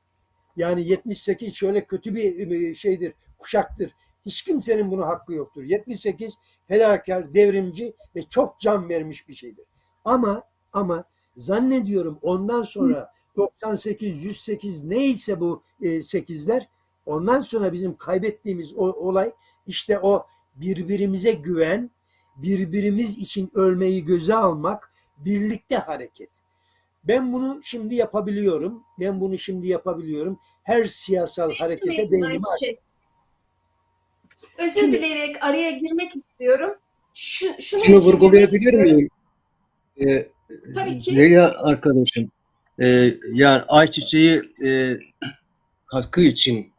Yani 0.55 0.87
78 0.87 1.55
şöyle 1.55 1.85
kötü 1.85 2.15
bir 2.15 2.75
şeydir, 2.75 3.13
kuşaktır. 3.37 3.91
Hiç 4.25 4.41
kimsenin 4.41 4.91
buna 4.91 5.07
hakkı 5.07 5.33
yoktur. 5.33 5.63
78 5.63 6.39
fedakar, 6.67 7.33
devrimci 7.33 7.93
ve 8.15 8.23
çok 8.23 8.59
can 8.59 8.89
vermiş 8.89 9.27
bir 9.27 9.33
şeydir. 9.33 9.65
Ama 10.05 10.43
ama 10.73 11.03
zannediyorum 11.37 12.19
ondan 12.21 12.61
sonra 12.61 13.11
98, 13.37 14.23
108 14.23 14.83
neyse 14.83 15.39
bu 15.39 15.61
e, 15.81 15.87
8'ler 15.87 16.65
ondan 17.05 17.41
sonra 17.41 17.73
bizim 17.73 17.97
kaybettiğimiz 17.97 18.73
o 18.73 18.91
olay 18.91 19.31
işte 19.67 19.99
o 19.99 20.25
birbirimize 20.55 21.31
güven, 21.31 21.91
birbirimiz 22.35 23.17
için 23.17 23.49
ölmeyi 23.53 24.05
göze 24.05 24.35
almak, 24.35 24.91
birlikte 25.17 25.75
hareket. 25.77 26.29
Ben 27.03 27.33
bunu 27.33 27.59
şimdi 27.63 27.95
yapabiliyorum. 27.95 28.83
Ben 28.99 29.19
bunu 29.21 29.37
şimdi 29.37 29.67
yapabiliyorum. 29.67 30.39
Her 30.63 30.83
siyasal 30.83 31.51
harekete 31.51 32.11
beynimi 32.11 32.41
Çiçek. 32.59 32.79
Özür 34.57 34.79
Şimdi- 34.79 34.97
dileyerek 34.97 35.43
araya 35.43 35.71
girmek 35.71 36.15
istiyorum. 36.15 36.75
Şu, 37.13 37.61
Şunu 37.61 37.81
için 37.81 37.93
vurgulayabilir 37.99 38.73
miyim? 38.73 39.09
Ee, 39.97 40.27
Tabii 40.75 40.99
ki. 40.99 41.11
Zeliha 41.15 41.53
arkadaşım, 41.57 42.31
e, 42.81 43.13
yani 43.33 43.61
ayçiçeği 43.67 44.41
e, 44.65 44.97
hakkı 45.85 46.21
için 46.21 46.71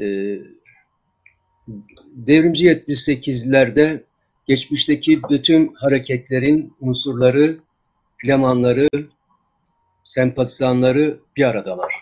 e, 0.00 0.36
devrimci 2.14 2.66
78'lerde 2.66 4.02
geçmişteki 4.46 5.22
bütün 5.22 5.74
hareketlerin 5.74 6.72
unsurları, 6.80 7.58
flamanları, 8.18 8.88
sempatizanları 10.04 11.18
bir 11.36 11.44
aradalar. 11.44 11.94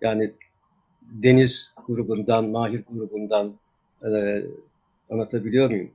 Yani 0.00 0.32
Deniz 1.02 1.74
grubundan, 1.88 2.48
Mahir 2.48 2.84
grubundan 2.90 3.54
e, 4.04 4.42
anlatabiliyor 5.10 5.70
muyum? 5.70 5.90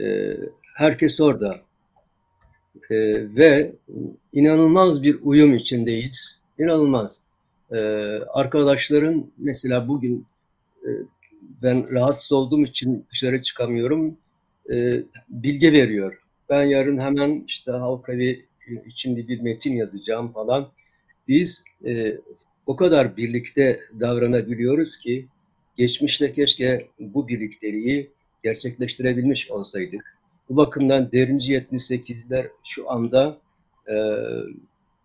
E, 0.00 0.36
herkes 0.74 1.20
orada. 1.20 1.60
E, 2.90 2.96
ve 3.36 3.72
inanılmaz 4.32 5.02
bir 5.02 5.18
uyum 5.22 5.54
içindeyiz. 5.54 6.42
İnanılmaz. 6.58 7.26
E, 7.72 7.76
arkadaşların 8.28 9.30
mesela 9.38 9.88
bugün 9.88 10.26
e, 10.82 10.88
ben 11.62 11.90
rahatsız 11.90 12.32
olduğum 12.32 12.62
için 12.62 13.06
dışarı 13.12 13.42
çıkamıyorum. 13.42 14.16
E, 14.72 15.02
bilge 15.28 15.72
veriyor. 15.72 16.22
Ben 16.48 16.62
yarın 16.62 16.98
hemen 16.98 17.44
işte 17.46 17.72
halkavi 17.72 18.46
içinde 18.86 19.28
bir 19.28 19.40
metin 19.40 19.76
yazacağım 19.76 20.32
falan. 20.32 20.68
Biz 21.28 21.64
e, 21.86 22.16
o 22.66 22.76
kadar 22.76 23.16
birlikte 23.16 23.80
davranabiliyoruz 24.00 24.96
ki 24.96 25.26
geçmişte 25.76 26.32
keşke 26.32 26.88
bu 26.98 27.28
birlikteliği 27.28 28.10
gerçekleştirebilmiş 28.42 29.50
olsaydık. 29.50 30.18
Bu 30.48 30.56
bakımdan 30.56 31.12
devrimci 31.12 31.52
78'ler 31.52 32.48
şu 32.64 32.90
anda 32.90 33.38
e, 33.88 33.94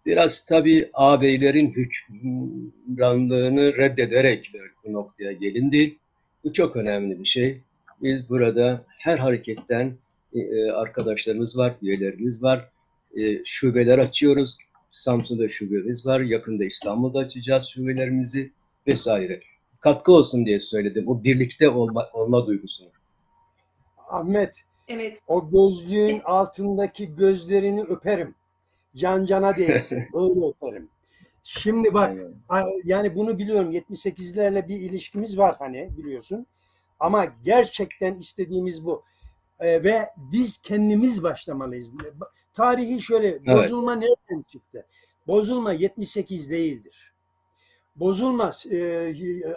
biraz 0.06 0.44
tabii 0.44 0.90
ağabeylerin 0.94 1.72
hükümranlığını 1.72 3.78
reddederek 3.78 4.52
bu 4.86 4.94
noktaya 4.94 5.32
gelindi. 5.32 5.96
Bu 6.44 6.54
çok 6.54 6.76
önemli 6.76 7.20
bir 7.20 7.26
şey. 7.26 7.62
Biz 8.02 8.30
burada 8.30 8.84
her 8.88 9.18
hareketten 9.18 9.94
e, 10.34 10.72
arkadaşlarımız 10.72 11.58
var, 11.58 11.76
üyelerimiz 11.82 12.44
var. 12.44 12.70
E, 13.18 13.46
şubeler 13.46 13.98
açıyoruz. 13.98 14.58
Samsun'da 14.92 15.48
şubemiz 15.48 16.06
var. 16.06 16.20
Yakında 16.20 16.66
İstanbul'da 16.66 17.20
açacağız 17.20 17.68
şubelerimizi 17.68 18.52
vesaire. 18.88 19.42
Katkı 19.80 20.12
olsun 20.12 20.46
diye 20.46 20.60
söyledim. 20.60 21.08
O 21.08 21.24
birlikte 21.24 21.70
olma, 21.70 22.10
olma 22.14 22.48
duygusunu. 22.48 22.90
Ahmet 24.10 24.56
Evet. 24.88 25.20
o 25.28 25.50
gözlüğün 25.50 26.22
altındaki 26.26 27.16
gözlerini 27.16 27.82
öperim. 27.82 28.36
Can 28.96 29.26
cana 29.26 29.56
değilsin. 29.56 30.04
Öyle 30.14 30.46
öperim. 30.46 30.90
Şimdi 31.58 31.94
bak 31.94 32.18
yani 32.84 33.16
bunu 33.16 33.38
biliyorum 33.38 33.72
78'lerle 33.72 34.68
bir 34.68 34.80
ilişkimiz 34.80 35.38
var 35.38 35.56
hani 35.60 35.90
biliyorsun. 35.98 36.46
Ama 37.00 37.26
gerçekten 37.44 38.16
istediğimiz 38.16 38.86
bu. 38.86 39.04
Ee, 39.60 39.84
ve 39.84 40.10
biz 40.18 40.58
kendimiz 40.58 41.24
başlamalıyız. 41.24 41.94
Ba- 41.94 42.30
Tarihi 42.54 43.02
şöyle 43.02 43.46
bozulma 43.48 43.96
nereden 43.96 44.46
çıktı? 44.52 44.86
Bozulma 45.28 45.74
78 45.74 46.50
değildir. 46.50 47.14
Bozulma 47.96 48.52
e, 48.72 49.14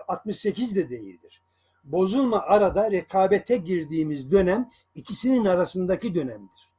68 0.09 0.77
de 0.77 0.91
değildir. 0.91 1.43
Bozulma 1.85 2.39
arada 2.39 2.91
rekabete 2.91 3.57
girdiğimiz 3.57 4.33
dönem 4.33 4.71
ikisinin 4.95 5.45
arasındaki 5.45 6.15
dönemdir. 6.15 6.72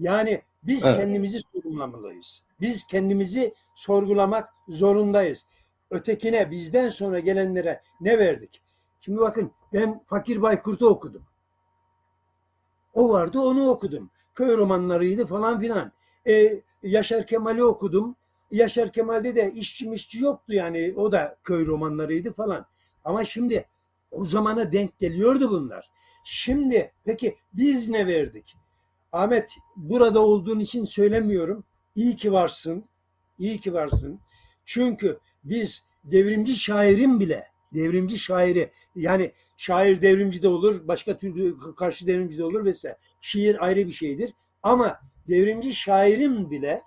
Yani 0.00 0.42
biz 0.62 0.84
Evet. 0.84 0.96
kendimizi 0.96 1.40
sorgulamalıyız. 1.40 2.44
Biz 2.60 2.86
kendimizi 2.86 3.54
sorgulamak 3.74 4.48
zorundayız. 4.68 5.46
Ötekine 5.90 6.50
bizden 6.50 6.88
sonra 6.88 7.18
gelenlere 7.18 7.82
ne 8.00 8.18
verdik? 8.18 8.62
Şimdi 9.00 9.18
bakın 9.20 9.52
ben 9.72 10.02
Fakir 10.06 10.42
Baykurt'u 10.42 10.86
okudum. 10.88 11.22
O 12.94 13.08
vardı 13.08 13.40
onu 13.40 13.68
okudum. 13.68 14.10
Köy 14.34 14.56
romanlarıydı 14.56 15.26
falan 15.26 15.60
filan. 15.60 15.92
Ee, 16.26 16.60
Yaşar 16.82 17.26
Kemal'i 17.26 17.64
okudum. 17.64 18.16
Yaşar 18.50 18.92
Kemal'de 18.92 19.36
de 19.36 19.52
işçi 19.52 19.88
mişçi 19.88 20.18
yoktu 20.18 20.52
yani. 20.54 20.94
O 20.96 21.12
da 21.12 21.36
köy 21.44 21.66
romanlarıydı 21.66 22.32
falan. 22.32 22.66
Ama 23.04 23.24
şimdi 23.24 23.64
o 24.10 24.24
zamana 24.24 24.72
denk 24.72 24.98
geliyordu 24.98 25.50
bunlar. 25.50 25.90
Şimdi 26.24 26.92
peki 27.04 27.36
biz 27.52 27.88
ne 27.88 28.06
verdik? 28.06 28.56
Ahmet 29.12 29.54
burada 29.76 30.20
olduğun 30.20 30.58
için 30.58 30.84
söylemiyorum. 30.84 31.64
İyi 31.94 32.16
ki 32.16 32.32
varsın. 32.32 32.84
İyi 33.38 33.60
ki 33.60 33.74
varsın. 33.74 34.20
Çünkü 34.64 35.18
biz 35.44 35.84
devrimci 36.04 36.56
şairin 36.56 37.20
bile 37.20 37.46
devrimci 37.74 38.18
şairi 38.18 38.72
yani 38.96 39.32
şair 39.56 40.02
devrimci 40.02 40.42
de 40.42 40.48
olur, 40.48 40.88
başka 40.88 41.16
türlü 41.16 41.56
karşı 41.76 42.06
devrimci 42.06 42.38
de 42.38 42.44
olur 42.44 42.64
vesaire. 42.64 42.98
Şiir 43.20 43.64
ayrı 43.64 43.86
bir 43.86 43.92
şeydir. 43.92 44.34
Ama 44.62 45.00
devrimci 45.28 45.74
şairin 45.74 46.50
bile 46.50 46.82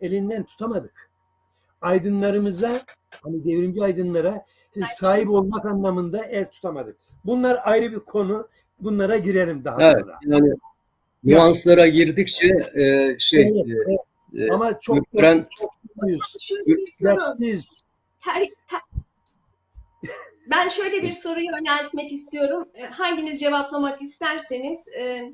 elinden 0.00 0.44
tutamadık. 0.44 1.10
Aydınlarımıza, 1.80 2.84
hani 3.22 3.44
devrimci 3.44 3.82
aydınlara 3.82 4.44
sahip 4.92 5.30
olmak 5.30 5.66
anlamında 5.66 6.24
el 6.24 6.50
tutamadık. 6.50 6.96
Bunlar 7.24 7.60
ayrı 7.64 7.92
bir 7.92 8.00
konu. 8.00 8.48
Bunlara 8.80 9.16
girelim 9.16 9.64
daha 9.64 9.82
Evet, 9.82 10.00
sonra. 10.00 10.18
yani 10.22 10.54
nüanslara 11.24 11.88
girdikçe 11.88 12.46
e, 12.74 13.16
şey 13.18 13.42
Evet, 13.42 13.76
evet. 13.86 13.98
e, 14.34 14.44
e, 14.44 14.50
Ama 14.50 14.80
çok 14.80 14.96
Gökberen- 14.96 15.46
çok 15.58 15.72
soru. 16.38 17.36
Her- 18.20 18.48
ben 20.50 20.68
şöyle 20.68 21.02
bir 21.02 21.12
soruyu 21.12 21.46
yöneltmek 21.46 22.12
istiyorum. 22.12 22.68
E, 22.74 22.82
Hanginiz 22.82 23.40
cevaplamak 23.40 24.02
isterseniz 24.02 24.88
e, 24.88 25.32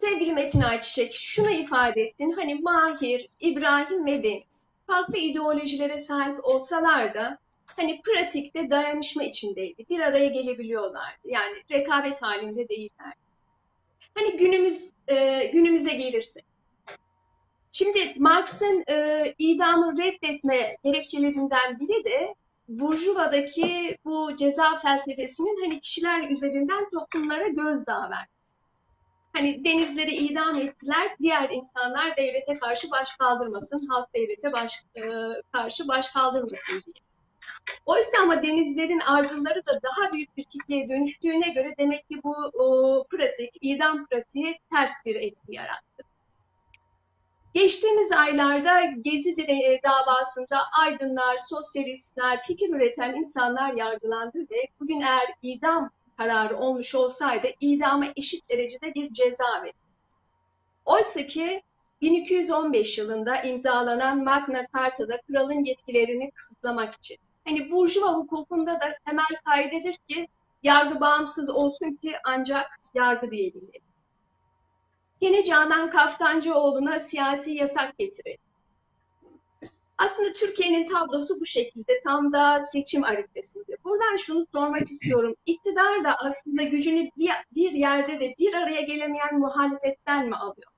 sevgili 0.00 0.32
Metin 0.32 0.60
Ayçiçek 0.60 1.12
şunu 1.14 1.50
ifade 1.50 2.02
ettin. 2.02 2.32
Hani 2.32 2.54
Mahir, 2.54 3.28
İbrahim 3.40 4.06
ve 4.06 4.22
Deniz 4.22 4.66
farklı 4.86 5.16
ideolojilere 5.16 5.98
sahip 5.98 6.44
olsalar 6.44 7.14
da 7.14 7.38
hani 7.66 8.00
pratikte 8.02 8.70
dayanışma 8.70 9.22
içindeydi. 9.24 9.84
Bir 9.90 10.00
araya 10.00 10.26
gelebiliyorlardı. 10.26 11.18
Yani 11.28 11.56
rekabet 11.70 12.22
halinde 12.22 12.68
değiller. 12.68 13.12
Hani 14.14 14.36
günümüz 14.36 14.92
e, 15.08 15.44
günümüze 15.46 15.90
gelirse 15.90 16.40
Şimdi 17.72 18.14
Marx'ın 18.16 18.84
e, 18.88 19.34
idamı 19.38 19.98
reddetme 19.98 20.76
gerekçelerinden 20.84 21.78
biri 21.80 22.04
de 22.04 22.34
Burjuva'daki 22.68 23.98
bu 24.04 24.36
ceza 24.36 24.78
felsefesinin 24.78 25.64
hani 25.64 25.80
kişiler 25.80 26.30
üzerinden 26.30 26.90
toplumlara 26.90 27.48
gözdağı 27.48 28.10
vermesi. 28.10 28.56
Hani 29.32 29.64
denizleri 29.64 30.14
idam 30.14 30.58
ettiler, 30.58 31.16
diğer 31.20 31.50
insanlar 31.50 32.16
devlete 32.16 32.58
karşı 32.58 32.90
baş 32.90 33.16
kaldırmasın, 33.16 33.86
halk 33.86 34.14
devlete 34.14 34.52
baş, 34.52 34.84
e, 34.96 35.02
karşı 35.52 35.88
baş 35.88 36.08
kaldırmasın 36.08 36.82
diye. 36.86 37.09
Oysa 37.86 38.22
ama 38.22 38.42
denizlerin 38.42 39.00
ardılları 39.00 39.66
da 39.66 39.80
daha 39.82 40.12
büyük 40.12 40.36
bir 40.36 40.44
kitleye 40.44 40.88
dönüştüğüne 40.88 41.48
göre 41.48 41.74
demek 41.78 42.08
ki 42.08 42.20
bu 42.24 42.34
o, 42.54 43.04
pratik, 43.10 43.56
idam 43.60 44.06
pratiği 44.06 44.58
ters 44.70 44.90
bir 45.06 45.14
etki 45.14 45.52
yarattı. 45.54 46.02
Geçtiğimiz 47.54 48.12
aylarda 48.12 48.80
Gezi 49.02 49.36
dire- 49.36 49.82
davasında 49.82 50.58
aydınlar, 50.80 51.38
sosyalistler, 51.38 52.42
fikir 52.42 52.68
üreten 52.68 53.14
insanlar 53.14 53.72
yargılandı 53.72 54.38
ve 54.38 54.68
bugün 54.80 55.00
eğer 55.00 55.34
idam 55.42 55.90
kararı 56.16 56.56
olmuş 56.56 56.94
olsaydı 56.94 57.46
idama 57.60 58.06
eşit 58.16 58.50
derecede 58.50 58.94
bir 58.94 59.12
ceza 59.12 59.62
verildi. 59.62 59.78
Oysa 60.84 61.26
ki 61.26 61.62
1215 62.00 62.98
yılında 62.98 63.42
imzalanan 63.42 64.24
Magna 64.24 64.66
Carta'da 64.76 65.20
kralın 65.20 65.64
yetkilerini 65.64 66.30
kısıtlamak 66.30 66.94
için. 66.94 67.18
Hani 67.50 67.70
Burjuva 67.70 68.14
hukukunda 68.14 68.80
da 68.80 68.96
temel 69.06 69.40
kaidedir 69.44 69.96
ki 70.08 70.28
yargı 70.62 71.00
bağımsız 71.00 71.50
olsun 71.50 71.98
ki 72.02 72.12
ancak 72.24 72.80
yargı 72.94 73.30
diyebilir. 73.30 73.82
Yine 75.20 75.44
Canan 75.44 75.90
Kaftancıoğlu'na 75.90 77.00
siyasi 77.00 77.50
yasak 77.50 77.98
getirildi. 77.98 78.38
Aslında 79.98 80.32
Türkiye'nin 80.32 80.88
tablosu 80.88 81.40
bu 81.40 81.46
şekilde 81.46 82.00
tam 82.04 82.32
da 82.32 82.60
seçim 82.72 83.04
arifesinde. 83.04 83.76
Buradan 83.84 84.16
şunu 84.16 84.46
sormak 84.52 84.90
istiyorum. 84.90 85.34
İktidar 85.46 86.04
da 86.04 86.16
aslında 86.18 86.62
gücünü 86.62 87.10
bir, 87.54 87.72
yerde 87.72 88.20
de 88.20 88.34
bir 88.38 88.54
araya 88.54 88.80
gelemeyen 88.80 89.38
muhalefetten 89.38 90.28
mi 90.28 90.36
alıyor? 90.36 90.69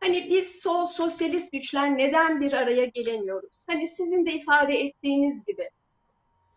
Hani 0.00 0.30
biz 0.30 0.60
sol 0.60 0.86
sosyalist 0.86 1.52
güçler 1.52 1.98
neden 1.98 2.40
bir 2.40 2.52
araya 2.52 2.84
gelemiyoruz? 2.86 3.64
Hani 3.68 3.88
sizin 3.88 4.26
de 4.26 4.32
ifade 4.32 4.74
ettiğiniz 4.74 5.44
gibi 5.44 5.68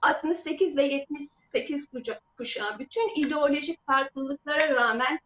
68 0.02 0.78
ve 0.78 0.84
78 0.84 1.88
kuşa- 1.88 2.20
kuşağı 2.38 2.80
bütün 2.80 3.26
ideolojik 3.26 3.86
farklılıklara 3.86 4.76
rağmen 4.76 5.20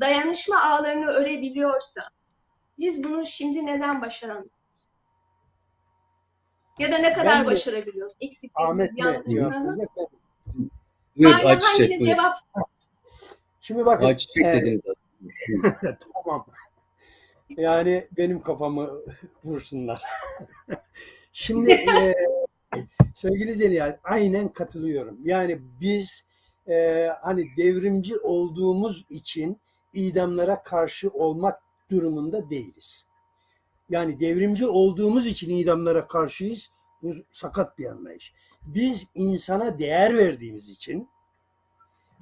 dayanışma 0.00 0.62
ağlarını 0.62 1.06
örebiliyorsa 1.10 2.02
biz 2.78 3.04
bunu 3.04 3.26
şimdi 3.26 3.66
neden 3.66 4.02
başaramıyoruz? 4.02 4.86
Ya 6.78 6.92
da 6.92 6.98
ne 6.98 7.12
kadar 7.12 7.38
Ben 7.38 7.46
başarabiliyoruz? 7.46 8.14
Eksiklerimiz, 8.20 8.90
yanlışlarımız. 8.96 9.66
buyur 11.16 11.32
Derya 11.32 11.48
Ayçiçek 11.48 12.02
cevap? 12.02 12.34
Şimdi 13.60 13.86
bakın. 13.86 14.04
Ayçiçek 14.06 14.46
e, 14.46 14.52
dediniz. 14.52 14.82
tamam. 16.24 16.46
Yani 17.58 18.08
benim 18.16 18.42
kafamı 18.42 18.90
vursunlar. 19.44 20.02
Şimdi 21.32 21.72
e, 21.72 22.14
sevgili 23.14 23.52
Zeliha 23.54 23.98
aynen 24.04 24.48
katılıyorum. 24.48 25.18
Yani 25.24 25.60
biz 25.80 26.24
e, 26.68 27.06
hani 27.22 27.46
devrimci 27.56 28.18
olduğumuz 28.18 29.06
için 29.10 29.60
idamlara 29.92 30.62
karşı 30.62 31.10
olmak 31.10 31.60
durumunda 31.90 32.50
değiliz. 32.50 33.06
Yani 33.90 34.20
devrimci 34.20 34.66
olduğumuz 34.66 35.26
için 35.26 35.50
idamlara 35.50 36.06
karşıyız. 36.06 36.70
Bu 37.02 37.12
sakat 37.30 37.78
bir 37.78 37.86
anlayış. 37.86 38.32
Biz 38.62 39.06
insana 39.14 39.78
değer 39.78 40.16
verdiğimiz 40.16 40.68
için 40.68 41.08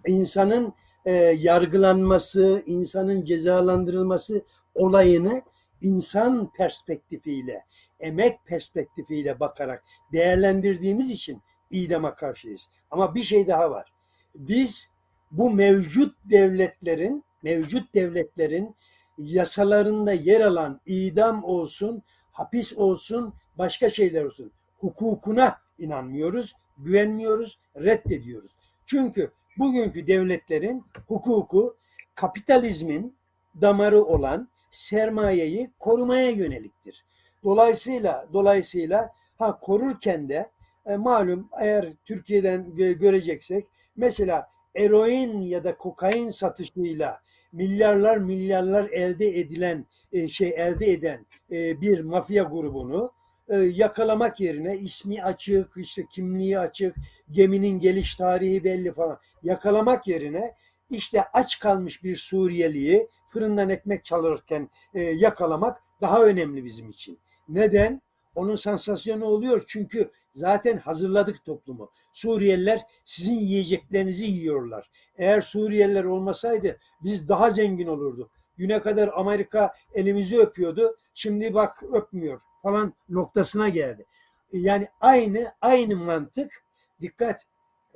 insanın 0.07 0.74
e, 1.05 1.12
yargılanması, 1.39 2.62
insanın 2.66 3.24
cezalandırılması 3.24 4.45
olayını 4.77 5.43
insan 5.81 6.53
perspektifiyle, 6.53 7.64
emek 8.01 8.47
perspektifiyle 8.47 9.41
bakarak 9.41 9.85
değerlendirdiğimiz 10.12 11.11
için 11.11 11.43
idama 11.70 12.14
karşıyız. 12.14 12.68
Ama 12.91 13.14
bir 13.14 13.22
şey 13.22 13.49
daha 13.49 13.70
var. 13.70 13.93
Biz 14.35 14.91
bu 15.31 15.51
mevcut 15.51 16.16
devletlerin, 16.24 17.24
mevcut 17.43 17.95
devletlerin 17.95 18.77
yasalarında 19.18 20.12
yer 20.12 20.41
alan 20.41 20.81
idam 20.87 21.45
olsun, 21.45 22.03
hapis 22.33 22.77
olsun, 22.77 23.35
başka 23.59 23.91
şeyler 23.91 24.24
olsun. 24.24 24.53
Hukukuna 24.79 25.59
inanmıyoruz, 25.79 26.55
güvenmiyoruz, 26.79 27.61
reddediyoruz. 27.77 28.59
Çünkü 28.87 29.31
bugünkü 29.59 30.07
devletlerin 30.07 30.85
hukuku 31.09 31.77
kapitalizmin 32.14 33.16
damarı 33.61 34.05
olan 34.05 34.49
sermayeyi 34.77 35.70
korumaya 35.79 36.31
yöneliktir. 36.31 37.05
Dolayısıyla 37.45 38.29
dolayısıyla 38.33 39.12
ha 39.39 39.59
korurken 39.59 40.29
de 40.29 40.51
e, 40.87 40.97
malum 40.97 41.49
eğer 41.61 41.93
Türkiye'den 42.05 42.64
gö- 42.77 42.99
göreceksek 42.99 43.64
mesela 43.97 44.49
eroin 44.74 45.41
ya 45.41 45.64
da 45.64 45.77
kokain 45.77 46.31
satışıyla 46.31 47.20
milyarlar 47.53 48.16
milyarlar 48.16 48.91
elde 48.91 49.39
edilen 49.41 49.87
e, 50.12 50.29
şey 50.29 50.55
elde 50.57 50.93
eden 50.93 51.27
e, 51.51 51.81
bir 51.81 52.01
mafya 52.01 52.43
grubunu 52.43 53.12
e, 53.49 53.57
yakalamak 53.57 54.41
yerine 54.41 54.77
ismi 54.77 55.22
açık, 55.22 55.72
işte 55.77 56.07
kimliği 56.14 56.59
açık, 56.59 56.97
geminin 57.31 57.81
geliş 57.81 58.16
tarihi 58.16 58.64
belli 58.64 58.93
falan 58.93 59.18
yakalamak 59.43 60.07
yerine 60.07 60.55
işte 60.91 61.24
aç 61.32 61.59
kalmış 61.59 62.03
bir 62.03 62.16
Suriyeliyi 62.16 63.09
fırından 63.28 63.70
ekmek 63.70 64.05
çalırken 64.05 64.70
e, 64.95 65.03
yakalamak 65.03 65.82
daha 66.01 66.24
önemli 66.24 66.64
bizim 66.64 66.91
için. 66.91 67.18
Neden? 67.49 68.03
Onun 68.34 68.57
sansasyonu 68.57 69.24
oluyor 69.24 69.64
çünkü 69.66 70.11
zaten 70.34 70.78
hazırladık 70.78 71.45
toplumu. 71.45 71.91
Suriyeliler 72.12 72.80
sizin 73.05 73.39
yiyeceklerinizi 73.39 74.24
yiyorlar. 74.24 74.91
Eğer 75.18 75.41
Suriyeliler 75.41 76.05
olmasaydı 76.05 76.78
biz 77.03 77.28
daha 77.28 77.51
zengin 77.51 77.87
olurduk. 77.87 78.30
Güne 78.57 78.80
kadar 78.80 79.11
Amerika 79.14 79.74
elimizi 79.95 80.39
öpüyordu. 80.39 80.97
Şimdi 81.14 81.55
bak 81.55 81.82
öpmüyor 81.93 82.41
falan 82.62 82.95
noktasına 83.09 83.68
geldi. 83.68 84.07
Yani 84.53 84.89
aynı 85.01 85.53
aynı 85.61 85.97
mantık 85.97 86.64
dikkat 87.01 87.47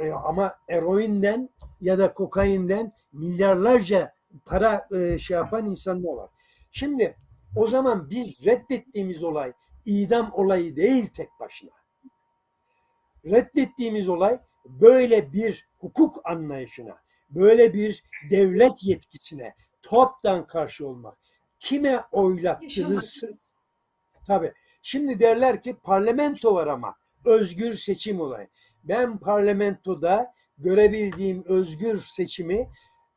E, 0.01 0.13
ama 0.13 0.59
eroinden 0.69 1.49
ya 1.81 1.99
da 1.99 2.13
kokainden 2.13 2.93
milyarlarca 3.13 4.15
para 4.47 4.89
e, 4.95 5.19
şey 5.19 5.35
yapan 5.35 5.67
insanlar 5.67 6.13
var. 6.13 6.31
Şimdi 6.73 7.17
o 7.57 7.67
zaman 7.67 8.11
biz 8.11 8.45
reddettiğimiz 8.47 9.23
olay 9.25 9.53
idam 9.87 10.31
olayı 10.35 10.77
değil 10.77 11.07
tek 11.07 11.29
başına. 11.41 11.71
Reddettiğimiz 13.25 14.09
olay 14.09 14.41
böyle 14.65 15.33
bir 15.33 15.69
hukuk 15.79 16.21
anlayışına, 16.25 16.99
böyle 17.31 17.75
bir 17.75 18.05
devlet 18.31 18.85
yetkisine 18.85 19.55
toptan 19.83 20.47
karşı 20.47 20.89
olmak. 20.89 21.19
Kime 21.59 22.01
oylattınız? 22.13 23.25
Tabii. 24.27 24.53
Şimdi 24.83 25.21
derler 25.21 25.63
ki 25.63 25.77
parlamento 25.83 26.55
var 26.55 26.67
ama 26.67 26.95
özgür 27.25 27.75
seçim 27.75 28.21
olayı. 28.21 28.49
Ben 28.85 29.19
parlamentoda 29.19 30.33
görebildiğim 30.59 31.45
özgür 31.47 32.01
seçimi 32.01 32.69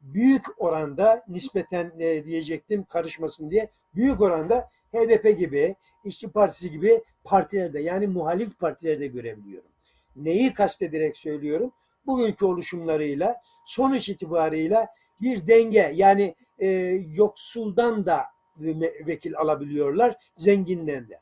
büyük 0.02 0.62
oranda 0.62 1.24
nispeten 1.28 1.92
e, 2.00 2.26
diyecektim 2.26 2.84
karışmasın 2.84 3.52
diye 3.52 3.70
büyük 3.96 4.22
oranda 4.22 4.70
HDP 4.94 5.40
gibi, 5.40 5.76
İşçi 6.06 6.32
Partisi 6.32 6.72
gibi 6.72 7.04
partilerde 7.24 7.80
yani 7.80 8.08
muhalif 8.08 8.60
partilerde 8.60 9.08
görebiliyorum. 9.08 9.70
Neyi 10.16 10.54
kastederek 10.54 11.18
söylüyorum? 11.18 11.72
Bugünkü 12.06 12.46
oluşumlarıyla 12.46 13.36
sonuç 13.66 14.10
itibarıyla 14.10 14.88
bir 15.22 15.48
denge 15.48 15.92
yani 15.96 16.36
e, 16.60 16.68
yoksuldan 17.14 18.06
da 18.06 18.24
ve- 18.58 18.94
vekil 19.08 19.38
alabiliyorlar, 19.38 20.16
zenginden 20.38 21.10
de. 21.10 21.20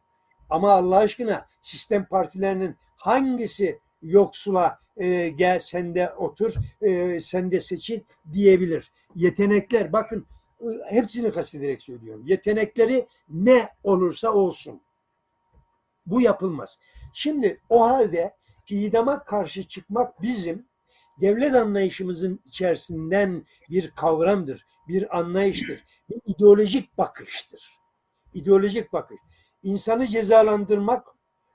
Ama 0.49 0.71
Allah 0.71 0.97
aşkına 0.97 1.45
sistem 1.61 2.05
partilerinin 2.05 2.75
hangisi 2.97 3.79
yoksula 4.01 4.79
e, 4.97 5.29
gel 5.29 5.59
sen 5.59 5.95
de 5.95 6.13
otur, 6.13 6.53
e, 6.81 7.19
sen 7.19 7.51
de 7.51 7.59
seçil 7.59 7.99
diyebilir. 8.33 8.91
Yetenekler 9.15 9.93
bakın 9.93 10.25
e, 10.61 10.95
hepsini 10.95 11.31
kastederek 11.31 11.81
söylüyorum. 11.81 12.27
Yetenekleri 12.27 13.07
ne 13.29 13.69
olursa 13.83 14.31
olsun. 14.31 14.81
Bu 16.05 16.21
yapılmaz. 16.21 16.79
Şimdi 17.13 17.61
o 17.69 17.87
halde 17.89 18.33
idama 18.69 19.23
karşı 19.23 19.67
çıkmak 19.67 20.21
bizim 20.21 20.65
devlet 21.21 21.55
anlayışımızın 21.55 22.39
içerisinden 22.45 23.45
bir 23.69 23.91
kavramdır, 23.91 24.65
bir 24.87 25.17
anlayıştır, 25.17 25.83
bir 26.09 26.21
ideolojik 26.25 26.97
bakıştır. 26.97 27.71
İdeolojik 28.33 28.93
bakış. 28.93 29.17
İnsanı 29.63 30.07
cezalandırmak 30.07 31.07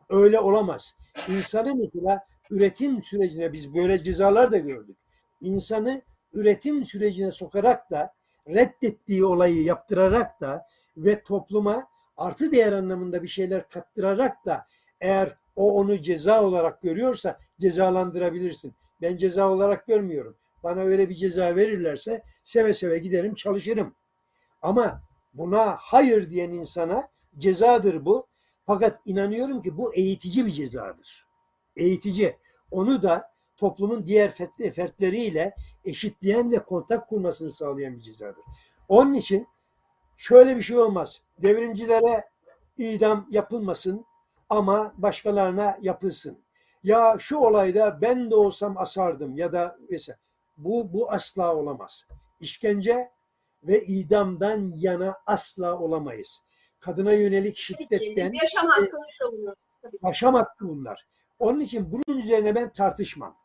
öyle 0.08 0.40
olamaz. 0.40 0.96
İnsanı 1.28 1.74
mesela 1.74 2.26
üretim 2.50 3.02
sürecine 3.02 3.52
biz 3.52 3.74
böyle 3.74 4.02
cezalar 4.02 4.52
da 4.52 4.58
gördük. 4.58 4.96
İnsanı 5.40 6.02
üretim 6.32 6.84
sürecine 6.84 7.30
sokarak 7.30 7.90
da 7.90 8.14
reddettiği 8.48 9.24
olayı 9.24 9.62
yaptırarak 9.62 10.40
da 10.40 10.66
ve 10.96 11.22
topluma 11.22 11.88
artı 12.16 12.52
değer 12.52 12.72
anlamında 12.72 13.22
bir 13.22 13.28
şeyler 13.28 13.68
kattırarak 13.68 14.46
da 14.46 14.66
eğer 15.00 15.36
o 15.56 15.72
onu 15.72 16.02
ceza 16.02 16.44
olarak 16.44 16.82
görüyorsa 16.82 17.38
cezalandırabilirsin. 17.60 18.74
Ben 19.02 19.16
ceza 19.16 19.50
olarak 19.50 19.86
görmüyorum. 19.86 20.36
Bana 20.62 20.80
öyle 20.80 21.08
bir 21.08 21.14
ceza 21.14 21.56
verirlerse 21.56 22.22
seve 22.44 22.72
seve 22.72 22.98
giderim 22.98 23.34
çalışırım. 23.34 23.94
Ama 24.62 25.02
buna 25.34 25.76
hayır 25.80 26.30
diyen 26.30 26.50
insana 26.50 27.08
cezadır 27.38 28.04
bu. 28.04 28.26
Fakat 28.66 29.00
inanıyorum 29.04 29.62
ki 29.62 29.76
bu 29.76 29.94
eğitici 29.94 30.46
bir 30.46 30.50
cezadır. 30.50 31.26
Eğitici. 31.76 32.36
Onu 32.70 33.02
da 33.02 33.32
toplumun 33.56 34.06
diğer 34.06 34.30
fert- 34.30 34.70
fertleriyle 34.72 35.54
eşitleyen 35.84 36.50
ve 36.52 36.58
kontak 36.58 37.08
kurmasını 37.08 37.52
sağlayan 37.52 37.96
bir 37.96 38.02
cezadır. 38.02 38.44
Onun 38.88 39.14
için 39.14 39.46
şöyle 40.16 40.56
bir 40.56 40.62
şey 40.62 40.78
olmaz. 40.78 41.22
Devrimcilere 41.38 42.28
idam 42.78 43.26
yapılmasın 43.30 44.06
ama 44.48 44.92
başkalarına 44.96 45.78
yapılsın. 45.80 46.38
Ya 46.82 47.16
şu 47.18 47.36
olayda 47.36 47.98
ben 48.00 48.30
de 48.30 48.34
olsam 48.34 48.78
asardım 48.78 49.36
ya 49.36 49.52
da 49.52 49.78
mesela 49.90 50.18
bu 50.56 50.92
bu 50.92 51.10
asla 51.12 51.56
olamaz. 51.56 52.06
İşkence 52.40 53.10
ve 53.62 53.84
idamdan 53.84 54.72
yana 54.76 55.16
asla 55.26 55.78
olamayız. 55.78 56.40
Kadına 56.80 57.12
yönelik 57.12 57.56
şiddetten 57.56 58.32
biz 58.32 58.42
yaşam 58.42 58.66
hakkını 58.66 59.06
savunuyoruz. 59.18 59.64
Yaşam 60.02 60.34
hakkı 60.34 60.68
bunlar. 60.68 61.06
Onun 61.38 61.60
için 61.60 61.92
bunun 61.92 62.18
üzerine 62.18 62.54
ben 62.54 62.72
tartışmam. 62.72 63.36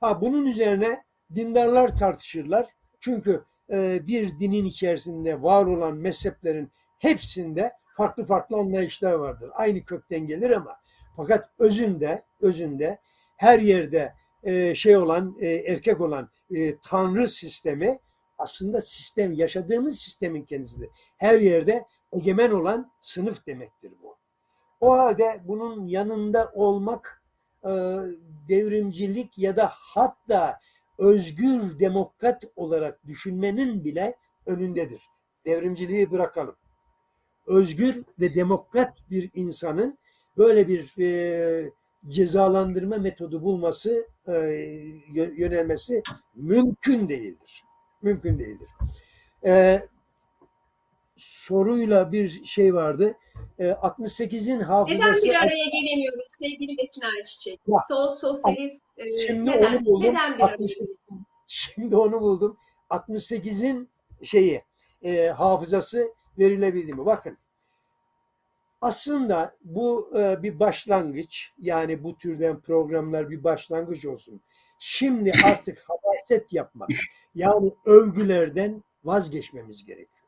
Ha 0.00 0.20
bunun 0.20 0.46
üzerine 0.46 1.04
dindarlar 1.34 1.96
tartışırlar. 1.96 2.66
Çünkü 3.00 3.44
e, 3.70 4.06
bir 4.06 4.38
dinin 4.38 4.64
içerisinde 4.64 5.42
var 5.42 5.66
olan 5.66 5.96
mezheplerin 5.96 6.72
hepsinde 6.98 7.72
farklı 7.96 8.24
farklı 8.24 8.56
anlayışlar 8.56 9.12
vardır. 9.12 9.50
Aynı 9.54 9.84
kökten 9.84 10.26
gelir 10.26 10.50
ama 10.50 10.76
fakat 11.16 11.50
özünde 11.58 12.22
özünde 12.40 12.98
her 13.36 13.58
yerde 13.58 14.14
e, 14.42 14.74
şey 14.74 14.96
olan 14.96 15.36
e, 15.40 15.46
erkek 15.48 16.00
olan 16.00 16.30
e, 16.50 16.78
tanrı 16.78 17.28
sistemi 17.28 17.98
aslında 18.38 18.80
sistem 18.80 19.32
yaşadığımız 19.32 19.98
sistemin 19.98 20.42
kendisidir. 20.42 20.90
Her 21.16 21.38
yerde 21.40 21.84
egemen 22.12 22.50
olan 22.50 22.92
sınıf 23.00 23.46
demektir 23.46 23.92
bu. 24.02 24.16
O 24.80 24.92
halde 24.98 25.40
bunun 25.44 25.86
yanında 25.86 26.52
olmak 26.54 27.21
devrimcilik 28.48 29.38
ya 29.38 29.56
da 29.56 29.72
hatta 29.74 30.58
özgür 30.98 31.78
demokrat 31.80 32.44
olarak 32.56 33.06
düşünmenin 33.06 33.84
bile 33.84 34.16
önündedir. 34.46 35.02
Devrimciliği 35.46 36.10
bırakalım. 36.10 36.56
Özgür 37.46 38.02
ve 38.20 38.34
demokrat 38.34 38.98
bir 39.10 39.30
insanın 39.34 39.98
böyle 40.36 40.68
bir 40.68 40.94
e, 40.98 41.70
cezalandırma 42.08 42.96
metodu 42.96 43.42
bulması, 43.42 44.06
e, 44.26 44.32
yö- 44.32 45.34
yönelmesi 45.40 46.02
mümkün 46.34 47.08
değildir. 47.08 47.64
Mümkün 48.02 48.38
değildir. 48.38 48.68
E, 49.44 49.82
soruyla 51.22 52.12
bir 52.12 52.44
şey 52.44 52.74
vardı. 52.74 53.16
E, 53.58 53.64
68'in 53.66 54.56
Neden 54.56 54.64
hafızası 54.64 55.26
bir 55.26 55.34
araya 55.34 55.68
gelemiyoruz 55.72 56.26
sevgili 56.38 56.76
Metin 56.76 57.02
Ayçiçek? 57.16 57.60
Ya, 57.66 57.76
Sol 57.88 58.10
sosyalist 58.10 58.82
e, 58.96 59.18
Şimdi 59.18 59.50
neden? 59.50 59.76
onu 59.76 59.84
buldum. 59.84 60.02
Neden 60.02 60.38
bir 60.38 60.42
araya 60.42 60.54
60 60.54 60.74
gelemiyoruz? 60.74 60.98
Şimdi 61.48 61.96
onu 61.96 62.20
buldum. 62.20 62.56
68'in 62.90 63.88
şeyi 64.22 64.62
e, 65.02 65.26
hafızası 65.26 66.14
verilebildi 66.38 66.92
mi? 66.92 67.06
Bakın. 67.06 67.38
Aslında 68.80 69.56
bu 69.64 70.10
e, 70.18 70.42
bir 70.42 70.60
başlangıç. 70.60 71.52
Yani 71.58 72.04
bu 72.04 72.18
türden 72.18 72.60
programlar 72.60 73.30
bir 73.30 73.44
başlangıç 73.44 74.04
olsun. 74.06 74.40
Şimdi 74.78 75.32
artık 75.44 75.84
hamaset 75.88 76.52
yapmak. 76.52 76.90
Yani 77.34 77.72
övgülerden 77.84 78.82
vazgeçmemiz 79.04 79.86
gerekiyor. 79.86 80.21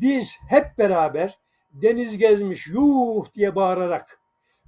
Biz 0.00 0.38
hep 0.48 0.78
beraber 0.78 1.38
deniz 1.72 2.18
gezmiş 2.18 2.66
yuh 2.66 3.34
diye 3.34 3.54
bağırarak 3.54 4.20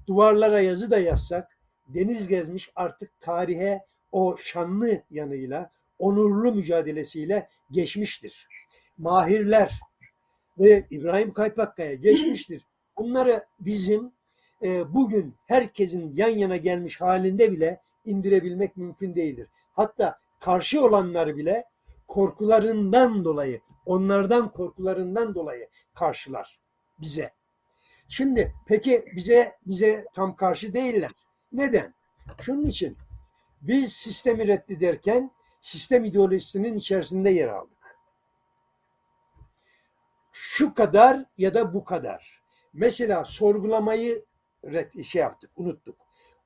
duvarlara 0.06 0.60
yazı 0.60 0.90
da 0.90 0.98
yazsak 0.98 1.58
deniz 1.88 2.28
gezmiş 2.28 2.70
artık 2.76 3.20
tarihe 3.20 3.84
o 4.12 4.36
şanlı 4.36 5.02
yanıyla, 5.10 5.70
onurlu 5.98 6.52
mücadelesiyle 6.52 7.48
geçmiştir. 7.70 8.48
Mahirler 8.98 9.80
ve 10.58 10.86
İbrahim 10.90 11.32
Kaypakkaya 11.32 11.94
geçmiştir. 11.94 12.62
Bunları 12.96 13.44
bizim 13.60 14.12
e, 14.62 14.94
bugün 14.94 15.34
herkesin 15.46 16.12
yan 16.12 16.28
yana 16.28 16.56
gelmiş 16.56 17.00
halinde 17.00 17.52
bile 17.52 17.80
indirebilmek 18.04 18.76
mümkün 18.76 19.14
değildir. 19.14 19.48
hatta 19.74 20.18
karşı 20.40 20.84
olanları 20.84 21.36
bile 21.36 21.64
korkularından 22.06 23.24
dolayı, 23.24 23.60
onlardan 23.86 24.52
korkularından 24.52 25.34
dolayı 25.34 25.68
karşılar 25.94 26.60
bize. 27.00 27.34
Şimdi 28.08 28.54
peki 28.66 29.04
bize 29.16 29.56
bize 29.66 30.06
tam 30.14 30.36
karşı 30.36 30.74
değiller. 30.74 31.10
Neden? 31.52 31.94
Şunun 32.40 32.64
için 32.64 32.96
biz 33.62 33.92
sistemi 33.92 34.46
reddederken 34.46 35.30
sistem 35.60 36.04
ideolojisinin 36.04 36.74
içerisinde 36.74 37.30
yer 37.30 37.48
aldık. 37.48 37.76
Şu 40.32 40.74
kadar 40.74 41.24
ya 41.38 41.54
da 41.54 41.74
bu 41.74 41.84
kadar. 41.84 42.42
Mesela 42.72 43.24
sorgulamayı 43.24 44.24
red, 44.64 45.02
şey 45.02 45.22
yaptık, 45.22 45.50
unuttuk. 45.56 45.96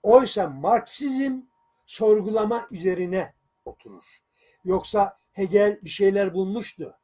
Oysa 0.02 0.48
Marksizm 0.48 1.40
sorgulama 1.86 2.66
üzerine 2.70 3.34
oturur. 3.64 4.04
Yoksa 4.64 5.18
Hegel 5.41 5.78
bir 5.84 5.91
şeyler 5.91 6.34
bulmuştu. 6.34 6.95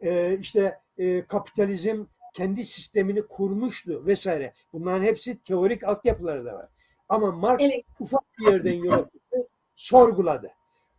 Ee, 0.00 0.38
işte 0.40 0.78
e, 0.98 1.26
kapitalizm 1.26 2.04
kendi 2.34 2.64
sistemini 2.64 3.26
kurmuştu 3.26 4.06
vesaire. 4.06 4.52
Bunların 4.72 5.04
hepsi 5.04 5.42
teorik 5.42 5.84
altyapıları 5.84 6.44
da 6.44 6.54
var. 6.54 6.68
Ama 7.08 7.32
Marx 7.32 7.62
Evet. 7.62 7.84
ufak 8.00 8.22
bir 8.38 8.46
yerden 8.46 8.74
yola 8.74 9.10
sorguladı. 9.74 10.50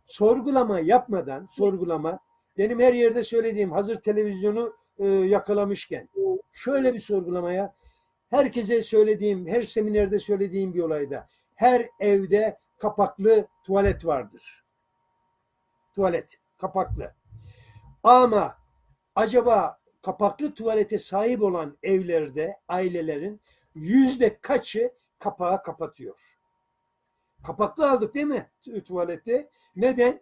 Sorgulama 0.04 0.80
yapmadan, 0.80 1.46
sorgulama, 1.46 2.18
benim 2.58 2.80
her 2.80 2.92
yerde 2.92 3.22
söylediğim 3.22 3.72
hazır 3.72 3.96
televizyonu 3.96 4.74
e, 4.98 5.06
yakalamışken, 5.06 6.08
şöyle 6.52 6.94
bir 6.94 6.98
sorgulamaya, 6.98 7.74
herkese 8.30 8.82
söylediğim, 8.82 9.46
her 9.46 9.62
seminerde 9.62 10.18
söylediğim 10.18 10.74
bir 10.74 10.82
olayda, 10.82 11.28
her 11.54 11.88
evde 12.00 12.58
kapaklı 12.78 13.46
tuvalet 13.64 14.06
vardır. 14.06 14.64
Tuvalet, 15.94 16.38
kapaklı. 16.58 17.14
Ama 18.02 18.56
acaba 19.14 19.78
kapaklı 20.02 20.54
tuvalete 20.54 20.98
sahip 20.98 21.42
olan 21.42 21.78
evlerde, 21.82 22.56
ailelerin 22.68 23.40
yüzde 23.74 24.38
kaçı 24.40 24.92
kapağı 25.18 25.62
kapatıyor? 25.62 26.18
Kapaklı 27.42 27.90
aldık 27.90 28.14
değil 28.14 28.26
mi 28.26 28.50
tu- 28.62 28.82
tuvaleti? 28.82 29.48
Neden? 29.76 30.20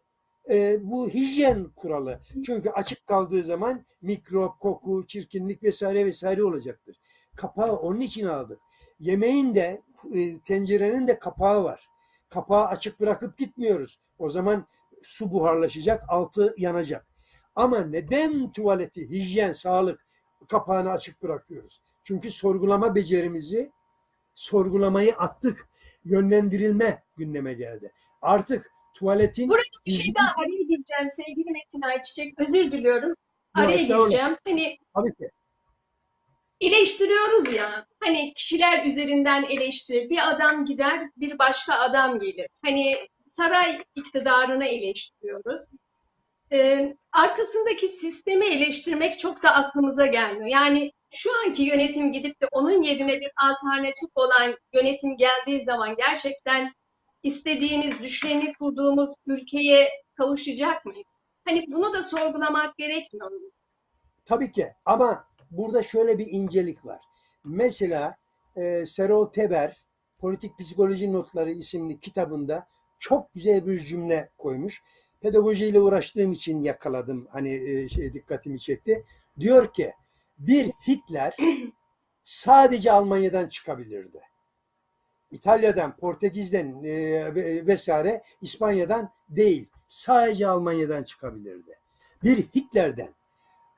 Ee, 0.51 0.79
bu 0.83 1.09
hijyen 1.09 1.71
kuralı. 1.77 2.21
Çünkü 2.47 2.71
açık 2.71 3.07
kaldığı 3.07 3.43
zaman 3.43 3.85
mikrop, 4.03 4.61
koku, 4.61 5.07
çirkinlik 5.07 5.63
vesaire 5.63 6.07
vesaire 6.07 6.45
olacaktır. 6.45 7.01
Kapağı 7.37 7.77
onun 7.77 8.01
için 8.01 8.27
aldık. 8.27 8.61
Yemeğin 9.01 9.55
de 9.55 9.83
e, 10.15 10.39
tencerenin 10.39 11.09
de 11.09 11.19
kapağı 11.19 11.65
var. 11.65 11.89
Kapağı 12.29 12.67
açık 12.67 13.01
bırakıp 13.01 13.39
gitmiyoruz. 13.39 14.01
O 14.19 14.31
zaman 14.31 14.67
su 15.07 15.33
buharlaşacak, 15.33 16.03
altı 16.09 16.55
yanacak. 16.59 17.07
Ama 17.57 17.81
neden 17.81 18.53
tuvaleti, 18.53 19.11
hijyen, 19.11 19.53
sağlık 19.53 20.07
kapağını 20.49 20.91
açık 20.91 21.23
bırakıyoruz? 21.23 21.81
Çünkü 22.05 22.31
sorgulama 22.31 22.95
becerimizi, 22.95 23.71
sorgulamayı 24.35 25.15
attık. 25.15 25.69
Yönlendirilme 26.05 27.03
gündeme 27.17 27.55
geldi. 27.55 27.93
Artık 28.23 28.71
tuvaletin 28.95 29.49
Burada 29.49 29.63
bir 29.87 29.93
şey 29.93 30.15
daha 30.15 30.29
araya 30.29 30.63
gireceğim 30.63 31.11
sevgili 31.17 31.51
Metin 31.51 31.83
Ayçiçek. 31.83 32.41
Özür 32.41 32.71
diliyorum. 32.71 33.15
Araya 33.55 33.75
estağfurullah. 33.75 34.11
gireceğim. 34.11 34.37
Hani 34.45 34.79
tabii 34.95 35.15
ki 35.15 35.31
eleştiriyoruz 36.61 37.53
ya. 37.53 37.87
Hani 38.01 38.35
kişiler 38.35 38.87
üzerinden 38.87 39.43
eleştirir. 39.45 40.11
Bir 40.11 40.31
adam 40.31 40.65
gider, 40.65 41.11
bir 41.17 41.39
başka 41.39 41.75
adam 41.75 42.19
gelir. 42.21 42.49
Hani 42.63 42.97
saray 43.37 43.83
iktidarını 43.95 44.65
eleştiriyoruz. 44.65 45.63
Ee, 46.53 46.97
arkasındaki 47.13 47.89
sistemi 47.89 48.47
eleştirmek 48.47 49.19
çok 49.19 49.43
da 49.43 49.55
aklımıza 49.55 50.07
gelmiyor. 50.07 50.47
Yani 50.47 50.93
şu 51.11 51.31
anki 51.47 51.63
yönetim 51.63 52.13
gidip 52.13 52.41
de 52.43 52.47
onun 52.53 52.83
yerine 52.83 53.21
bir 53.21 53.31
alternatif 53.37 54.11
olan 54.15 54.57
yönetim 54.73 55.17
geldiği 55.17 55.63
zaman 55.65 55.97
gerçekten 55.97 56.73
istediğimiz, 57.23 58.01
düşlerini 58.01 58.53
kurduğumuz 58.53 59.15
ülkeye 59.27 59.89
kavuşacak 60.15 60.85
mıyız? 60.85 61.07
Hani 61.45 61.65
bunu 61.69 61.95
da 61.95 62.03
sorgulamak 62.03 62.77
gerekmiyor 62.77 63.31
mu? 63.31 63.51
Tabii 64.25 64.53
ki 64.53 64.73
ama 64.85 65.25
burada 65.51 65.83
şöyle 65.83 66.19
bir 66.19 66.27
incelik 66.31 66.85
var. 66.85 67.01
Mesela 67.45 68.17
e, 68.57 68.87
Serol 68.87 69.27
Teber 69.27 69.77
Politik 70.21 70.59
Psikoloji 70.59 71.13
Notları 71.13 71.51
isimli 71.51 72.01
kitabında 72.01 72.67
çok 73.05 73.35
güzel 73.35 73.67
bir 73.67 73.81
cümle 73.81 74.29
koymuş. 74.39 74.83
Pedagojiyle 75.21 75.81
uğraştığım 75.81 76.33
için 76.33 76.63
yakaladım. 76.63 77.29
Hani 77.31 77.55
e, 77.55 77.89
şey 77.89 78.13
dikkatimi 78.13 78.61
çekti. 78.61 79.05
Diyor 79.41 79.73
ki 79.73 79.93
bir 80.39 80.67
Hitler 80.89 81.37
sadece 82.25 82.93
Almanya'dan 82.93 83.49
çıkabilirdi. 83.49 84.21
İtalya'dan, 85.31 85.97
Portekiz'den 85.97 86.85
e, 86.85 86.95
ve- 87.35 87.67
vesaire 87.67 88.23
İspanya'dan 88.41 89.11
değil. 89.29 89.69
Sadece 89.89 90.49
Almanya'dan 90.49 91.03
çıkabilirdi. 91.03 91.79
Bir 92.23 92.37
Hitler'den 92.37 93.15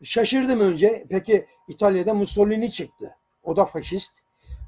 Şaşırdım 0.02 0.60
önce. 0.60 1.06
Peki 1.10 1.46
İtalya'da 1.68 2.14
Mussolini 2.14 2.72
çıktı. 2.72 3.16
O 3.44 3.56
da 3.56 3.64
faşist. 3.64 4.12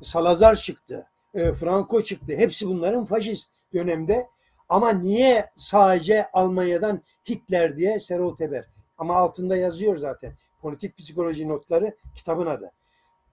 Salazar 0.03 0.57
çıktı. 0.57 1.07
E, 1.35 1.53
Franco 1.53 2.03
çıktı. 2.03 2.37
Hepsi 2.37 2.67
bunların 2.67 3.05
faşist 3.05 3.51
dönemde. 3.75 4.29
Ama 4.69 4.91
niye 4.91 5.51
sadece 5.57 6.31
Almanya'dan 6.33 7.03
Hitler 7.29 7.77
diye 7.77 8.01
Serol 8.01 8.37
Teber? 8.37 8.65
Ama 8.99 9.17
altında 9.17 9.57
yazıyor 9.57 9.97
zaten. 9.97 10.33
Politik 10.61 10.99
psikoloji 10.99 11.49
notları 11.49 11.97
kitabın 12.15 12.47
adı. 12.47 12.73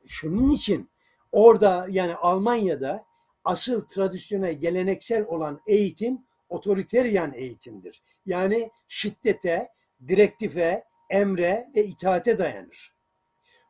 Şunun 0.07 0.52
için 0.52 0.90
orada 1.32 1.88
yani 1.90 2.16
Almanya'da 2.16 3.03
asıl 3.45 3.88
tradisyonel 3.88 4.53
geleneksel 4.53 5.26
olan 5.26 5.62
eğitim 5.68 6.22
otoriteryen 6.49 7.34
eğitimdir. 7.36 8.02
Yani 8.26 8.72
şiddete, 8.88 9.70
direktife, 10.07 10.84
emre 11.10 11.70
ve 11.76 11.86
itaate 11.86 12.38
dayanır. 12.40 12.95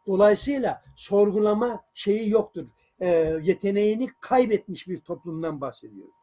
Dolayısıyla 0.08 0.84
sorgulama 0.96 1.84
şeyi 1.94 2.30
yoktur. 2.30 2.68
E, 3.00 3.08
yeteneğini 3.42 4.10
kaybetmiş 4.20 4.88
bir 4.88 4.98
toplumdan 4.98 5.62
bahsediyoruz. 5.62 6.16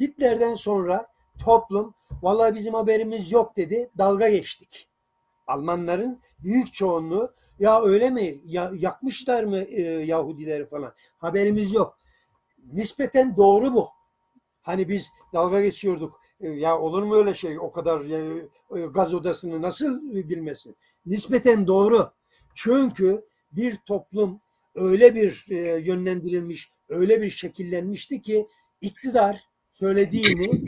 Hitler'den 0.00 0.54
sonra 0.54 1.06
toplum 1.44 1.94
vallahi 2.22 2.54
bizim 2.54 2.74
haberimiz 2.74 3.32
yok 3.32 3.56
dedi 3.56 3.90
dalga 3.98 4.28
geçtik. 4.28 4.88
Almanların 5.46 6.20
büyük 6.38 6.74
çoğunluğu 6.74 7.34
ya 7.58 7.82
öyle 7.82 8.10
mi 8.10 8.40
ya, 8.44 8.70
yakmışlar 8.74 9.44
mı 9.44 9.58
e, 9.58 9.82
Yahudileri 9.82 10.66
falan 10.66 10.92
haberimiz 11.18 11.72
yok. 11.74 11.98
Nispeten 12.72 13.36
doğru 13.36 13.74
bu. 13.74 13.88
Hani 14.62 14.88
biz 14.88 15.10
dalga 15.32 15.62
geçiyorduk. 15.62 16.20
E, 16.40 16.48
Ya 16.48 16.78
olur 16.78 17.02
mu 17.02 17.14
öyle 17.14 17.34
şey? 17.34 17.58
O 17.58 17.70
kadar 17.70 18.00
e, 18.00 18.42
e, 18.76 18.86
gaz 18.86 19.14
odasını 19.14 19.62
nasıl 19.62 20.14
bilmesin? 20.14 20.76
Nispeten 21.06 21.66
doğru. 21.66 22.10
Çünkü 22.54 23.24
bir 23.52 23.76
toplum 23.76 24.40
öyle 24.74 25.14
bir 25.14 25.46
e, 25.50 25.56
yönlendirilmiş, 25.80 26.70
öyle 26.88 27.22
bir 27.22 27.30
şekillenmişti 27.30 28.22
ki 28.22 28.48
iktidar 28.80 29.47
söylediğini, 29.78 30.60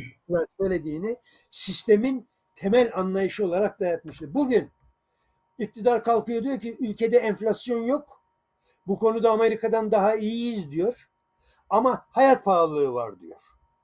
söylediğini 0.56 1.16
sistemin 1.50 2.28
temel 2.56 2.90
anlayışı 2.94 3.46
olarak 3.46 3.80
dayatmıştı. 3.80 4.34
Bugün 4.34 4.70
iktidar 5.58 6.04
kalkıyor 6.04 6.42
diyor 6.42 6.60
ki 6.60 6.76
ülkede 6.80 7.18
enflasyon 7.18 7.82
yok. 7.82 8.22
Bu 8.86 8.98
konuda 8.98 9.30
Amerika'dan 9.30 9.90
daha 9.90 10.16
iyiyiz 10.16 10.70
diyor. 10.70 11.08
Ama 11.70 12.06
hayat 12.10 12.44
pahalılığı 12.44 12.92
var 12.92 13.20
diyor. 13.20 13.40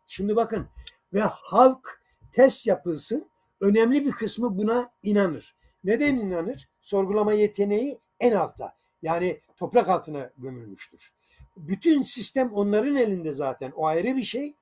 Şimdi 0.06 0.36
bakın 0.36 0.68
ve 1.12 1.20
halk 1.20 2.00
test 2.32 2.66
yapılsın 2.66 3.30
önemli 3.60 4.04
bir 4.04 4.12
kısmı 4.12 4.58
buna 4.58 4.90
inanır. 5.02 5.56
Neden 5.84 6.16
inanır? 6.16 6.68
Sorgulama 6.80 7.32
yeteneği 7.32 8.00
en 8.20 8.32
altta. 8.32 8.76
Yani 9.02 9.40
toprak 9.56 9.88
altına 9.88 10.30
gömülmüştür. 10.38 11.12
Bütün 11.56 12.02
sistem 12.02 12.52
onların 12.52 12.96
elinde 12.96 13.32
zaten. 13.32 13.72
O 13.76 13.86
ayrı 13.86 14.16
bir 14.16 14.22
şey. 14.22 14.56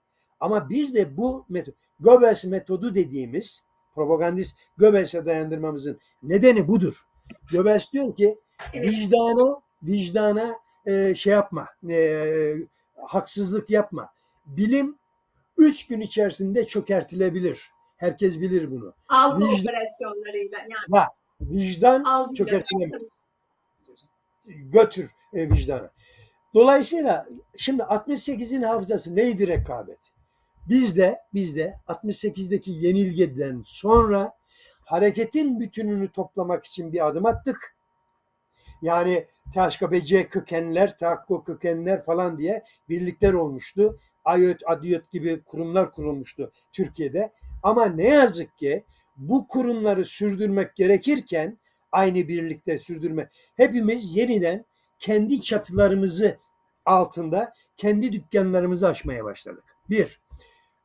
Ama 0.45 0.69
bir 0.69 0.95
de 0.95 1.17
bu 1.17 1.47
metot, 1.49 1.75
Goebbels 2.01 2.45
metodu 2.45 2.95
dediğimiz 2.95 3.65
propagandist 3.95 4.59
Goebbels'e 4.79 5.27
dayandırmamızın 5.27 6.01
nedeni 6.23 6.69
budur. 6.69 6.95
Goebbels 7.53 7.93
diyor 7.93 8.17
ki 8.17 8.39
vicdana 8.75 9.61
vicdana 9.83 10.57
e, 10.87 11.15
şey 11.15 11.33
yapma, 11.33 11.69
e, 11.91 12.55
haksızlık 13.07 13.71
yapma. 13.71 14.09
Bilim 14.47 14.99
üç 15.57 15.87
gün 15.87 16.01
içerisinde 16.01 16.67
çökertilebilir. 16.67 17.71
Herkes 17.97 18.41
bilir 18.41 18.71
bunu. 18.71 18.95
Algı 19.09 19.45
Vicdan- 19.45 19.63
operasyonlarıyla 19.63 20.59
yani 20.59 20.73
Va, 20.89 21.07
vicdan 21.41 22.05
algı 22.05 22.35
çökertilemez. 22.35 23.03
Götür 24.47 25.11
e, 25.35 25.51
vicdanı. 25.51 25.91
Dolayısıyla 26.55 27.27
şimdi 27.57 27.83
68'in 27.83 28.63
hafızası 28.63 29.17
neydi 29.17 29.47
rekabet? 29.47 30.14
Biz 30.69 30.97
de 30.97 31.21
biz 31.35 31.57
de 31.57 31.75
68'deki 31.89 32.71
yenilgiden 32.71 33.63
sonra 33.65 34.33
hareketin 34.85 35.61
bütününü 35.61 36.09
toplamak 36.09 36.65
için 36.67 36.93
bir 36.93 37.07
adım 37.07 37.27
attık. 37.27 37.77
Yani 38.83 39.27
THKBC 39.55 40.29
kökenler, 40.29 40.99
TAKKO 40.99 41.45
kökenler 41.45 42.05
falan 42.05 42.39
diye 42.39 42.65
birlikler 42.89 43.33
olmuştu. 43.33 43.99
AYÖT, 44.25 44.63
ADİÖT 44.67 45.13
gibi 45.13 45.43
kurumlar 45.43 45.93
kurulmuştu 45.93 46.53
Türkiye'de. 46.73 47.33
Ama 47.63 47.87
ne 47.87 48.09
yazık 48.09 48.59
ki 48.59 48.85
bu 49.17 49.49
kurumları 49.49 50.05
sürdürmek 50.05 50.77
gerekirken 50.77 51.59
aynı 51.93 52.29
birlikte 52.29 52.79
sürdürme 52.79 53.31
hepimiz 53.57 54.17
yeniden 54.17 54.65
kendi 54.99 55.41
çatılarımızı 55.41 56.39
altında 56.87 57.53
kendi 57.77 58.13
dükkanlarımızı 58.13 58.89
açmaya 58.89 59.25
başladık. 59.25 59.65
Bir, 59.91 60.21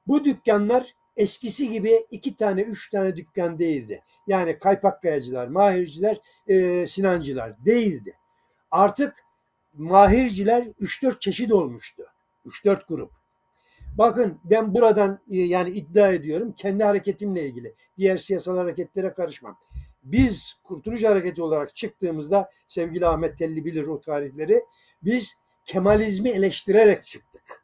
bu 0.10 0.26
dükkanlar 0.26 0.96
eskisi 1.18 1.72
gibi 1.72 2.06
iki 2.12 2.36
tane, 2.36 2.62
üç 2.62 2.90
tane 2.90 3.16
dükkan 3.16 3.60
değildi. 3.60 4.04
Yani 4.28 4.60
kaypakkayacılar, 4.60 5.48
mahirciler, 5.48 6.22
e, 6.48 6.88
sinancılar 6.88 7.66
değildi. 7.66 8.18
Artık 8.72 9.14
mahirciler 9.74 10.64
3-4 10.64 11.20
çeşit 11.20 11.52
olmuştu. 11.52 12.04
3-4 12.46 12.88
grup. 12.88 13.12
Bakın 13.98 14.40
ben 14.44 14.74
buradan 14.74 15.20
e, 15.32 15.38
yani 15.38 15.70
iddia 15.70 16.12
ediyorum 16.12 16.54
kendi 16.58 16.84
hareketimle 16.84 17.46
ilgili. 17.46 17.76
Diğer 17.98 18.18
siyasal 18.18 18.58
hareketlere 18.58 19.14
karışmam. 19.14 19.58
Biz 20.04 20.54
Kurtuluş 20.64 21.04
Hareketi 21.04 21.42
olarak 21.42 21.76
çıktığımızda 21.76 22.50
sevgili 22.68 23.08
Ahmet 23.08 23.38
Telli 23.38 23.66
bilir 23.66 23.88
o 23.88 24.02
tarihleri. 24.02 24.64
Biz 25.04 25.36
Kemalizmi 25.66 26.30
eleştirerek 26.30 27.06
çıktık. 27.06 27.59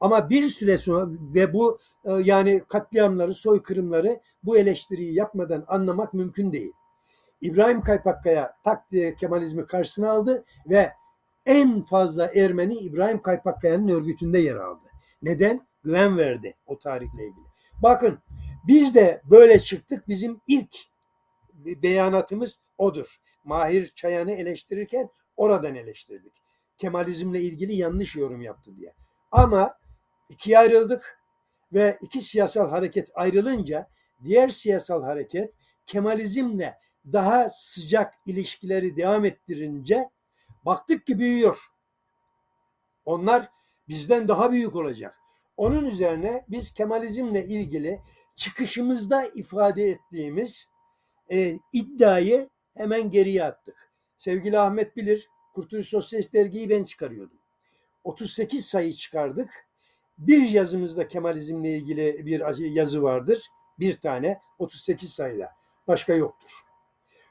Ama 0.00 0.30
bir 0.30 0.42
süre 0.42 0.78
sonra 0.78 1.06
ve 1.34 1.52
bu 1.52 1.78
e, 2.04 2.12
yani 2.12 2.62
katliamları, 2.68 3.34
soykırımları 3.34 4.20
bu 4.42 4.58
eleştiriyi 4.58 5.14
yapmadan 5.14 5.64
anlamak 5.68 6.14
mümkün 6.14 6.52
değil. 6.52 6.72
İbrahim 7.40 7.80
Kaypakkaya 7.80 8.56
tak 8.64 8.90
diye 8.90 9.14
Kemalizmi 9.14 9.66
karşısına 9.66 10.10
aldı 10.10 10.44
ve 10.68 10.92
en 11.46 11.82
fazla 11.82 12.30
Ermeni 12.34 12.74
İbrahim 12.74 13.22
Kaypakkaya'nın 13.22 13.88
örgütünde 13.88 14.38
yer 14.38 14.56
aldı. 14.56 14.88
Neden? 15.22 15.68
Güven 15.84 16.18
verdi 16.18 16.54
o 16.66 16.78
tarihle 16.78 17.26
ilgili. 17.26 17.46
Bakın 17.82 18.18
biz 18.66 18.94
de 18.94 19.22
böyle 19.24 19.58
çıktık. 19.58 20.08
Bizim 20.08 20.40
ilk 20.46 20.76
beyanatımız 21.54 22.58
odur. 22.78 23.20
Mahir 23.44 23.88
Çayan'ı 23.88 24.32
eleştirirken 24.32 25.08
oradan 25.36 25.74
eleştirdik. 25.74 26.32
Kemalizmle 26.78 27.42
ilgili 27.42 27.74
yanlış 27.74 28.16
yorum 28.16 28.42
yaptı 28.42 28.76
diye. 28.76 28.94
Ama 29.32 29.74
ikiye 30.28 30.58
ayrıldık 30.58 31.18
ve 31.72 31.98
iki 32.00 32.20
siyasal 32.20 32.70
hareket 32.70 33.08
ayrılınca 33.14 33.88
diğer 34.24 34.48
siyasal 34.48 35.02
hareket 35.02 35.54
Kemalizmle 35.86 36.78
daha 37.12 37.48
sıcak 37.48 38.14
ilişkileri 38.26 38.96
devam 38.96 39.24
ettirince 39.24 40.10
baktık 40.66 41.06
ki 41.06 41.18
büyüyor. 41.18 41.58
Onlar 43.04 43.48
bizden 43.88 44.28
daha 44.28 44.52
büyük 44.52 44.76
olacak. 44.76 45.18
Onun 45.56 45.84
üzerine 45.84 46.44
biz 46.48 46.74
Kemalizmle 46.74 47.46
ilgili 47.46 48.00
çıkışımızda 48.36 49.26
ifade 49.26 49.88
ettiğimiz 49.88 50.68
e, 51.32 51.58
iddiayı 51.72 52.48
hemen 52.76 53.10
geriye 53.10 53.44
attık. 53.44 53.92
Sevgili 54.16 54.58
Ahmet 54.58 54.96
bilir, 54.96 55.28
Kurtuluş 55.54 55.88
Sosyalist 55.88 56.34
Dergi'yi 56.34 56.70
ben 56.70 56.84
çıkarıyordum. 56.84 57.38
38 58.04 58.66
sayı 58.66 58.92
çıkardık. 58.92 59.67
Bir 60.18 60.48
yazımızda 60.48 61.08
Kemalizmle 61.08 61.76
ilgili 61.76 62.26
bir 62.26 62.70
yazı 62.70 63.02
vardır. 63.02 63.48
Bir 63.78 64.00
tane 64.00 64.40
38 64.58 65.12
sayıda. 65.12 65.52
Başka 65.88 66.14
yoktur. 66.14 66.50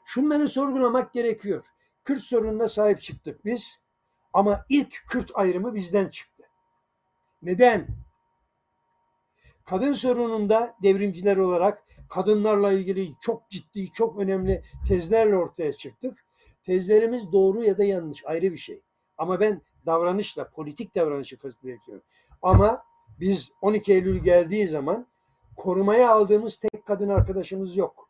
Şunları 0.06 0.48
sorgulamak 0.48 1.14
gerekiyor. 1.14 1.66
Kürt 2.04 2.22
sorununa 2.22 2.70
sahip 2.70 3.02
çıktık 3.02 3.46
biz. 3.46 3.80
Ama 4.34 4.66
ilk 4.70 5.04
Kürt 5.08 5.32
ayrımı 5.34 5.76
bizden 5.76 6.08
çıktı. 6.08 6.44
Neden? 7.42 7.88
Kadın 9.66 9.94
sorununda 9.94 10.76
devrimciler 10.84 11.38
olarak 11.38 11.84
kadınlarla 12.10 12.72
ilgili 12.72 13.10
çok 13.22 13.50
ciddi, 13.50 13.92
çok 13.92 14.20
önemli 14.20 14.64
tezlerle 14.88 15.36
ortaya 15.36 15.74
çıktık. 15.74 16.26
Tezlerimiz 16.64 17.32
doğru 17.32 17.64
ya 17.64 17.78
da 17.78 17.84
yanlış 17.84 18.26
ayrı 18.26 18.52
bir 18.52 18.58
şey. 18.58 18.82
Ama 19.18 19.40
ben 19.40 19.62
davranışla, 19.86 20.50
politik 20.50 20.96
davranışı 20.96 21.38
kastediyorum. 21.38 22.04
Ama 22.42 22.84
biz 23.20 23.52
12 23.62 23.94
Eylül 23.94 24.24
geldiği 24.24 24.68
zaman 24.68 25.08
korumaya 25.56 26.12
aldığımız 26.12 26.60
tek 26.60 26.86
kadın 26.86 27.10
arkadaşımız 27.10 27.78
yok. 27.78 28.10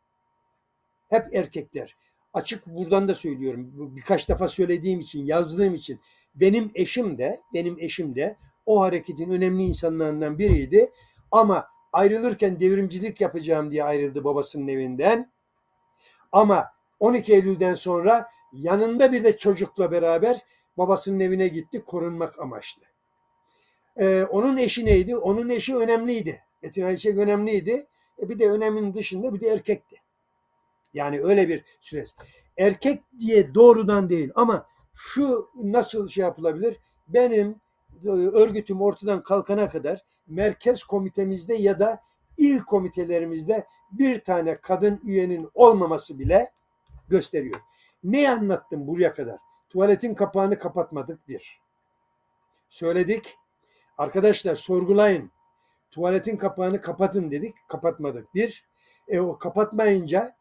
Hep 1.08 1.34
erkekler. 1.34 1.96
Açık 2.34 2.66
buradan 2.66 3.08
da 3.08 3.14
söylüyorum. 3.14 3.70
Birkaç 3.96 4.28
defa 4.28 4.48
söylediğim 4.48 5.00
için, 5.00 5.26
yazdığım 5.26 5.74
için. 5.74 6.00
Benim 6.34 6.70
eşim 6.74 7.18
de, 7.18 7.40
benim 7.54 7.76
eşim 7.78 8.14
de 8.14 8.36
o 8.66 8.80
hareketin 8.80 9.30
önemli 9.30 9.62
insanlarından 9.62 10.38
biriydi. 10.38 10.92
Ama 11.30 11.68
ayrılırken 11.92 12.60
devrimcilik 12.60 13.20
yapacağım 13.20 13.70
diye 13.70 13.84
ayrıldı 13.84 14.24
babasının 14.24 14.68
evinden. 14.68 15.32
Ama 16.32 16.66
12 17.00 17.32
Eylül'den 17.32 17.74
sonra 17.74 18.28
yanında 18.52 19.12
bir 19.12 19.24
de 19.24 19.36
çocukla 19.36 19.90
beraber 19.90 20.40
babasının 20.78 21.20
evine 21.20 21.48
gitti 21.48 21.84
korunmak 21.84 22.38
amaçlı. 22.38 22.82
Ee, 23.98 24.24
onun 24.24 24.56
eşi 24.56 24.84
neydi? 24.84 25.16
Onun 25.16 25.48
eşi 25.48 25.76
önemliydi. 25.76 26.42
Metin 26.62 26.82
Ayşe 26.82 27.16
önemliydi. 27.16 27.86
E 28.22 28.28
bir 28.28 28.38
de 28.38 28.50
önemin 28.50 28.94
dışında 28.94 29.34
bir 29.34 29.40
de 29.40 29.48
erkekti. 29.48 29.96
Yani 30.94 31.20
öyle 31.20 31.48
bir 31.48 31.64
süreç. 31.80 32.08
Erkek 32.56 33.02
diye 33.18 33.54
doğrudan 33.54 34.10
değil 34.10 34.30
ama 34.34 34.66
şu 34.94 35.50
nasıl 35.54 36.08
şey 36.08 36.22
yapılabilir? 36.22 36.76
Benim 37.08 37.60
e, 38.04 38.08
örgütüm 38.08 38.82
ortadan 38.82 39.22
kalkana 39.22 39.68
kadar 39.68 40.04
merkez 40.26 40.84
komitemizde 40.84 41.54
ya 41.54 41.80
da 41.80 42.00
il 42.38 42.58
komitelerimizde 42.58 43.66
bir 43.92 44.20
tane 44.20 44.56
kadın 44.56 45.00
üyenin 45.04 45.50
olmaması 45.54 46.18
bile 46.18 46.52
gösteriyor. 47.08 47.60
Ne 48.04 48.30
anlattım 48.30 48.86
buraya 48.86 49.14
kadar? 49.14 49.38
Tuvaletin 49.70 50.14
kapağını 50.14 50.58
kapatmadık 50.58 51.28
bir. 51.28 51.60
Söyledik. 52.68 53.36
Arkadaşlar 53.98 54.56
sorgulayın. 54.56 55.30
Tuvaletin 55.90 56.36
kapağını 56.36 56.80
kapatın 56.80 57.30
dedik. 57.30 57.54
Kapatmadık 57.68 58.34
bir. 58.34 58.64
E 59.08 59.20
o 59.20 59.38
kapatmayınca 59.38 60.36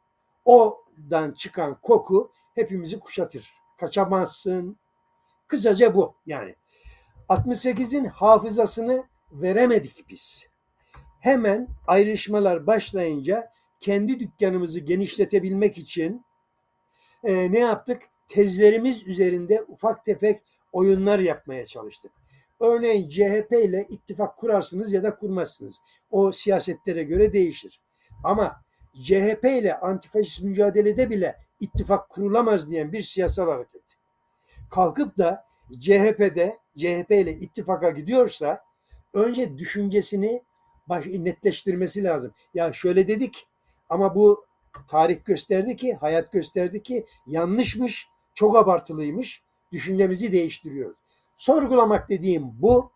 odan 0.46 1.32
çıkan 1.32 1.82
koku 1.82 2.32
hepimizi 2.56 3.00
kuşatır. 3.00 3.54
Kaçamazsın. 3.78 4.78
Kısaca 5.48 5.96
bu 5.96 6.16
yani. 6.26 6.56
68'in 7.30 8.06
hafızasını 8.06 9.04
veremedik 9.32 10.10
biz. 10.10 10.50
Hemen 11.20 11.68
ayrışmalar 11.88 12.68
başlayınca 12.68 13.52
kendi 13.80 14.20
dükkanımızı 14.20 14.80
genişletebilmek 14.80 15.78
için 15.78 16.26
e, 17.24 17.52
ne 17.52 17.60
yaptık? 17.60 18.02
Tezlerimiz 18.28 19.08
üzerinde 19.08 19.64
ufak 19.68 20.06
tefek 20.06 20.42
oyunlar 20.72 21.20
yapmaya 21.20 21.66
çalıştık. 21.66 22.12
Örneğin 22.60 23.10
CHP 23.10 23.52
ile 23.52 23.86
ittifak 23.90 24.38
kurarsınız 24.38 24.94
ya 24.94 25.04
da 25.04 25.16
kurmazsınız. 25.16 25.82
O 26.12 26.32
siyasetlere 26.32 27.04
göre 27.04 27.34
değişir. 27.34 27.82
Ama 28.24 28.62
CHP 29.02 29.44
ile 29.44 29.80
antifaşist 29.80 30.44
mücadelede 30.44 31.10
bile 31.10 31.36
ittifak 31.60 32.10
kurulamaz 32.10 32.70
diyen 32.70 32.92
bir 32.92 33.02
siyasal 33.02 33.48
hareket. 33.48 33.84
Kalkıp 34.72 35.18
da 35.18 35.46
CHP'de 35.80 36.58
CHP 36.78 37.12
ile 37.12 37.34
ittifaka 37.34 37.90
gidiyorsa 37.90 38.64
önce 39.14 39.58
düşüncesini 39.58 40.44
baş, 40.90 41.06
netleştirmesi 41.06 42.04
lazım. 42.04 42.34
Ya 42.54 42.74
şöyle 42.74 43.08
dedik 43.08 43.48
ama 43.90 44.16
bu 44.16 44.46
tarih 44.88 45.26
gösterdi 45.26 45.76
ki, 45.76 45.94
hayat 45.94 46.32
gösterdi 46.32 46.84
ki 46.84 47.06
yanlışmış, 47.28 48.08
çok 48.34 48.58
abartılıymış. 48.58 49.42
Düşüncemizi 49.72 50.32
değiştiriyoruz. 50.32 50.98
Sorgulamak 51.38 52.10
dediğim 52.10 52.44
bu. 52.62 52.92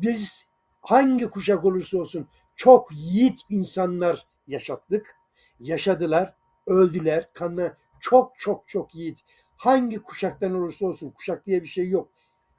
Biz 0.00 0.46
hangi 0.80 1.28
kuşak 1.28 1.64
olursa 1.64 1.98
olsun 1.98 2.28
çok 2.56 2.88
yiğit 2.92 3.40
insanlar 3.48 4.26
yaşattık. 4.46 5.16
Yaşadılar, 5.60 6.34
öldüler, 6.66 7.28
kanla 7.32 7.76
çok 8.00 8.32
çok 8.38 8.68
çok 8.68 8.94
yiğit. 8.94 9.20
Hangi 9.56 9.98
kuşaktan 10.02 10.54
olursa 10.54 10.86
olsun 10.86 11.10
kuşak 11.10 11.46
diye 11.46 11.62
bir 11.62 11.66
şey 11.66 11.88
yok. 11.88 12.08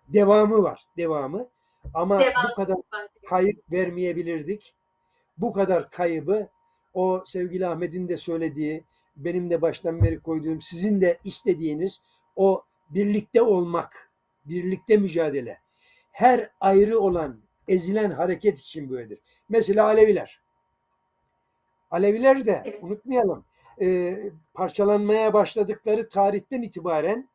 Devamı 0.08 0.64
var, 0.64 0.84
devamı. 0.98 1.48
Ama 1.94 2.20
Devam 2.20 2.34
bu 2.52 2.56
kadar 2.56 2.78
kayıp 3.30 3.72
vermeyebilirdik. 3.72 4.74
Bu 5.38 5.54
kadar 5.54 5.90
kaybı 5.90 6.48
o 6.94 7.24
sevgili 7.26 7.68
Ahmet'in 7.68 8.08
de 8.08 8.18
söylediği, 8.18 8.84
benim 9.16 9.50
de 9.50 9.62
baştan 9.62 10.02
beri 10.02 10.20
koyduğum, 10.20 10.62
sizin 10.62 11.02
de 11.02 11.18
istediğiniz 11.24 12.02
o 12.36 12.64
birlikte 12.90 13.42
olmak, 13.42 14.03
birlikte 14.46 14.98
mücadele. 14.98 15.60
Her 16.12 16.50
ayrı 16.60 17.00
olan 17.00 17.40
ezilen 17.68 18.10
hareket 18.10 18.60
için 18.60 18.90
böyledir. 18.90 19.20
Mesela 19.50 19.86
Aleviler. 19.86 20.42
Aleviler 21.92 22.46
de 22.46 22.62
Evet. 22.66 22.84
unutmayalım 22.84 23.46
e, 23.82 24.18
parçalanmaya 24.54 25.34
başladıkları 25.34 26.10
tarihten 26.10 26.62
itibaren 26.62 27.30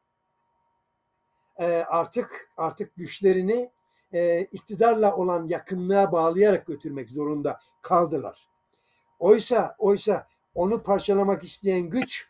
e, 1.59 1.67
artık 1.67 2.51
artık 2.57 2.97
güçlerini 2.97 3.71
e, 4.13 4.41
iktidarla 4.41 5.17
olan 5.17 5.47
yakınlığa 5.47 6.13
bağlayarak 6.13 6.67
götürmek 6.67 7.11
zorunda 7.11 7.61
kaldılar. 7.83 8.49
Oysa 9.19 9.75
oysa 9.79 10.27
onu 10.55 10.83
parçalamak 10.83 11.45
isteyen 11.45 11.81
güç 11.81 12.29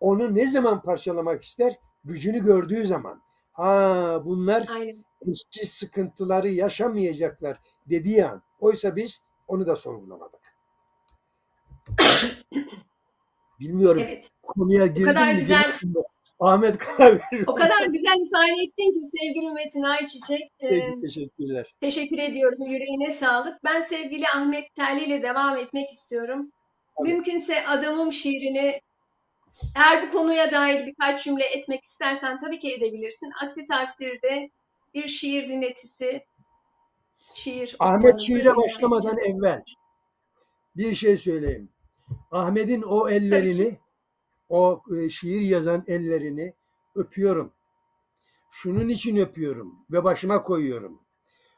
onu 0.00 0.34
ne 0.34 0.46
zaman 0.46 0.82
parçalamak 0.82 1.42
ister? 1.42 1.78
Gücünü 2.04 2.44
gördüğü 2.44 2.86
zaman. 2.86 3.22
Ha 3.52 4.22
bunlar 4.24 4.64
Aynen. 4.70 5.04
eski 5.28 5.66
sıkıntıları 5.66 6.48
yaşamayacaklar 6.48 7.56
dediği 7.90 8.24
an. 8.24 8.42
Oysa 8.60 8.96
biz 8.96 9.20
onu 9.48 9.66
da 9.66 9.76
sorgulamadık. 9.76 10.40
Bilmiyorum 13.60 14.02
Evet. 14.04 14.30
konuya 14.42 14.86
girdim 14.86 15.04
kadar 15.06 15.32
mi? 15.32 15.38
güzel- 15.40 15.68
mi? 15.82 15.94
Ahmet 16.40 16.78
karar 16.78 17.12
verir. 17.32 17.44
O 17.46 17.54
kadar 17.54 17.86
güzel 17.86 18.26
ifade 18.26 18.62
ettin 18.64 18.92
ki 19.00 19.06
sevgili 19.18 19.52
Metin 19.52 19.82
Ayçiçek. 19.82 20.52
Peki, 20.60 20.94
teşekkürler. 21.02 21.74
teşekkür 21.80 22.18
ediyorum. 22.18 22.66
Yüreğine 22.66 23.10
sağlık. 23.10 23.64
Ben 23.64 23.80
sevgili 23.80 24.28
Ahmet 24.28 24.74
Terli 24.74 25.04
ile 25.04 25.22
devam 25.22 25.56
etmek 25.56 25.90
istiyorum. 25.90 26.50
Tabii. 26.98 27.08
Mümkünse 27.12 27.66
Adamım 27.66 28.12
şiirini 28.12 28.80
eğer 29.76 30.08
bu 30.08 30.12
konuya 30.12 30.52
dair 30.52 30.86
birkaç 30.86 31.24
cümle 31.24 31.44
etmek 31.44 31.84
istersen 31.84 32.40
tabii 32.40 32.58
ki 32.58 32.74
edebilirsin. 32.74 33.30
Aksi 33.42 33.66
takdirde 33.66 34.50
bir 34.94 35.08
şiir 35.08 35.48
dinletisi, 35.48 36.24
şiir 37.34 37.76
Ahmet 37.78 38.18
şiire 38.18 38.56
başlamadan 38.56 39.18
edeceğim. 39.18 39.38
evvel 39.38 39.62
bir 40.76 40.94
şey 40.94 41.16
söyleyeyim. 41.16 41.68
Ahmet'in 42.30 42.82
o 42.82 43.08
ellerini, 43.08 43.78
o 44.48 44.82
e, 44.96 45.10
şiir 45.10 45.40
yazan 45.40 45.84
ellerini 45.86 46.54
öpüyorum. 46.94 47.52
Şunun 48.50 48.88
için 48.88 49.16
öpüyorum 49.16 49.86
ve 49.90 50.04
başıma 50.04 50.42
koyuyorum. 50.42 51.00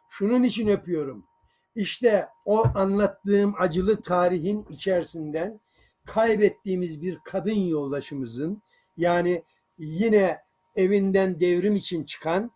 Şunun 0.08 0.42
için 0.42 0.68
öpüyorum. 0.68 1.26
İşte 1.74 2.28
o 2.44 2.64
anlattığım 2.74 3.54
acılı 3.58 4.02
tarihin 4.02 4.66
içerisinden 4.68 5.60
kaybettiğimiz 6.06 7.02
bir 7.02 7.18
kadın 7.24 7.60
yoldaşımızın 7.60 8.62
yani 8.96 9.44
yine 9.78 10.38
evinden 10.76 11.40
devrim 11.40 11.76
için 11.76 12.04
çıkan 12.04 12.50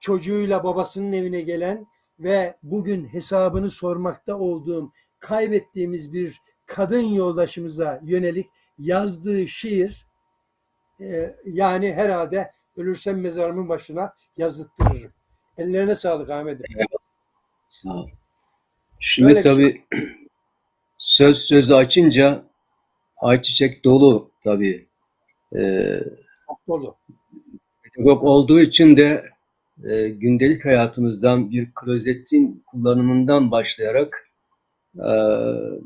çocuğuyla 0.00 0.64
babasının 0.64 1.12
evine 1.12 1.40
gelen 1.40 1.86
ve 2.20 2.56
bugün 2.62 3.04
hesabını 3.04 3.70
sormakta 3.70 4.38
olduğum 4.38 4.92
kaybettiğimiz 5.18 6.12
bir 6.12 6.42
kadın 6.66 7.02
yoldaşımıza 7.02 8.00
yönelik 8.04 8.46
yazdığı 8.78 9.48
şiir 9.48 10.06
e, 11.00 11.36
yani 11.44 11.92
herhalde 11.92 12.52
ölürsem 12.76 13.20
mezarımın 13.20 13.68
başına 13.68 14.14
yazıttırırım. 14.36 15.12
Ellerine 15.58 15.94
sağlık 15.94 16.30
Ahmet'im. 16.30 16.86
Sağ 17.68 17.90
ol. 17.90 18.08
Şimdi 19.00 19.28
Böyle 19.28 19.38
bir 19.38 19.42
şey. 19.42 19.52
tabii 19.52 19.84
söz 20.98 21.38
sözü 21.38 21.74
açınca 21.74 22.47
ayçiçek 23.20 23.84
dolu 23.84 24.30
tabii. 24.44 24.86
Ee, 25.56 26.00
Çok 26.46 26.58
dolu. 26.68 26.96
pedagog 27.82 28.24
olduğu 28.24 28.60
için 28.60 28.96
de 28.96 29.24
e, 29.84 30.08
gündelik 30.08 30.64
hayatımızdan 30.64 31.50
bir 31.50 31.68
klozetin 31.74 32.62
kullanımından 32.66 33.50
başlayarak 33.50 34.28
e, 34.96 35.10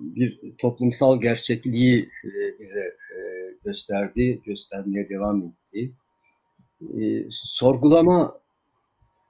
bir 0.00 0.40
toplumsal 0.58 1.20
gerçekliği 1.20 2.10
e, 2.24 2.60
bize 2.60 2.80
e, 2.80 3.18
gösterdi, 3.64 4.40
göstermeye 4.44 5.08
devam 5.08 5.42
etti. 5.42 5.92
E, 7.00 7.24
sorgulama 7.30 8.40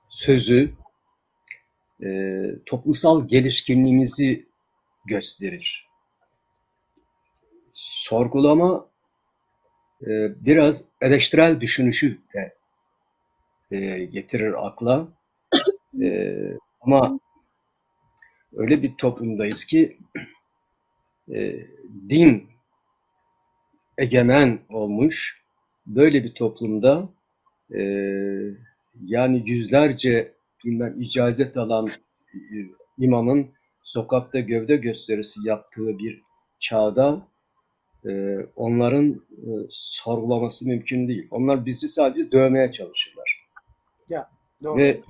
sözü 0.09 0.70
e, 2.05 2.41
toplumsal 2.66 3.29
gelişkinliğimizi 3.29 4.47
gösterir. 5.07 5.91
Sorgulama 7.73 8.86
e, 10.03 10.07
biraz 10.44 10.89
eleştirel 11.01 11.61
düşünüşü 11.61 12.19
de 12.35 12.55
e, 13.70 14.05
getirir 14.05 14.66
akla. 14.66 15.09
E, 16.03 16.36
ama 16.81 17.20
öyle 18.53 18.82
bir 18.82 18.94
toplumdayız 18.97 19.65
ki 19.65 19.99
e, 21.35 21.66
din 22.09 22.49
egemen 23.99 24.59
olmuş. 24.69 25.43
Böyle 25.86 26.24
bir 26.24 26.35
toplumda 26.35 27.09
e, 27.74 27.82
yani 29.05 29.51
yüzlerce 29.51 30.32
bilmem 30.65 31.01
icazet 31.01 31.57
alan 31.57 31.89
e, 32.35 32.39
imamın 32.99 33.51
sokakta 33.82 34.40
gövde 34.40 34.77
gösterisi 34.77 35.40
yaptığı 35.44 35.99
bir 35.99 36.23
çağda 36.59 37.32
e, 38.07 38.39
onların 38.57 39.11
e, 39.31 39.51
sorgulaması 39.70 40.69
mümkün 40.69 41.09
değil. 41.09 41.29
Onlar 41.31 41.66
bizi 41.66 41.89
sadece 41.89 42.33
dövmeye 42.33 42.70
çalışırlar. 42.70 43.49
Doğru. 44.65 44.77
Ve 44.77 45.01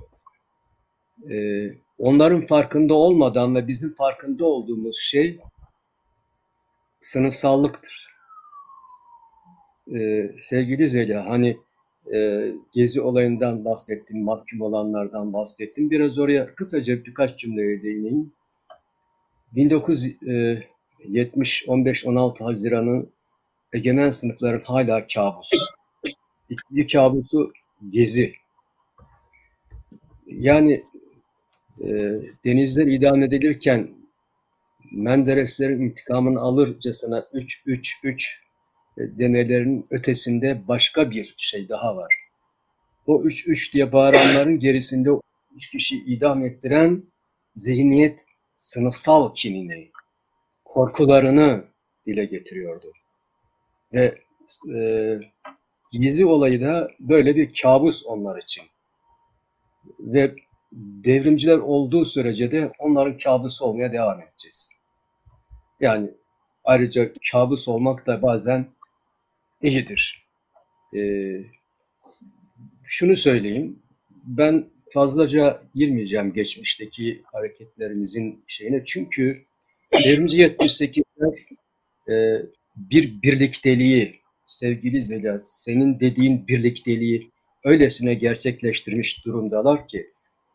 e, 1.31 1.37
onların 1.97 2.45
farkında 2.45 2.93
olmadan 2.93 3.55
ve 3.55 3.67
bizim 3.67 3.93
farkında 3.95 4.45
olduğumuz 4.45 4.97
şey 4.99 5.39
sınıfsallıktır. 6.99 8.13
E, 9.95 10.29
sevgili 10.39 10.89
Zeliha, 10.89 11.29
hani 11.29 11.57
e, 12.13 12.51
Gezi 12.73 13.01
olayından 13.01 13.65
bahsettim, 13.65 14.23
mahkum 14.23 14.61
olanlardan 14.61 15.33
bahsettim. 15.33 15.91
Biraz 15.91 16.19
oraya 16.19 16.55
kısaca 16.55 17.05
birkaç 17.05 17.37
cümleye 17.37 17.83
değineyim. 17.83 18.33
1970 21.03 21.65
15-16 21.67 22.43
Haziran'ın 22.43 23.13
egemen 23.73 24.09
sınıfların 24.09 24.61
hala 24.61 25.07
kabusu. 25.07 25.57
İkinci 26.49 26.87
kabusu 26.93 27.53
Gezi. 27.89 28.33
Yani 30.27 30.83
e, 31.81 31.87
denizler 32.45 32.87
idam 32.87 33.23
edilirken 33.23 33.89
Mendereslerin 34.91 35.81
intikamını 35.81 36.39
alırcasına 36.39 37.19
3-3-3 37.19 38.43
demelerinin 38.97 39.87
ötesinde 39.89 40.67
başka 40.67 41.11
bir 41.11 41.35
şey 41.37 41.69
daha 41.69 41.95
var. 41.95 42.13
O 43.07 43.23
3-3 43.23 43.73
diye 43.73 43.91
bağıranların 43.91 44.59
gerisinde 44.59 45.11
o 45.11 45.21
3 45.55 45.71
kişi 45.71 45.97
idam 45.97 46.45
ettiren 46.45 47.03
zihniyet 47.55 48.25
sınıfsal 48.55 49.35
kinini, 49.35 49.91
korkularını 50.73 51.63
dile 52.05 52.25
getiriyordu. 52.25 52.91
Ve 53.93 54.17
e, 54.75 55.19
Gezi 55.99 56.25
olayı 56.25 56.61
da 56.61 56.91
böyle 56.99 57.35
bir 57.35 57.53
kabus 57.61 58.05
onlar 58.05 58.41
için. 58.41 58.63
Ve 59.99 60.35
devrimciler 60.71 61.57
olduğu 61.57 62.05
sürece 62.05 62.51
de 62.51 62.71
onların 62.79 63.17
kabusu 63.17 63.65
olmaya 63.65 63.91
devam 63.91 64.21
edeceğiz. 64.21 64.69
Yani 65.79 66.11
ayrıca 66.63 67.11
kabus 67.31 67.67
olmak 67.67 68.07
da 68.07 68.21
bazen 68.21 68.65
iyidir. 69.61 70.27
Ee, 70.95 71.39
şunu 72.83 73.15
söyleyeyim, 73.15 73.79
ben 74.23 74.65
fazlaca 74.93 75.61
girmeyeceğim 75.75 76.33
geçmişteki 76.33 77.23
hareketlerimizin 77.31 78.43
şeyine 78.47 78.83
çünkü 78.85 79.45
devrimci 80.05 80.37
78'ler 80.37 81.35
e, 82.09 82.45
bir 82.75 83.21
birlikteliği, 83.21 84.19
sevgili 84.47 85.03
Zeliha, 85.03 85.39
senin 85.39 85.99
dediğin 85.99 86.47
birlikteliği 86.47 87.31
öylesine 87.65 88.13
gerçekleştirmiş 88.13 89.25
durumdalar 89.25 89.87
ki 89.87 90.07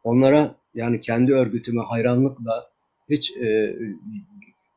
onlara 0.05 0.55
yani 0.75 1.01
kendi 1.01 1.33
örgütüme 1.33 1.83
hayranlıkla 1.83 2.71
hiç 3.11 3.37
e, 3.37 3.77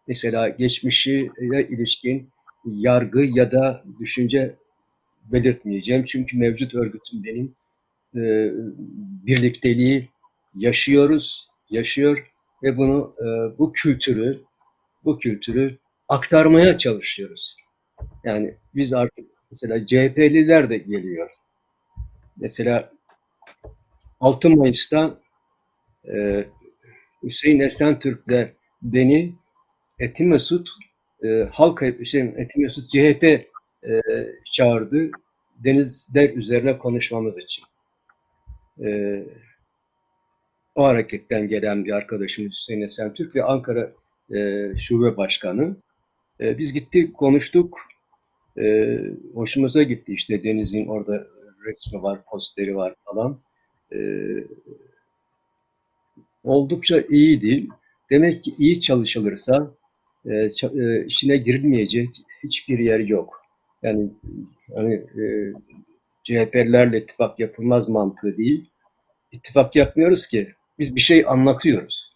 mesela 0.08 0.50
geçmişe 0.50 1.30
ilişkin 1.70 2.30
yargı 2.66 3.22
ya 3.22 3.52
da 3.52 3.84
düşünce 4.00 4.56
belirtmeyeceğim. 5.32 6.04
Çünkü 6.04 6.38
mevcut 6.38 6.76
örgütüm 6.76 7.24
benim 7.24 7.56
e, 8.16 8.52
birlikteliği 9.26 10.10
yaşıyoruz, 10.56 11.50
yaşıyor 11.70 12.32
ve 12.64 12.78
bunu 12.78 13.16
e, 13.20 13.58
bu 13.58 13.74
kültürü 13.74 14.42
bu 15.06 15.20
kültürü 15.20 15.78
aktarmaya 16.10 16.78
çalışıyoruz. 16.78 17.56
Yani 18.24 18.58
biz 18.76 18.94
artık 18.94 19.26
mesela 19.52 19.86
CHP'liler 19.86 20.70
de 20.70 20.78
geliyor. 20.78 21.30
Mesela 22.38 22.92
6 24.20 24.50
Mayıs'ta 24.50 25.20
e, 26.14 26.46
Hüseyin 27.24 27.60
Esentürk'le 27.60 28.54
beni 28.82 29.36
Etimesut 30.00 30.70
e, 31.24 31.48
halk 31.52 31.84
şey, 32.06 32.22
Etimesut 32.22 32.90
CHP 32.90 33.24
e, 33.24 34.02
çağırdı 34.54 35.12
denizler 35.64 36.30
üzerine 36.30 36.78
konuşmamız 36.78 37.38
için. 37.38 37.66
E, 38.86 39.20
o 40.76 40.84
hareketten 40.84 41.48
gelen 41.48 41.86
bir 41.86 41.92
arkadaşımız 41.92 42.52
Hüseyin 42.52 42.82
Esentürk 42.82 43.36
ve 43.36 43.44
Ankara 43.44 43.92
e, 44.36 44.72
Şube 44.78 45.18
Başkanı. 45.18 45.76
E, 46.40 46.58
biz 46.58 46.74
gittik, 46.74 47.14
konuştuk. 47.14 47.80
E, 48.58 48.98
hoşumuza 49.34 49.84
gitti 49.84 50.14
işte 50.14 50.44
Deniz'in 50.44 50.88
orada 50.88 51.28
resmi 51.66 52.04
var, 52.04 52.20
posteri 52.32 52.76
var 52.76 52.96
falan. 53.06 53.40
E, 53.94 54.00
oldukça 56.44 57.02
iyiydi. 57.02 57.68
Demek 58.10 58.44
ki 58.44 58.54
iyi 58.58 58.80
çalışılırsa 58.80 59.76
e, 60.26 60.34
e, 60.76 61.06
içine 61.06 61.38
girilmeyecek 61.38 62.10
hiçbir 62.44 62.80
yer 62.80 63.00
yok. 63.00 63.42
Yani 63.84 64.10
hani 64.76 64.94
e, 64.94 65.54
CHP'lerle 66.24 66.98
ittifak 66.98 67.40
yapılmaz 67.40 67.90
mantığı 67.90 68.38
değil. 68.38 68.70
İttifak 69.32 69.76
yapmıyoruz 69.76 70.28
ki. 70.28 70.54
Biz 70.80 70.96
bir 70.96 71.02
şey 71.02 71.26
anlatıyoruz. 71.28 72.11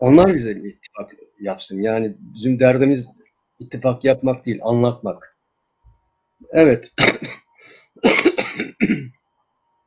Onlar 0.00 0.34
bize 0.34 0.52
ittifak 0.52 1.10
yapsın. 1.40 1.82
Yani 1.82 2.16
bizim 2.20 2.60
derdimiz 2.60 3.06
ittifak 3.60 4.04
yapmak 4.04 4.46
değil, 4.46 4.58
anlatmak. 4.62 5.36
Evet. 6.50 6.92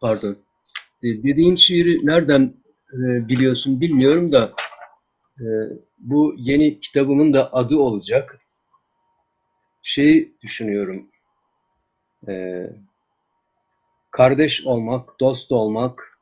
Pardon. 0.02 0.38
E, 1.04 1.08
Dediğin 1.24 1.56
şiiri 1.56 2.06
nereden 2.06 2.54
e, 2.94 3.28
biliyorsun 3.28 3.82
bilmiyorum 3.82 4.32
da 4.32 4.54
e, 5.40 5.46
bu 6.00 6.36
yeni 6.38 6.80
kitabımın 6.82 7.34
da 7.34 7.54
adı 7.54 7.78
olacak. 7.78 8.40
Şey 9.84 10.32
düşünüyorum. 10.42 11.08
Kardeş 14.12 14.66
olmak, 14.66 15.20
dost 15.20 15.52
olmak, 15.52 16.20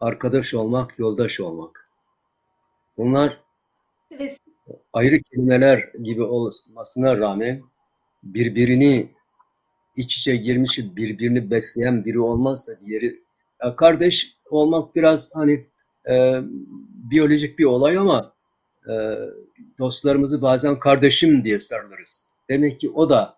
arkadaş 0.00 0.54
olmak, 0.54 0.98
yoldaş 0.98 1.40
olmak. 1.40 1.85
Bunlar 2.98 3.40
ayrı 4.92 5.22
kelimeler 5.22 5.78
gibi 6.02 6.22
olmasına 6.22 7.18
rağmen 7.18 7.62
birbirini 8.22 9.10
iç 9.96 10.16
içe 10.16 10.36
girmiş, 10.36 10.78
birbirini 10.78 11.50
besleyen 11.50 12.04
biri 12.04 12.20
olmazsa 12.20 12.72
diğeri 12.80 13.22
ya 13.62 13.76
kardeş 13.76 14.36
olmak 14.50 14.96
biraz 14.96 15.30
hani 15.34 15.66
e, 16.08 16.40
biyolojik 17.10 17.58
bir 17.58 17.64
olay 17.64 17.98
ama 17.98 18.32
e, 18.88 18.94
dostlarımızı 19.78 20.42
bazen 20.42 20.78
kardeşim 20.78 21.44
diye 21.44 21.60
sarılırız. 21.60 22.30
Demek 22.50 22.80
ki 22.80 22.90
o 22.90 23.10
da 23.10 23.36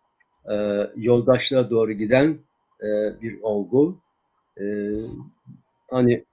e, 0.52 0.86
yoldaşlığa 0.96 1.70
doğru 1.70 1.92
giden 1.92 2.38
e, 2.82 2.88
bir 3.22 3.40
olgu. 3.42 4.00
E, 4.60 4.64
hani 5.90 6.24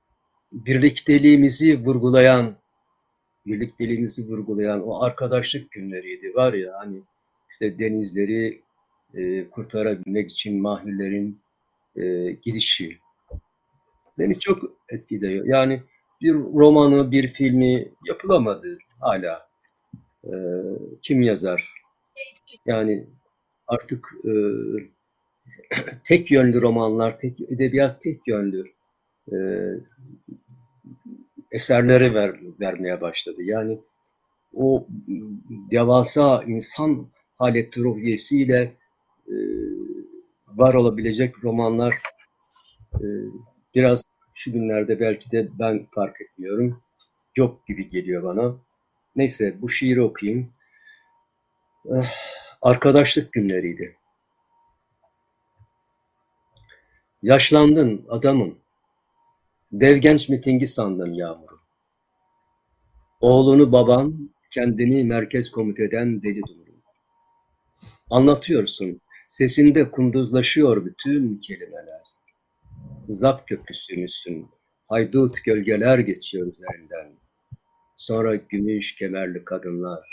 birlikteliğimizi 0.51 1.85
vurgulayan, 1.85 2.55
birlikteliğimizi 3.45 4.27
vurgulayan 4.27 4.87
o 4.87 5.03
arkadaşlık 5.03 5.71
günleriydi 5.71 6.35
var 6.35 6.53
ya 6.53 6.73
hani 6.79 7.01
işte 7.51 7.79
denizleri 7.79 8.61
e, 9.13 9.49
kurtarabilmek 9.49 10.31
için 10.31 10.61
mahirlerin 10.61 11.39
e, 11.95 12.31
gidişi 12.31 12.99
beni 14.19 14.39
çok 14.39 14.63
etkiliyor. 14.89 15.45
Yani 15.45 15.81
bir 16.21 16.33
romanı, 16.33 17.11
bir 17.11 17.27
filmi 17.27 17.91
yapılamadı 18.05 18.77
hala. 18.99 19.47
E, 20.23 20.33
kim 21.01 21.21
yazar? 21.21 21.73
Yani 22.65 23.07
artık 23.67 24.07
e, 24.25 24.33
tek 26.03 26.31
yönlü 26.31 26.61
romanlar, 26.61 27.19
tek 27.19 27.41
edebiyat 27.41 28.01
tek 28.01 28.27
yönlü 28.27 28.65
e, 29.31 29.37
eserleri 31.55 32.13
ver, 32.15 32.39
vermeye 32.59 33.01
başladı. 33.01 33.43
Yani 33.43 33.79
o 34.53 34.87
devasa 35.71 36.43
insan 36.43 37.07
haleti 37.37 37.79
ruhiyesiyle 37.83 38.73
e, 39.27 39.35
var 40.47 40.73
olabilecek 40.73 41.43
romanlar 41.43 42.01
e, 42.93 43.05
biraz 43.75 44.01
şu 44.33 44.51
günlerde 44.53 44.99
belki 44.99 45.31
de 45.31 45.47
ben 45.59 45.85
fark 45.95 46.21
etmiyorum. 46.21 46.81
Yok 47.35 47.67
gibi 47.67 47.89
geliyor 47.89 48.23
bana. 48.23 48.55
Neyse 49.15 49.55
bu 49.61 49.69
şiiri 49.69 50.01
okuyayım. 50.01 50.53
Eh, 51.85 52.09
Arkadaşlık 52.61 53.33
günleriydi. 53.33 53.95
Yaşlandın 57.21 58.05
adamım. 58.09 58.57
Dev 59.81 59.97
genç 59.97 60.29
mitingi 60.29 60.67
sandın 60.67 61.13
yağmuru. 61.13 61.59
Oğlunu 63.21 63.71
baban, 63.71 64.29
kendini 64.51 65.03
merkez 65.03 65.51
komiteden 65.51 66.21
deli 66.21 66.41
durum. 66.41 66.81
Anlatıyorsun, 68.09 69.01
sesinde 69.27 69.91
kunduzlaşıyor 69.91 70.85
bütün 70.85 71.37
kelimeler. 71.37 72.01
Zap 73.09 73.47
köprüsüymüşsün, 73.47 74.47
haydut 74.87 75.43
gölgeler 75.45 75.99
geçiyor 75.99 76.47
üzerinden. 76.47 77.11
Sonra 77.95 78.35
gümüş 78.35 78.95
kemerli 78.95 79.45
kadınlar, 79.45 80.07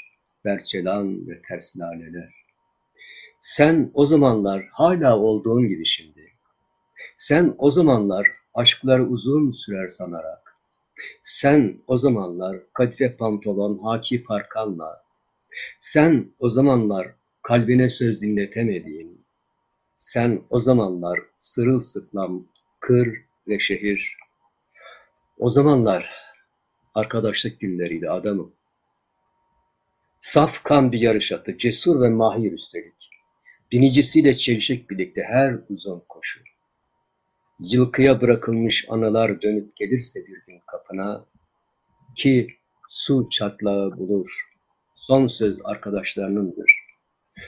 berçelan 0.45 1.29
ve 1.29 1.43
ters 1.43 1.79
laleler. 1.79 2.35
Sen 3.41 3.91
o 3.95 4.07
zamanlar 4.07 4.69
hala 4.73 5.19
olduğun 5.19 5.69
gibi 5.69 5.87
şimdi. 5.87 6.29
Sen 7.17 7.55
o 7.59 7.71
zamanlar 7.71 8.42
aşklar 8.55 9.01
uzun 9.01 9.51
sürer 9.51 9.89
sanarak. 9.89 10.57
Sen 11.23 11.79
o 11.87 11.99
zamanlar 11.99 12.57
kadife 12.75 13.17
pantolon 13.17 13.79
haki 13.79 14.25
parkanla. 14.25 15.05
Sen 15.79 16.33
o 16.39 16.51
zamanlar 16.51 17.15
kalbine 17.43 17.91
söz 17.91 18.23
dinletemediğin. 18.23 19.25
Sen 19.97 20.43
o 20.51 20.61
zamanlar 20.61 21.21
sırılsıklam 21.39 22.47
kır 22.81 23.25
ve 23.49 23.59
şehir. 23.59 24.17
O 25.39 25.49
zamanlar 25.49 26.11
arkadaşlık 26.95 27.61
günleriydi 27.61 28.11
adamım. 28.11 28.53
Saf 30.19 30.63
kan 30.63 30.93
bir 30.93 31.01
yarış 31.01 31.33
atı, 31.33 31.59
cesur 31.59 32.01
ve 32.01 32.09
mahir 32.09 32.53
üstelik. 32.53 33.11
Binicisiyle 33.73 34.35
çelişik 34.35 34.91
birlikte 34.91 35.23
her 35.23 35.59
uzun 35.69 36.03
koşu. 36.09 36.41
Yılkıya 37.65 38.21
bırakılmış 38.21 38.87
anılar 38.89 39.43
dönüp 39.43 39.77
gelirse 39.77 40.21
bir 40.21 40.47
gün 40.47 40.61
kapına, 40.67 41.27
ki 42.17 42.57
su 42.89 43.29
çatlağı 43.31 43.99
bulur, 43.99 44.51
son 44.95 45.27
söz 45.27 45.59
arkadaşlarınındır. 45.65 46.73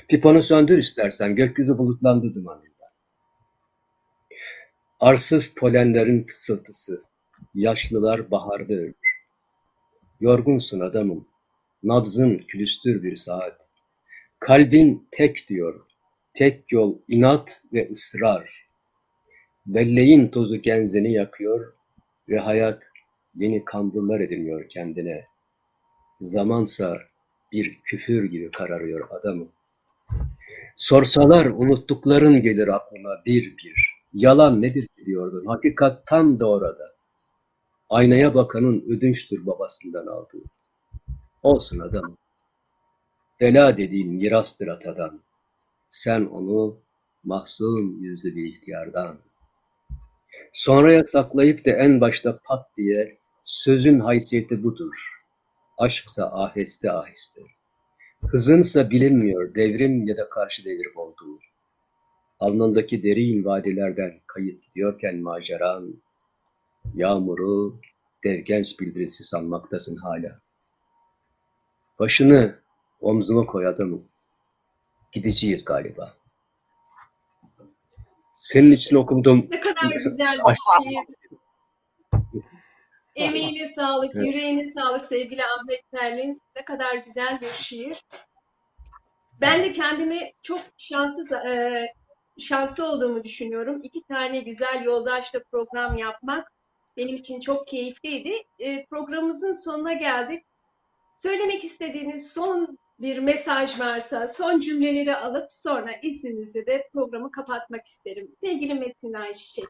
Piponu 0.08 0.42
söndür 0.42 0.78
istersen, 0.78 1.36
gökyüzü 1.36 1.78
bulutlandı 1.78 2.34
dumanıyla. 2.34 2.74
Arsız 5.00 5.54
polenlerin 5.54 6.26
fısıltısı, 6.26 7.02
yaşlılar 7.54 8.30
baharda 8.30 8.72
ölür. 8.72 9.24
Yorgunsun 10.20 10.80
adamım, 10.80 11.28
nabzın 11.82 12.38
külüstür 12.38 13.02
bir 13.02 13.16
saat. 13.16 13.70
Kalbin 14.40 15.08
tek 15.10 15.48
diyor, 15.48 15.86
tek 16.34 16.72
yol 16.72 16.98
inat 17.08 17.62
ve 17.72 17.90
ısrar. 17.90 18.63
Belleğin 19.66 20.28
tozu 20.28 20.56
genzeni 20.56 21.12
yakıyor 21.12 21.72
ve 22.28 22.38
hayat 22.38 22.84
yeni 23.34 23.64
kamburlar 23.64 24.20
ediniyor 24.20 24.68
kendine. 24.68 25.24
Zamansa 26.20 26.98
bir 27.52 27.80
küfür 27.84 28.24
gibi 28.24 28.50
kararıyor 28.50 29.08
adamı. 29.10 29.48
Sorsalar 30.76 31.46
unuttukların 31.46 32.40
gelir 32.40 32.68
aklına 32.68 33.24
bir 33.26 33.56
bir. 33.56 33.94
Yalan 34.14 34.62
nedir 34.62 34.88
diyordun, 35.06 35.46
hakikat 35.46 36.06
tam 36.06 36.40
da 36.40 36.50
orada. 36.50 36.94
Aynaya 37.90 38.34
bakanın 38.34 38.84
ödünçtür 38.88 39.46
babasından 39.46 40.06
aldığı. 40.06 40.42
Olsun 41.42 41.78
adam. 41.78 42.16
Bela 43.40 43.76
dediğin 43.76 44.12
mirastır 44.12 44.68
atadan. 44.68 45.20
Sen 45.88 46.24
onu 46.24 46.78
mahzun 47.24 48.00
yüzlü 48.00 48.36
bir 48.36 48.46
ihtiyardan. 48.46 49.18
Sonraya 50.54 51.04
saklayıp 51.04 51.66
da 51.66 51.70
en 51.70 52.00
başta 52.00 52.38
pat 52.44 52.76
diye 52.76 53.18
sözün 53.44 54.00
haysiyeti 54.00 54.62
budur. 54.64 55.20
Aşksa 55.78 56.32
aheste 56.32 56.92
aheste. 56.92 57.40
Hızınsa 58.26 58.90
bilinmiyor 58.90 59.54
devrim 59.54 60.06
ya 60.06 60.16
da 60.16 60.28
karşı 60.28 60.64
devrim 60.64 60.96
olduğu. 60.96 61.38
Alnındaki 62.40 63.02
derin 63.02 63.44
vadilerden 63.44 64.20
kayıp 64.26 64.62
gidiyorken 64.62 65.16
maceran, 65.16 66.02
yağmuru 66.94 67.80
dev 68.24 68.38
genç 68.38 68.80
bildirisi 68.80 69.24
sanmaktasın 69.24 69.96
hala. 69.96 70.40
Başını 71.98 72.58
omzuma 73.00 73.46
koy 73.46 73.66
adamım. 73.66 74.08
Gideceğiz 75.12 75.64
galiba. 75.64 76.23
Senin 78.44 78.70
için 78.70 78.96
okudum. 78.96 79.46
Ne 79.50 79.60
kadar 79.60 79.82
güzel 80.04 80.38
bir 80.48 80.54
şiir. 80.84 80.98
Emeğine 83.16 83.68
sağlık, 83.68 84.14
Evet. 84.14 84.26
yüreğine 84.26 84.66
sağlık 84.68 85.04
sevgili 85.04 85.42
Ahmet 85.44 85.90
Terlin. 85.90 86.42
Ne 86.56 86.64
kadar 86.64 86.94
güzel 86.94 87.40
bir 87.40 87.50
şiir. 87.62 88.04
Ben 89.40 89.62
de 89.62 89.72
kendimi 89.72 90.18
çok 90.42 90.60
şanslı 90.76 91.36
e, 91.36 91.86
şanslı 92.38 92.86
olduğumu 92.86 93.24
düşünüyorum. 93.24 93.80
İki 93.82 94.02
tane 94.08 94.40
güzel 94.40 94.82
yoldaşla 94.84 95.40
program 95.50 95.96
yapmak 95.96 96.52
benim 96.96 97.16
için 97.16 97.40
çok 97.40 97.66
keyifliydi. 97.66 98.42
E, 98.58 98.86
programımızın 98.86 99.52
sonuna 99.52 99.92
geldik. 99.92 100.44
Söylemek 101.16 101.64
istediğiniz 101.64 102.32
son 102.32 102.78
bir 103.00 103.18
mesaj 103.18 103.80
varsa 103.80 104.28
son 104.28 104.60
cümleleri 104.60 105.16
alıp 105.16 105.52
sonra 105.52 105.92
izninizle 106.02 106.66
de 106.66 106.88
programı 106.92 107.30
kapatmak 107.30 107.86
isterim. 107.86 108.30
Sevgili 108.40 108.74
Metin 108.74 109.12
Ayşe. 109.12 109.62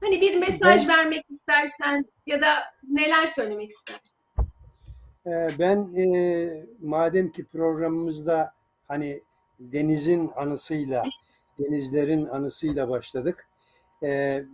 Hani 0.00 0.20
bir 0.20 0.38
mesaj 0.40 0.88
vermek 0.88 1.30
istersen 1.30 2.04
ya 2.26 2.40
da 2.40 2.52
neler 2.88 3.26
söylemek 3.26 3.70
istersin? 3.70 4.18
Ee, 5.26 5.48
Ben 5.58 5.94
e, 5.96 6.66
madem 6.82 7.32
ki 7.32 7.44
programımızda 7.44 8.52
hani 8.88 9.20
denizin 9.58 10.30
anısıyla, 10.36 11.04
denizlerin 11.58 12.26
anısıyla 12.26 12.88
başladık. 12.88 13.48
e, 14.02 14.44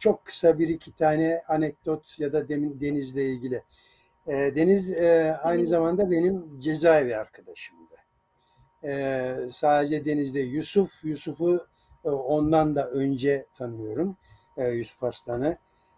çok 0.00 0.24
kısa 0.24 0.58
bir 0.58 0.68
iki 0.68 0.92
tane 0.92 1.42
anekdot 1.48 2.18
ya 2.20 2.32
da 2.32 2.48
demin 2.48 2.80
denizle 2.80 3.24
ilgili. 3.24 3.62
E, 4.28 4.32
Deniz 4.56 4.92
e, 4.92 5.36
aynı 5.42 5.66
zamanda 5.66 6.10
benim 6.10 6.60
cezaevi 6.60 7.16
arkadaşımdı. 7.16 7.94
E, 8.84 9.34
sadece 9.52 10.04
denizde 10.04 10.40
Yusuf, 10.40 11.04
Yusuf'u 11.04 11.66
e, 12.04 12.08
ondan 12.08 12.76
da 12.76 12.90
önce 12.90 13.46
tanıyorum. 13.58 14.16
E, 14.56 14.68
Yusuf 14.68 15.04
Arslan'ı. 15.04 15.56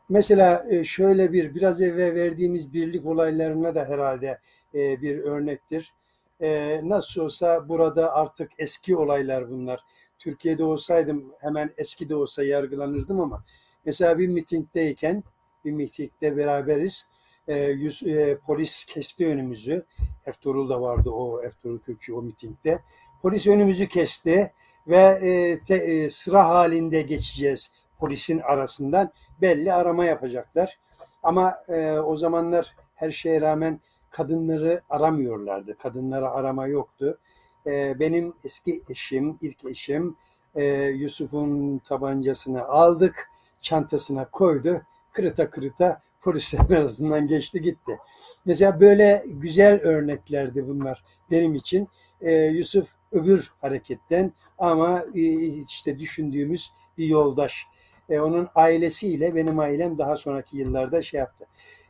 Mesela 0.09 0.67
e, 0.71 0.85
şöyle 0.85 1.33
bir 1.33 1.55
biraz 1.55 1.83
evvel 1.83 2.15
verdiğimiz 2.15 2.73
birlik 2.73 3.07
olaylarına 3.07 3.75
da 3.75 3.85
herhalde 3.85 4.39
e, 4.75 5.03
bir 5.03 5.19
örnektir. 5.19 5.95
E, 6.41 6.81
Nasıl 6.89 7.21
olsa 7.21 7.69
burada 7.69 8.13
artık 8.15 8.51
eski 8.59 8.97
olaylar 8.97 9.51
bunlar. 9.51 9.81
Türkiye'de 10.19 10.65
olsaydım 10.65 11.33
hemen 11.41 11.71
eski 11.77 12.09
de 12.09 12.15
olsa 12.15 12.45
yargılanırdım 12.45 13.21
ama 13.21 13.45
mesela 13.85 14.19
bir 14.19 14.29
mitingdeyken 14.29 15.25
bir 15.65 15.73
mitingde 15.73 16.37
beraberiz. 16.37 17.07
E, 17.49 17.57
yüz- 17.57 18.07
e, 18.07 18.39
polis 18.47 18.85
kesti 18.85 19.27
önümüzü. 19.27 19.85
Ertuğrul 20.27 20.69
da 20.69 20.81
vardı 20.81 21.11
o 21.11 21.43
Ertuğrul 21.43 21.79
Kürkçü 21.79 22.15
o 22.15 22.23
mitingde. 22.23 22.83
Polis 23.23 23.47
önümüzü 23.47 23.89
kesti 23.89 24.53
ve 24.87 24.97
e, 25.23 25.59
te- 25.65 25.75
e, 25.75 26.11
sıra 26.11 26.49
halinde 26.49 27.03
geçeceğiz 27.03 27.73
polisin 27.99 28.39
arasından 28.39 29.13
belli 29.41 29.73
arama 29.73 30.05
yapacaklar. 30.05 30.79
Ama 31.23 31.55
e, 31.69 31.93
o 31.93 32.17
zamanlar 32.17 32.77
her 32.95 33.11
şeye 33.11 33.41
rağmen 33.41 33.81
kadınları 34.11 34.83
aramıyorlardı. 34.91 35.79
Kadınlara 35.79 36.31
arama 36.31 36.67
yoktu. 36.67 37.19
E, 37.67 37.99
benim 38.01 38.35
eski 38.45 38.83
eşim, 38.89 39.39
ilk 39.41 39.65
eşim 39.65 40.17
e, 40.55 40.65
Yusuf'un 40.85 41.79
tabancasını 41.79 42.65
aldık, 42.69 43.31
çantasına 43.61 44.31
koydu. 44.31 44.83
Kırıta 45.13 45.51
kırıta 45.51 46.01
polislerin 46.21 46.73
arasından 46.81 47.27
geçti 47.27 47.63
gitti. 47.63 47.99
Mesela 48.45 48.81
böyle 48.81 49.25
güzel 49.27 49.81
örneklerdi 49.81 50.69
bunlar 50.69 51.05
benim 51.31 51.55
için. 51.55 51.89
E, 52.21 52.33
Yusuf 52.33 52.95
öbür 53.13 53.53
hareketten 53.61 54.33
ama 54.59 55.05
e, 55.15 55.21
işte 55.63 55.99
düşündüğümüz 55.99 56.73
bir 56.99 57.07
yoldaş. 57.07 57.67
E, 58.09 58.21
onun 58.21 58.49
ailesiyle 58.55 59.35
benim 59.35 59.59
ailem 59.59 59.99
daha 59.99 60.17
sonraki 60.17 60.57
yıllarda 60.57 61.03
şey 61.03 61.19
yaptı. 61.19 61.47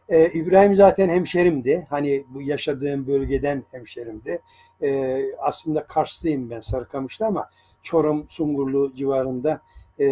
E, 0.08 0.28
İbrahim 0.28 0.74
zaten 0.74 1.08
hemşerimdi. 1.08 1.86
Hani 1.90 2.24
bu 2.28 2.42
yaşadığım 2.42 3.06
bölgeden 3.06 3.64
hemşerimdi. 3.70 4.42
E, 4.82 5.20
aslında 5.38 5.84
Karslıyım 5.86 6.50
ben 6.50 6.60
Sarıkamış'ta 6.60 7.26
ama 7.26 7.50
Çorum, 7.82 8.28
Sungurlu 8.28 8.92
civarında 8.94 9.60
e, 9.98 10.04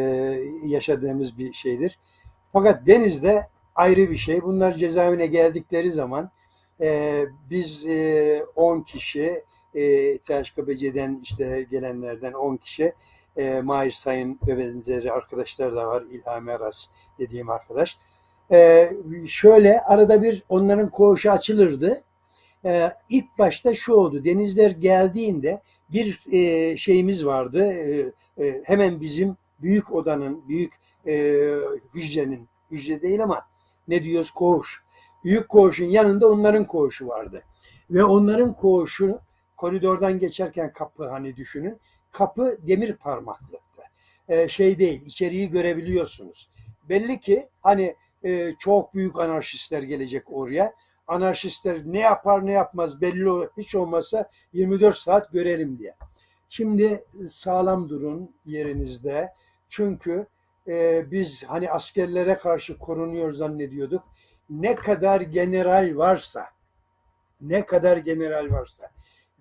yaşadığımız 0.64 1.38
bir 1.38 1.52
şeydir. 1.52 1.98
Fakat 2.52 2.86
denizde 2.86 3.46
ayrı 3.76 4.10
bir 4.10 4.16
şey. 4.16 4.42
Bunlar 4.42 4.72
cezaevine 4.72 5.26
geldikleri 5.26 5.90
zaman 5.90 6.30
e, 6.80 7.22
biz 7.50 7.86
e, 7.86 8.42
10 8.56 8.80
kişi 8.82 9.44
e, 9.74 10.18
THKBC'den 10.18 11.20
işte 11.22 11.66
gelenlerden 11.70 12.32
10 12.32 12.56
kişi 12.56 12.92
e, 13.36 13.60
Mahir 13.60 13.90
Sayın 13.90 14.40
ve 14.46 14.58
benzeri 14.58 15.12
arkadaşlar 15.12 15.76
da 15.76 15.86
var. 15.86 16.02
İlhami 16.10 16.52
Aras 16.52 16.86
dediğim 17.18 17.50
arkadaş. 17.50 17.98
E, 18.50 18.90
şöyle 19.28 19.80
arada 19.80 20.22
bir 20.22 20.42
onların 20.48 20.90
koğuşu 20.90 21.30
açılırdı. 21.30 22.02
E, 22.64 22.92
ilk 23.08 23.38
başta 23.38 23.74
şu 23.74 23.94
oldu. 23.94 24.24
Denizler 24.24 24.70
geldiğinde 24.70 25.60
bir 25.92 26.24
e, 26.32 26.76
şeyimiz 26.76 27.26
vardı. 27.26 27.72
E, 27.72 28.12
e, 28.44 28.62
hemen 28.64 29.00
bizim 29.00 29.36
büyük 29.62 29.92
odanın, 29.92 30.48
büyük 30.48 30.72
e, 31.06 31.44
hücrenin, 31.94 32.48
hücre 32.70 33.02
değil 33.02 33.22
ama 33.22 33.46
ne 33.88 34.04
diyoruz 34.04 34.30
koğuş. 34.30 34.84
Büyük 35.24 35.48
koğuşun 35.48 35.84
yanında 35.84 36.28
onların 36.28 36.64
koğuşu 36.64 37.08
vardı. 37.08 37.42
Ve 37.90 38.04
onların 38.04 38.54
koğuşu 38.54 39.20
koridordan 39.56 40.18
geçerken 40.18 40.72
kapı 40.72 41.08
hani 41.08 41.36
düşünün 41.36 41.80
kapı 42.10 42.58
demir 42.66 42.96
parmaklıktı. 42.96 43.82
Ee, 44.28 44.48
şey 44.48 44.78
değil, 44.78 45.02
içeriği 45.06 45.50
görebiliyorsunuz. 45.50 46.50
Belli 46.88 47.20
ki 47.20 47.48
hani 47.62 47.96
e, 48.24 48.52
çok 48.58 48.94
büyük 48.94 49.18
anarşistler 49.18 49.82
gelecek 49.82 50.32
oraya. 50.32 50.72
Anarşistler 51.06 51.78
ne 51.84 52.00
yapar 52.00 52.46
ne 52.46 52.52
yapmaz 52.52 53.00
belli 53.00 53.30
ol- 53.30 53.48
hiç 53.56 53.74
olmazsa 53.74 54.30
24 54.52 54.96
saat 54.96 55.32
görelim 55.32 55.78
diye. 55.78 55.94
Şimdi 56.48 57.04
sağlam 57.28 57.88
durun 57.88 58.34
yerinizde. 58.44 59.32
Çünkü 59.68 60.26
e, 60.68 61.06
biz 61.10 61.44
hani 61.44 61.70
askerlere 61.70 62.36
karşı 62.36 62.78
korunuyor 62.78 63.32
zannediyorduk. 63.32 64.04
Ne 64.50 64.74
kadar 64.74 65.20
general 65.20 65.96
varsa, 65.96 66.46
ne 67.40 67.66
kadar 67.66 67.96
general 67.96 68.50
varsa 68.50 68.90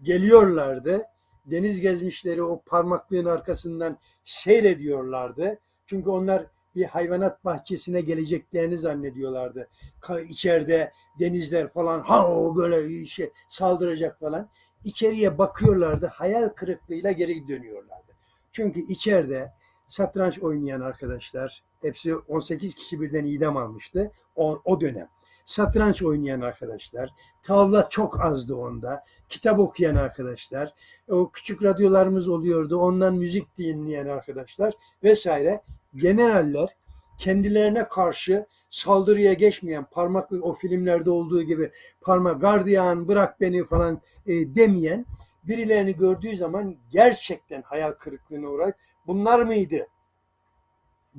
geliyorlardı 0.01 1.01
deniz 1.45 1.81
gezmişleri 1.81 2.43
o 2.43 2.61
parmaklığın 2.65 3.25
arkasından 3.25 3.97
seyrediyorlardı. 4.23 5.59
Çünkü 5.85 6.09
onlar 6.09 6.45
bir 6.75 6.85
hayvanat 6.85 7.45
bahçesine 7.45 8.01
geleceklerini 8.01 8.77
zannediyorlardı. 8.77 9.67
Ka- 10.01 10.25
İçeride 10.25 10.91
denizler 11.19 11.69
falan 11.69 12.01
ha 12.01 12.31
o 12.31 12.55
böyle 12.55 13.05
şey 13.05 13.31
saldıracak 13.47 14.19
falan. 14.19 14.49
İçeriye 14.83 15.37
bakıyorlardı. 15.37 16.07
Hayal 16.07 16.49
kırıklığıyla 16.49 17.11
geri 17.11 17.47
dönüyorlardı. 17.47 18.11
Çünkü 18.51 18.79
içeride 18.79 19.53
satranç 19.87 20.39
oynayan 20.39 20.81
arkadaşlar 20.81 21.63
hepsi 21.81 22.15
18 22.15 22.75
kişi 22.75 23.01
birden 23.01 23.25
idam 23.25 23.57
almıştı 23.57 24.11
o, 24.35 24.61
o 24.65 24.81
dönem. 24.81 25.07
Satranç 25.45 26.03
oynayan 26.03 26.41
arkadaşlar, 26.41 27.09
tavla 27.43 27.89
çok 27.89 28.25
azdı 28.25 28.55
onda 28.55 29.03
kitap 29.29 29.59
okuyan 29.59 29.95
arkadaşlar, 29.95 30.73
o 31.09 31.31
küçük 31.31 31.63
radyolarımız 31.63 32.29
oluyordu, 32.29 32.77
ondan 32.77 33.15
müzik 33.15 33.57
dinleyen 33.57 34.07
arkadaşlar 34.07 34.73
vesaire. 35.03 35.61
Generaller 35.95 36.69
kendilerine 37.17 37.87
karşı 37.87 38.45
saldırıya 38.69 39.33
geçmeyen, 39.33 39.85
parmaklı 39.85 40.41
o 40.41 40.53
filmlerde 40.53 41.09
olduğu 41.09 41.41
gibi 41.41 41.71
parmak 42.01 42.41
gardiyan 42.41 43.07
bırak 43.07 43.41
beni 43.41 43.65
falan 43.65 44.01
e, 44.27 44.55
demeyen 44.55 45.05
birilerini 45.43 45.95
gördüğü 45.95 46.37
zaman 46.37 46.77
gerçekten 46.91 47.61
hayal 47.61 47.91
kırıklığına 47.91 48.47
uğrayarak 48.47 48.79
bunlar 49.07 49.39
mıydı 49.39 49.87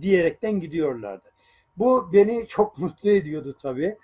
diyerekten 0.01 0.61
gidiyorlardı. 0.61 1.33
Bu 1.79 2.13
beni 2.13 2.47
çok 2.47 2.79
mutlu 2.79 3.11
ediyordu 3.11 3.57
tabii. 3.63 3.99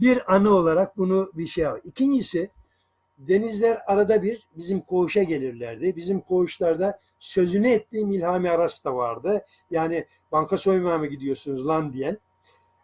Bir 0.00 0.34
anı 0.34 0.50
olarak 0.50 0.96
bunu 0.96 1.30
bir 1.34 1.46
şey 1.46 1.66
al. 1.66 1.78
İkincisi 1.84 2.50
denizler 3.18 3.78
arada 3.86 4.22
bir 4.22 4.48
bizim 4.56 4.80
koğuşa 4.80 5.22
gelirlerdi. 5.22 5.96
Bizim 5.96 6.20
koğuşlarda 6.20 7.00
sözünü 7.18 7.68
ettiğim 7.68 8.10
İlhami 8.10 8.50
Aras 8.50 8.84
da 8.84 8.94
vardı. 8.94 9.44
Yani 9.70 10.06
banka 10.32 10.58
soymaya 10.58 10.98
mı 10.98 11.06
gidiyorsunuz 11.06 11.66
lan 11.66 11.92
diyen. 11.92 12.18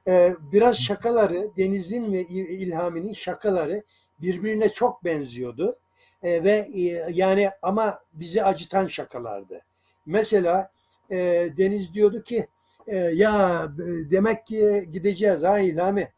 Ee, 0.08 0.36
biraz 0.52 0.76
şakaları, 0.78 1.50
Deniz'in 1.56 2.12
ve 2.12 2.20
İl- 2.22 2.48
İlhami'nin 2.48 3.12
şakaları 3.12 3.82
birbirine 4.18 4.68
çok 4.68 5.04
benziyordu. 5.04 5.76
Ee, 6.22 6.44
ve 6.44 6.68
e, 6.74 6.80
yani 7.10 7.50
ama 7.62 8.00
bizi 8.12 8.44
acıtan 8.44 8.86
şakalardı. 8.86 9.60
Mesela 10.06 10.70
e, 11.10 11.16
Deniz 11.56 11.94
diyordu 11.94 12.22
ki 12.22 12.46
e, 12.86 12.96
ya 12.96 13.64
e, 13.78 14.10
demek 14.10 14.46
ki 14.46 14.88
gideceğiz 14.92 15.42
ha 15.42 15.58
İlhami. 15.58 16.12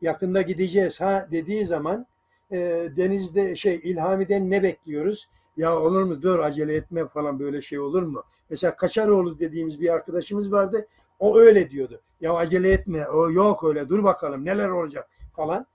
yakında 0.00 0.42
gideceğiz 0.42 1.00
ha 1.00 1.28
dediği 1.30 1.66
zaman 1.66 2.06
e, 2.52 2.58
denizde 2.96 3.56
şey 3.56 3.80
İlhami'den 3.84 4.50
ne 4.50 4.62
bekliyoruz? 4.62 5.28
Ya 5.56 5.78
olur 5.80 6.02
mu 6.02 6.22
dur 6.22 6.38
acele 6.38 6.74
etme 6.74 7.08
falan 7.08 7.38
böyle 7.38 7.60
şey 7.60 7.78
olur 7.78 8.02
mu? 8.02 8.22
Mesela 8.50 8.76
Kaçaroğlu 8.76 9.38
dediğimiz 9.38 9.80
bir 9.80 9.88
arkadaşımız 9.88 10.52
vardı. 10.52 10.86
O 11.18 11.38
öyle 11.38 11.70
diyordu. 11.70 12.00
Ya 12.20 12.34
acele 12.34 12.72
etme. 12.72 13.06
O 13.08 13.30
yok 13.30 13.64
öyle. 13.64 13.88
Dur 13.88 14.04
bakalım 14.04 14.44
neler 14.44 14.68
olacak 14.68 15.08
falan. 15.36 15.66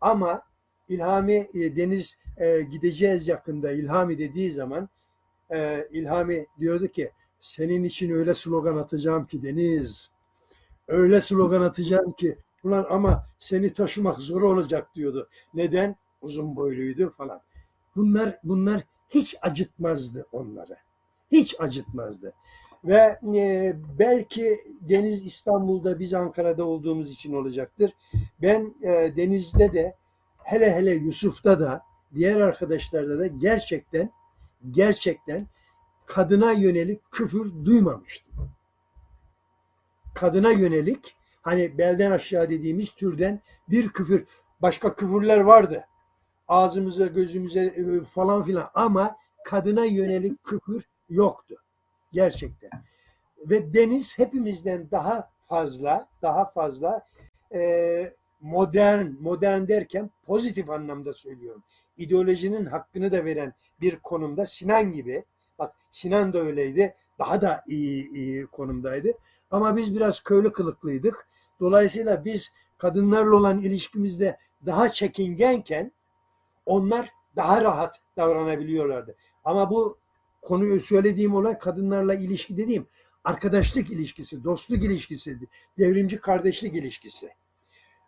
Ama 0.00 0.42
İlhami 0.88 1.48
e, 1.54 1.76
Deniz 1.76 2.18
e, 2.36 2.60
gideceğiz 2.60 3.28
yakında 3.28 3.72
İlhami 3.72 4.18
dediği 4.18 4.50
zaman 4.50 4.88
e, 5.50 5.88
İlhami 5.92 6.46
diyordu 6.60 6.88
ki 6.88 7.10
senin 7.40 7.84
için 7.84 8.10
öyle 8.10 8.34
slogan 8.34 8.76
atacağım 8.76 9.26
ki 9.26 9.42
Deniz. 9.42 10.10
Öyle 10.88 11.20
slogan 11.20 11.62
atacağım 11.62 12.12
ki 12.12 12.36
ulan 12.64 12.86
ama 12.90 13.26
seni 13.38 13.72
taşımak 13.72 14.18
zor 14.18 14.42
olacak 14.42 14.94
diyordu. 14.94 15.28
Neden? 15.54 15.96
Uzun 16.22 16.56
boyluydu 16.56 17.14
falan. 17.16 17.40
Bunlar 17.96 18.38
bunlar 18.44 18.84
hiç 19.08 19.36
acıtmazdı 19.42 20.26
onları. 20.32 20.76
Hiç 21.30 21.60
acıtmazdı. 21.60 22.32
Ve 22.84 23.18
e, 23.36 23.76
belki 23.98 24.64
Deniz 24.80 25.22
İstanbul'da 25.22 25.98
biz 25.98 26.14
Ankara'da 26.14 26.64
olduğumuz 26.64 27.10
için 27.10 27.34
olacaktır. 27.34 27.92
Ben 28.42 28.74
e, 28.82 29.16
Deniz'de 29.16 29.72
de 29.72 29.94
hele 30.44 30.74
hele 30.74 30.94
Yusuf'ta 30.94 31.60
da 31.60 31.82
diğer 32.14 32.40
arkadaşlarda 32.40 33.18
da 33.18 33.26
gerçekten 33.26 34.10
gerçekten 34.70 35.46
kadına 36.06 36.52
yönelik 36.52 37.10
küfür 37.10 37.64
duymamıştım. 37.64 38.50
Kadına 40.14 40.50
yönelik 40.50 41.16
hani 41.42 41.78
belden 41.78 42.10
aşağı 42.10 42.50
dediğimiz 42.50 42.90
türden 42.90 43.40
bir 43.70 43.88
küfür. 43.88 44.26
Başka 44.62 44.94
küfürler 44.94 45.38
vardı. 45.38 45.84
Ağzımıza, 46.48 47.06
gözümüze 47.06 47.60
e, 47.60 48.04
falan 48.04 48.42
filan 48.42 48.70
ama 48.74 49.16
kadına 49.44 49.84
yönelik 49.84 50.44
küfür 50.44 50.84
yoktu. 51.10 51.56
Gerçekten. 52.12 52.70
Ve 53.38 53.74
Deniz 53.74 54.18
hepimizden 54.18 54.90
daha 54.90 55.30
fazla, 55.46 56.08
daha 56.22 56.44
fazla 56.44 57.06
e, 57.54 58.12
modern, 58.40 59.06
modern 59.20 59.68
derken 59.68 60.10
pozitif 60.26 60.70
anlamda 60.70 61.12
söylüyorum. 61.12 61.62
İdeolojinin 61.98 62.66
hakkını 62.66 63.12
da 63.12 63.24
veren 63.24 63.54
bir 63.80 63.96
konumda 63.96 64.44
Sinan 64.44 64.92
gibi, 64.92 65.24
bak 65.58 65.74
Sinan 65.90 66.32
da 66.32 66.38
öyleydi, 66.38 66.94
daha 67.18 67.40
da 67.40 67.64
iyi, 67.66 68.10
iyi 68.10 68.46
konumdaydı. 68.46 69.12
Ama 69.50 69.76
biz 69.76 69.94
biraz 69.96 70.22
köylü 70.22 70.52
kılıklıydık. 70.52 71.28
Dolayısıyla 71.60 72.24
biz 72.24 72.52
kadınlarla 72.78 73.36
olan 73.36 73.60
ilişkimizde 73.60 74.38
daha 74.66 74.88
çekingenken 74.88 75.92
onlar 76.66 77.08
daha 77.36 77.62
rahat 77.62 78.00
davranabiliyorlardı. 78.16 79.16
Ama 79.44 79.70
bu 79.70 79.98
konuyu 80.42 80.80
söylediğim 80.80 81.34
olay 81.34 81.58
kadınlarla 81.58 82.14
ilişki 82.14 82.56
dediğim 82.56 82.86
arkadaşlık 83.24 83.90
ilişkisi, 83.90 84.44
dostluk 84.44 84.84
ilişkisi, 84.84 85.38
devrimci 85.78 86.20
kardeşlik 86.20 86.74
ilişkisi. 86.74 87.30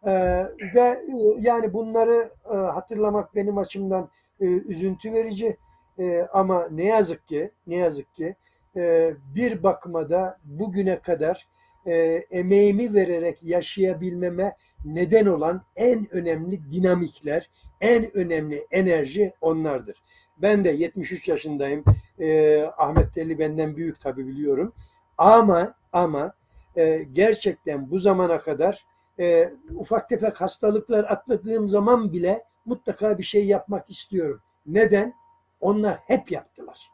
Ee, 0.07 0.47
ve 0.75 0.81
e, 0.81 0.99
yani 1.41 1.73
bunları 1.73 2.31
e, 2.53 2.57
hatırlamak 2.57 3.35
benim 3.35 3.59
açımdan 3.59 4.11
e, 4.41 4.45
üzüntü 4.45 5.13
verici. 5.13 5.57
E, 5.99 6.23
ama 6.33 6.69
ne 6.71 6.85
yazık 6.85 7.27
ki, 7.27 7.51
ne 7.67 7.77
yazık 7.77 8.15
ki 8.15 8.37
e, 8.77 9.15
bir 9.35 9.63
bakıma 9.63 10.11
da 10.11 10.39
bugüne 10.45 10.99
kadar 10.99 11.49
e, 11.87 11.95
emeğimi 12.31 12.95
vererek 12.95 13.39
yaşayabilmeme 13.43 14.57
neden 14.85 15.27
olan 15.27 15.63
en 15.77 16.15
önemli 16.15 16.71
dinamikler, 16.73 17.51
en 17.81 18.17
önemli 18.17 18.67
enerji 18.71 19.33
onlardır. 19.41 20.03
Ben 20.43 20.65
de 20.65 20.71
73 20.71 21.29
yaşındayım. 21.29 21.85
E, 22.21 22.63
Ahmet 22.79 23.15
Telli 23.15 23.39
benden 23.39 23.77
büyük 23.77 24.01
tabii 24.01 24.27
biliyorum. 24.27 24.73
Ama 25.19 25.75
ama 25.93 26.33
e, 26.77 27.07
gerçekten 27.13 27.91
bu 27.91 27.99
zamana 27.99 28.39
kadar 28.41 28.85
e, 29.21 29.53
ufak 29.75 30.09
tefek 30.09 30.41
hastalıklar 30.41 31.05
atladığım 31.05 31.69
zaman 31.69 32.13
bile 32.13 32.45
mutlaka 32.65 33.19
bir 33.19 33.23
şey 33.23 33.47
yapmak 33.47 33.91
istiyorum. 33.91 34.43
Neden? 34.67 35.15
Onlar 35.61 35.99
hep 36.07 36.33
yaptılar. 36.33 36.91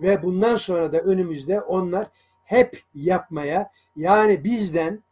Ve 0.00 0.22
bundan 0.22 0.56
sonra 0.56 0.92
da 0.92 1.00
önümüzde 1.00 1.60
onlar 1.60 2.08
hep 2.44 2.82
yapmaya 2.94 3.72
yani 3.96 4.44
bizden 4.44 5.02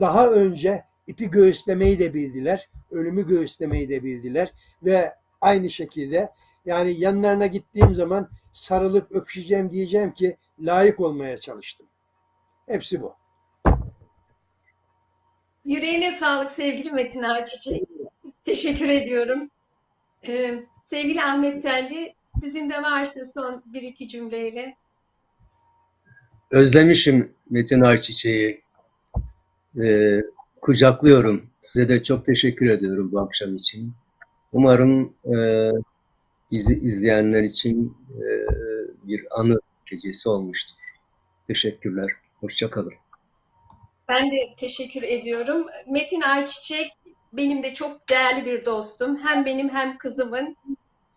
daha 0.00 0.30
önce 0.30 0.84
ipi 1.06 1.30
göğüslemeyi 1.30 1.98
de 1.98 2.14
bildiler, 2.14 2.70
ölümü 2.90 3.26
göğüslemeyi 3.26 3.88
de 3.88 4.04
bildiler 4.04 4.52
ve 4.82 5.14
aynı 5.40 5.70
şekilde 5.70 6.32
yani 6.64 7.00
yanlarına 7.00 7.46
gittiğim 7.46 7.94
zaman 7.94 8.28
sarılıp 8.52 9.12
öpüşeceğim 9.12 9.70
diyeceğim 9.70 10.12
ki 10.12 10.36
layık 10.58 11.00
olmaya 11.00 11.38
çalıştım. 11.38 11.86
Hepsi 12.66 13.02
bu. 13.02 13.21
Yüreğine 15.64 16.12
sağlık 16.12 16.50
sevgili 16.50 16.90
Metin 16.90 17.22
Ağaçiçek. 17.22 17.82
Teşekkür 18.44 18.88
ediyorum. 18.88 19.50
Ee, 20.28 20.62
sevgili 20.84 21.22
Ahmet 21.22 21.62
Telli, 21.62 22.14
sizin 22.40 22.70
de 22.70 22.82
varsa 22.82 23.20
son 23.34 23.62
bir 23.66 23.82
iki 23.82 24.08
cümleyle. 24.08 24.76
Özlemişim 26.50 27.32
Metin 27.50 27.80
Ayçiçeği. 27.80 28.62
Ee, 29.82 30.20
kucaklıyorum. 30.60 31.46
Size 31.60 31.88
de 31.88 32.02
çok 32.02 32.24
teşekkür 32.24 32.66
ediyorum 32.66 33.12
bu 33.12 33.20
akşam 33.20 33.56
için. 33.56 33.92
Umarım 34.52 35.14
e, 35.24 35.36
bizi 36.50 36.74
izleyenler 36.74 37.42
için 37.42 37.96
e, 38.10 38.24
bir 39.08 39.40
anı 39.40 39.60
gecesi 39.86 40.28
olmuştur. 40.28 40.76
Teşekkürler. 41.46 42.10
Hoşçakalın. 42.40 42.92
Ben 44.08 44.30
de 44.30 44.54
teşekkür 44.56 45.02
ediyorum. 45.02 45.66
Metin 45.86 46.20
Ayçiçek 46.20 46.92
benim 47.32 47.62
de 47.62 47.74
çok 47.74 48.08
değerli 48.08 48.46
bir 48.46 48.64
dostum. 48.64 49.18
Hem 49.18 49.44
benim 49.44 49.68
hem 49.68 49.98
kızımın. 49.98 50.56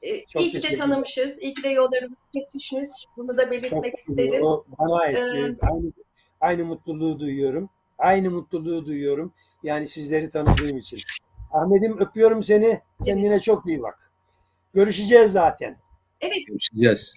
Ee, 0.02 0.26
Çok 0.26 0.42
iyi 0.42 0.52
ki 0.52 0.64
de 0.64 0.74
tanımışız. 0.74 1.40
İyi 1.42 1.54
ki 1.54 1.64
de 1.64 1.70
yollarımız 1.70 2.18
kesişmiş. 2.34 2.90
Bunu 3.18 3.38
da 3.38 3.52
belirtmek 3.52 3.92
Çok 3.92 4.00
isterim. 4.00 4.44
O 4.44 4.66
bana 4.80 5.00
ait. 5.00 5.16
Ee, 5.16 5.22
aynı, 5.62 5.92
aynı 6.42 6.66
mutluluğu 6.66 7.20
duyuyorum. 7.20 7.70
Aynı 7.98 8.32
mutluluğu 8.32 8.86
duyuyorum. 8.86 9.34
Yani 9.64 9.88
sizleri 9.88 10.30
tanıdığım 10.30 10.78
için. 10.78 11.00
Ahmet'im 11.54 11.98
öpüyorum 11.98 12.44
seni. 12.44 12.80
Kendine 13.06 13.40
çok 13.40 13.68
iyi 13.68 13.82
bak. 13.82 14.12
Görüşeceğiz 14.74 15.32
zaten. 15.32 15.78
Evet, 16.22 16.48
Görüşeceğiz. 16.48 17.14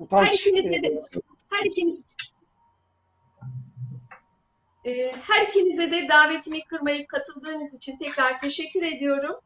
Utanç. 0.00 0.28
her 0.28 0.34
ikinize 0.34 0.82
de 0.82 1.02
her 1.50 1.64
ikiniz 1.64 2.00
Ee, 4.86 5.12
her 5.12 5.46
ikinize 5.46 5.90
de 5.90 6.08
davetimi 6.08 6.64
kırmayıp 6.64 7.08
katıldığınız 7.08 7.74
için 7.74 7.98
tekrar 7.98 8.40
teşekkür 8.40 8.82
ediyorum. 8.82 9.36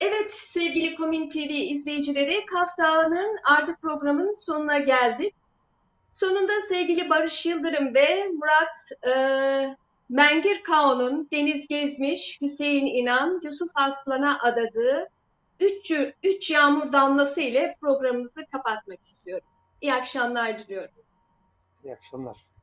Evet 0.00 0.32
sevgili 0.32 0.96
Komün 0.96 1.30
TV 1.30 1.50
izleyicileri 1.50 2.46
Kaftağı'nın 2.46 3.38
Ardı 3.44 3.76
programının 3.82 4.34
sonuna 4.34 4.78
geldik. 4.78 5.34
Sonunda 6.10 6.62
sevgili 6.68 7.10
Barış 7.10 7.46
Yıldırım 7.46 7.94
ve 7.94 8.28
Murat 8.28 9.06
e, 9.06 9.76
Mengir 10.08 10.62
Kao'nun 10.62 11.28
Deniz 11.32 11.68
Gezmiş, 11.68 12.38
Hüseyin 12.40 12.86
İnan, 12.86 13.40
Yusuf 13.44 13.70
Aslan'a 13.74 14.38
adadığı 14.38 15.08
üç, 15.60 15.92
üç 16.22 16.50
yağmur 16.50 16.92
damlası 16.92 17.40
ile 17.40 17.76
programımızı 17.80 18.46
kapatmak 18.52 19.02
istiyorum. 19.02 19.46
İyi 19.80 19.94
akşamlar 19.94 20.58
diliyorum. 20.58 20.94
İyi 21.84 21.94
akşamlar. 21.94 22.53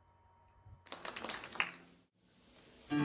Nisan 2.92 3.02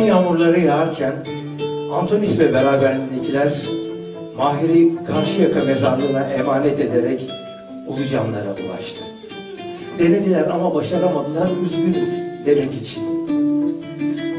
yağmurları 0.00 0.60
yağarken 0.60 1.14
Antonis 1.92 2.38
ve 2.38 2.54
beraberindekiler 2.54 3.52
Mahir'i 4.36 5.04
Karşıyaka 5.04 5.64
mezarlığına 5.64 6.20
emanet 6.20 6.80
ederek 6.80 7.30
Ulucanlara 7.88 8.50
ulaştı. 8.50 9.04
Denediler 9.98 10.46
ama 10.48 10.74
başaramadılar 10.74 11.48
üzgünüz 11.64 12.20
demek 12.46 12.74
için. 12.74 13.02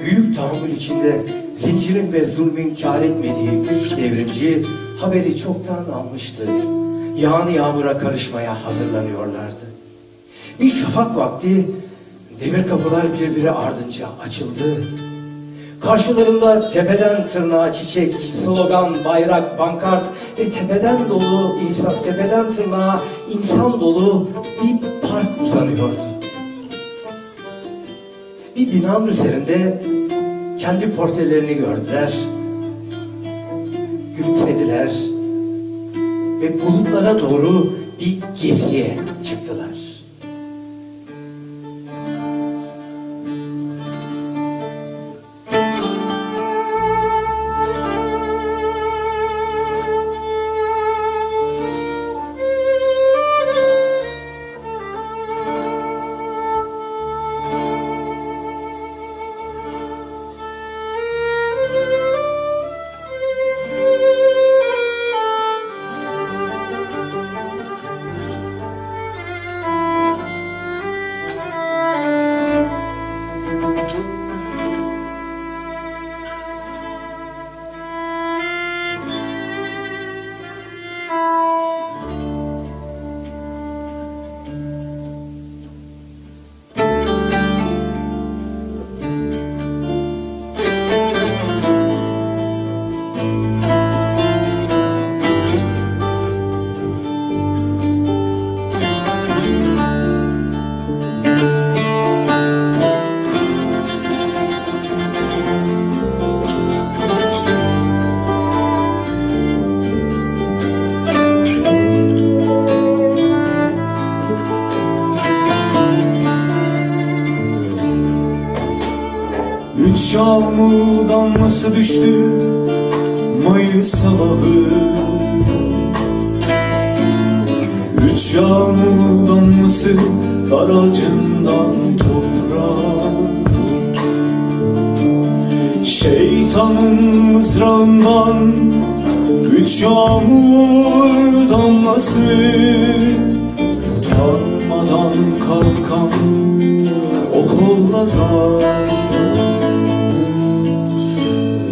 Büyük 0.04 0.36
tahammül 0.36 0.76
içinde 0.76 1.41
zincirin 1.62 2.14
ve 2.14 2.26
zulmün 2.26 2.76
kar 2.82 3.02
etmediği 3.02 3.62
üç 3.62 3.98
devrimci 3.98 4.64
haberi 5.00 5.38
çoktan 5.38 5.86
almıştı. 5.94 6.44
Yağan 7.18 7.50
yağmura 7.50 7.98
karışmaya 7.98 8.66
hazırlanıyorlardı. 8.66 9.66
Bir 10.60 10.72
şafak 10.72 11.16
vakti 11.16 11.68
demir 12.40 12.68
kapılar 12.68 13.04
birbiri 13.14 13.52
ardınca 13.52 14.08
açıldı. 14.26 14.84
Karşılarında 15.82 16.70
tepeden 16.70 17.28
tırnağa 17.28 17.74
çiçek, 17.74 18.16
slogan, 18.16 18.96
bayrak, 19.06 19.60
bankart 19.60 20.10
ve 20.40 20.50
tepeden 20.50 21.10
dolu 21.10 21.58
insan, 21.70 21.94
tepeden 22.04 22.52
tırnağa 22.52 23.02
insan 23.34 23.82
dolu 23.82 24.28
bir 24.64 25.08
park 25.10 25.42
uzanıyordu. 25.46 25.96
Bir 28.56 28.74
binanın 28.74 29.08
üzerinde 29.08 29.82
kendi 30.62 30.96
portrelerini 30.96 31.54
gördüler. 31.54 32.14
Gülümsediler 34.18 34.92
ve 36.42 36.62
bulutlara 36.62 37.20
doğru 37.20 37.74
bir 38.00 38.20
geziye 38.42 38.98
çıktılar. 39.24 39.71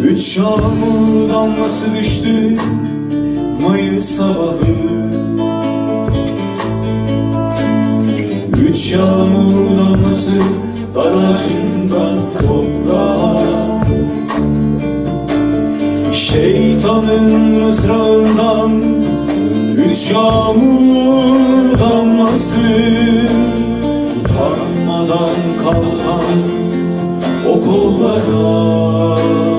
Üç 0.04 0.36
yağmur 0.36 1.28
damlası 1.28 1.94
düştü 1.94 2.58
Mayıs 3.62 4.04
sabahı. 4.04 4.76
Üç 8.68 8.92
yağmur 8.92 9.78
damlası 9.78 10.40
dar 10.94 11.12
ağacından 11.12 12.18
toprağa. 12.40 13.40
Şeytanın 16.12 17.34
mızrağından 17.34 18.82
Üç 19.88 20.10
yağmur 20.10 21.78
damlası 21.78 22.56
Utanmadan 24.20 25.30
kalkan 25.64 26.60
o 27.48 27.60
kollara 27.60 29.49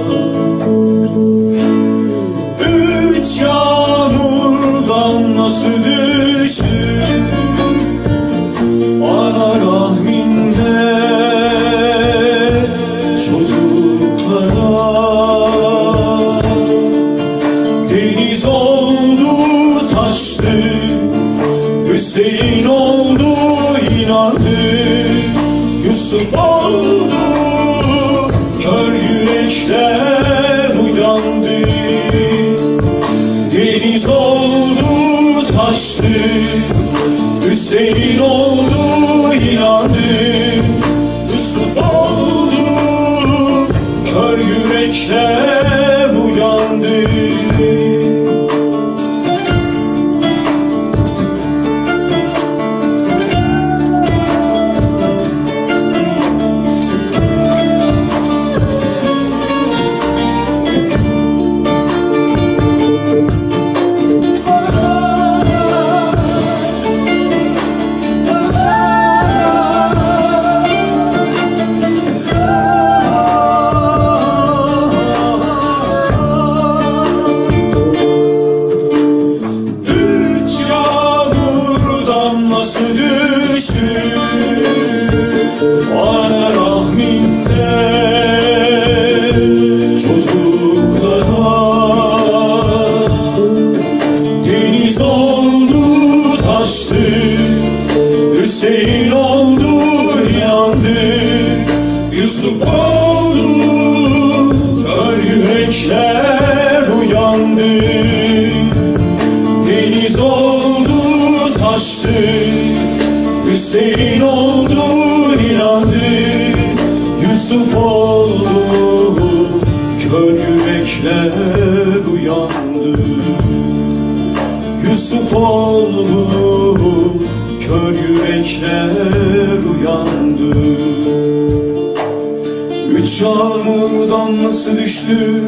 düştü 134.92 135.42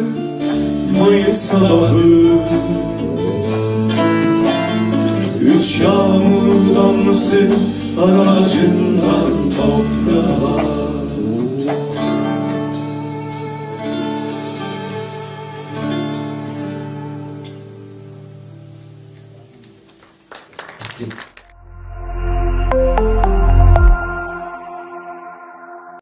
Mayıs 1.00 1.38
sabahı. 1.38 2.04
Üç 5.42 5.82
yağmur 5.82 6.76
damlası 6.76 7.48
aracından 8.02 8.83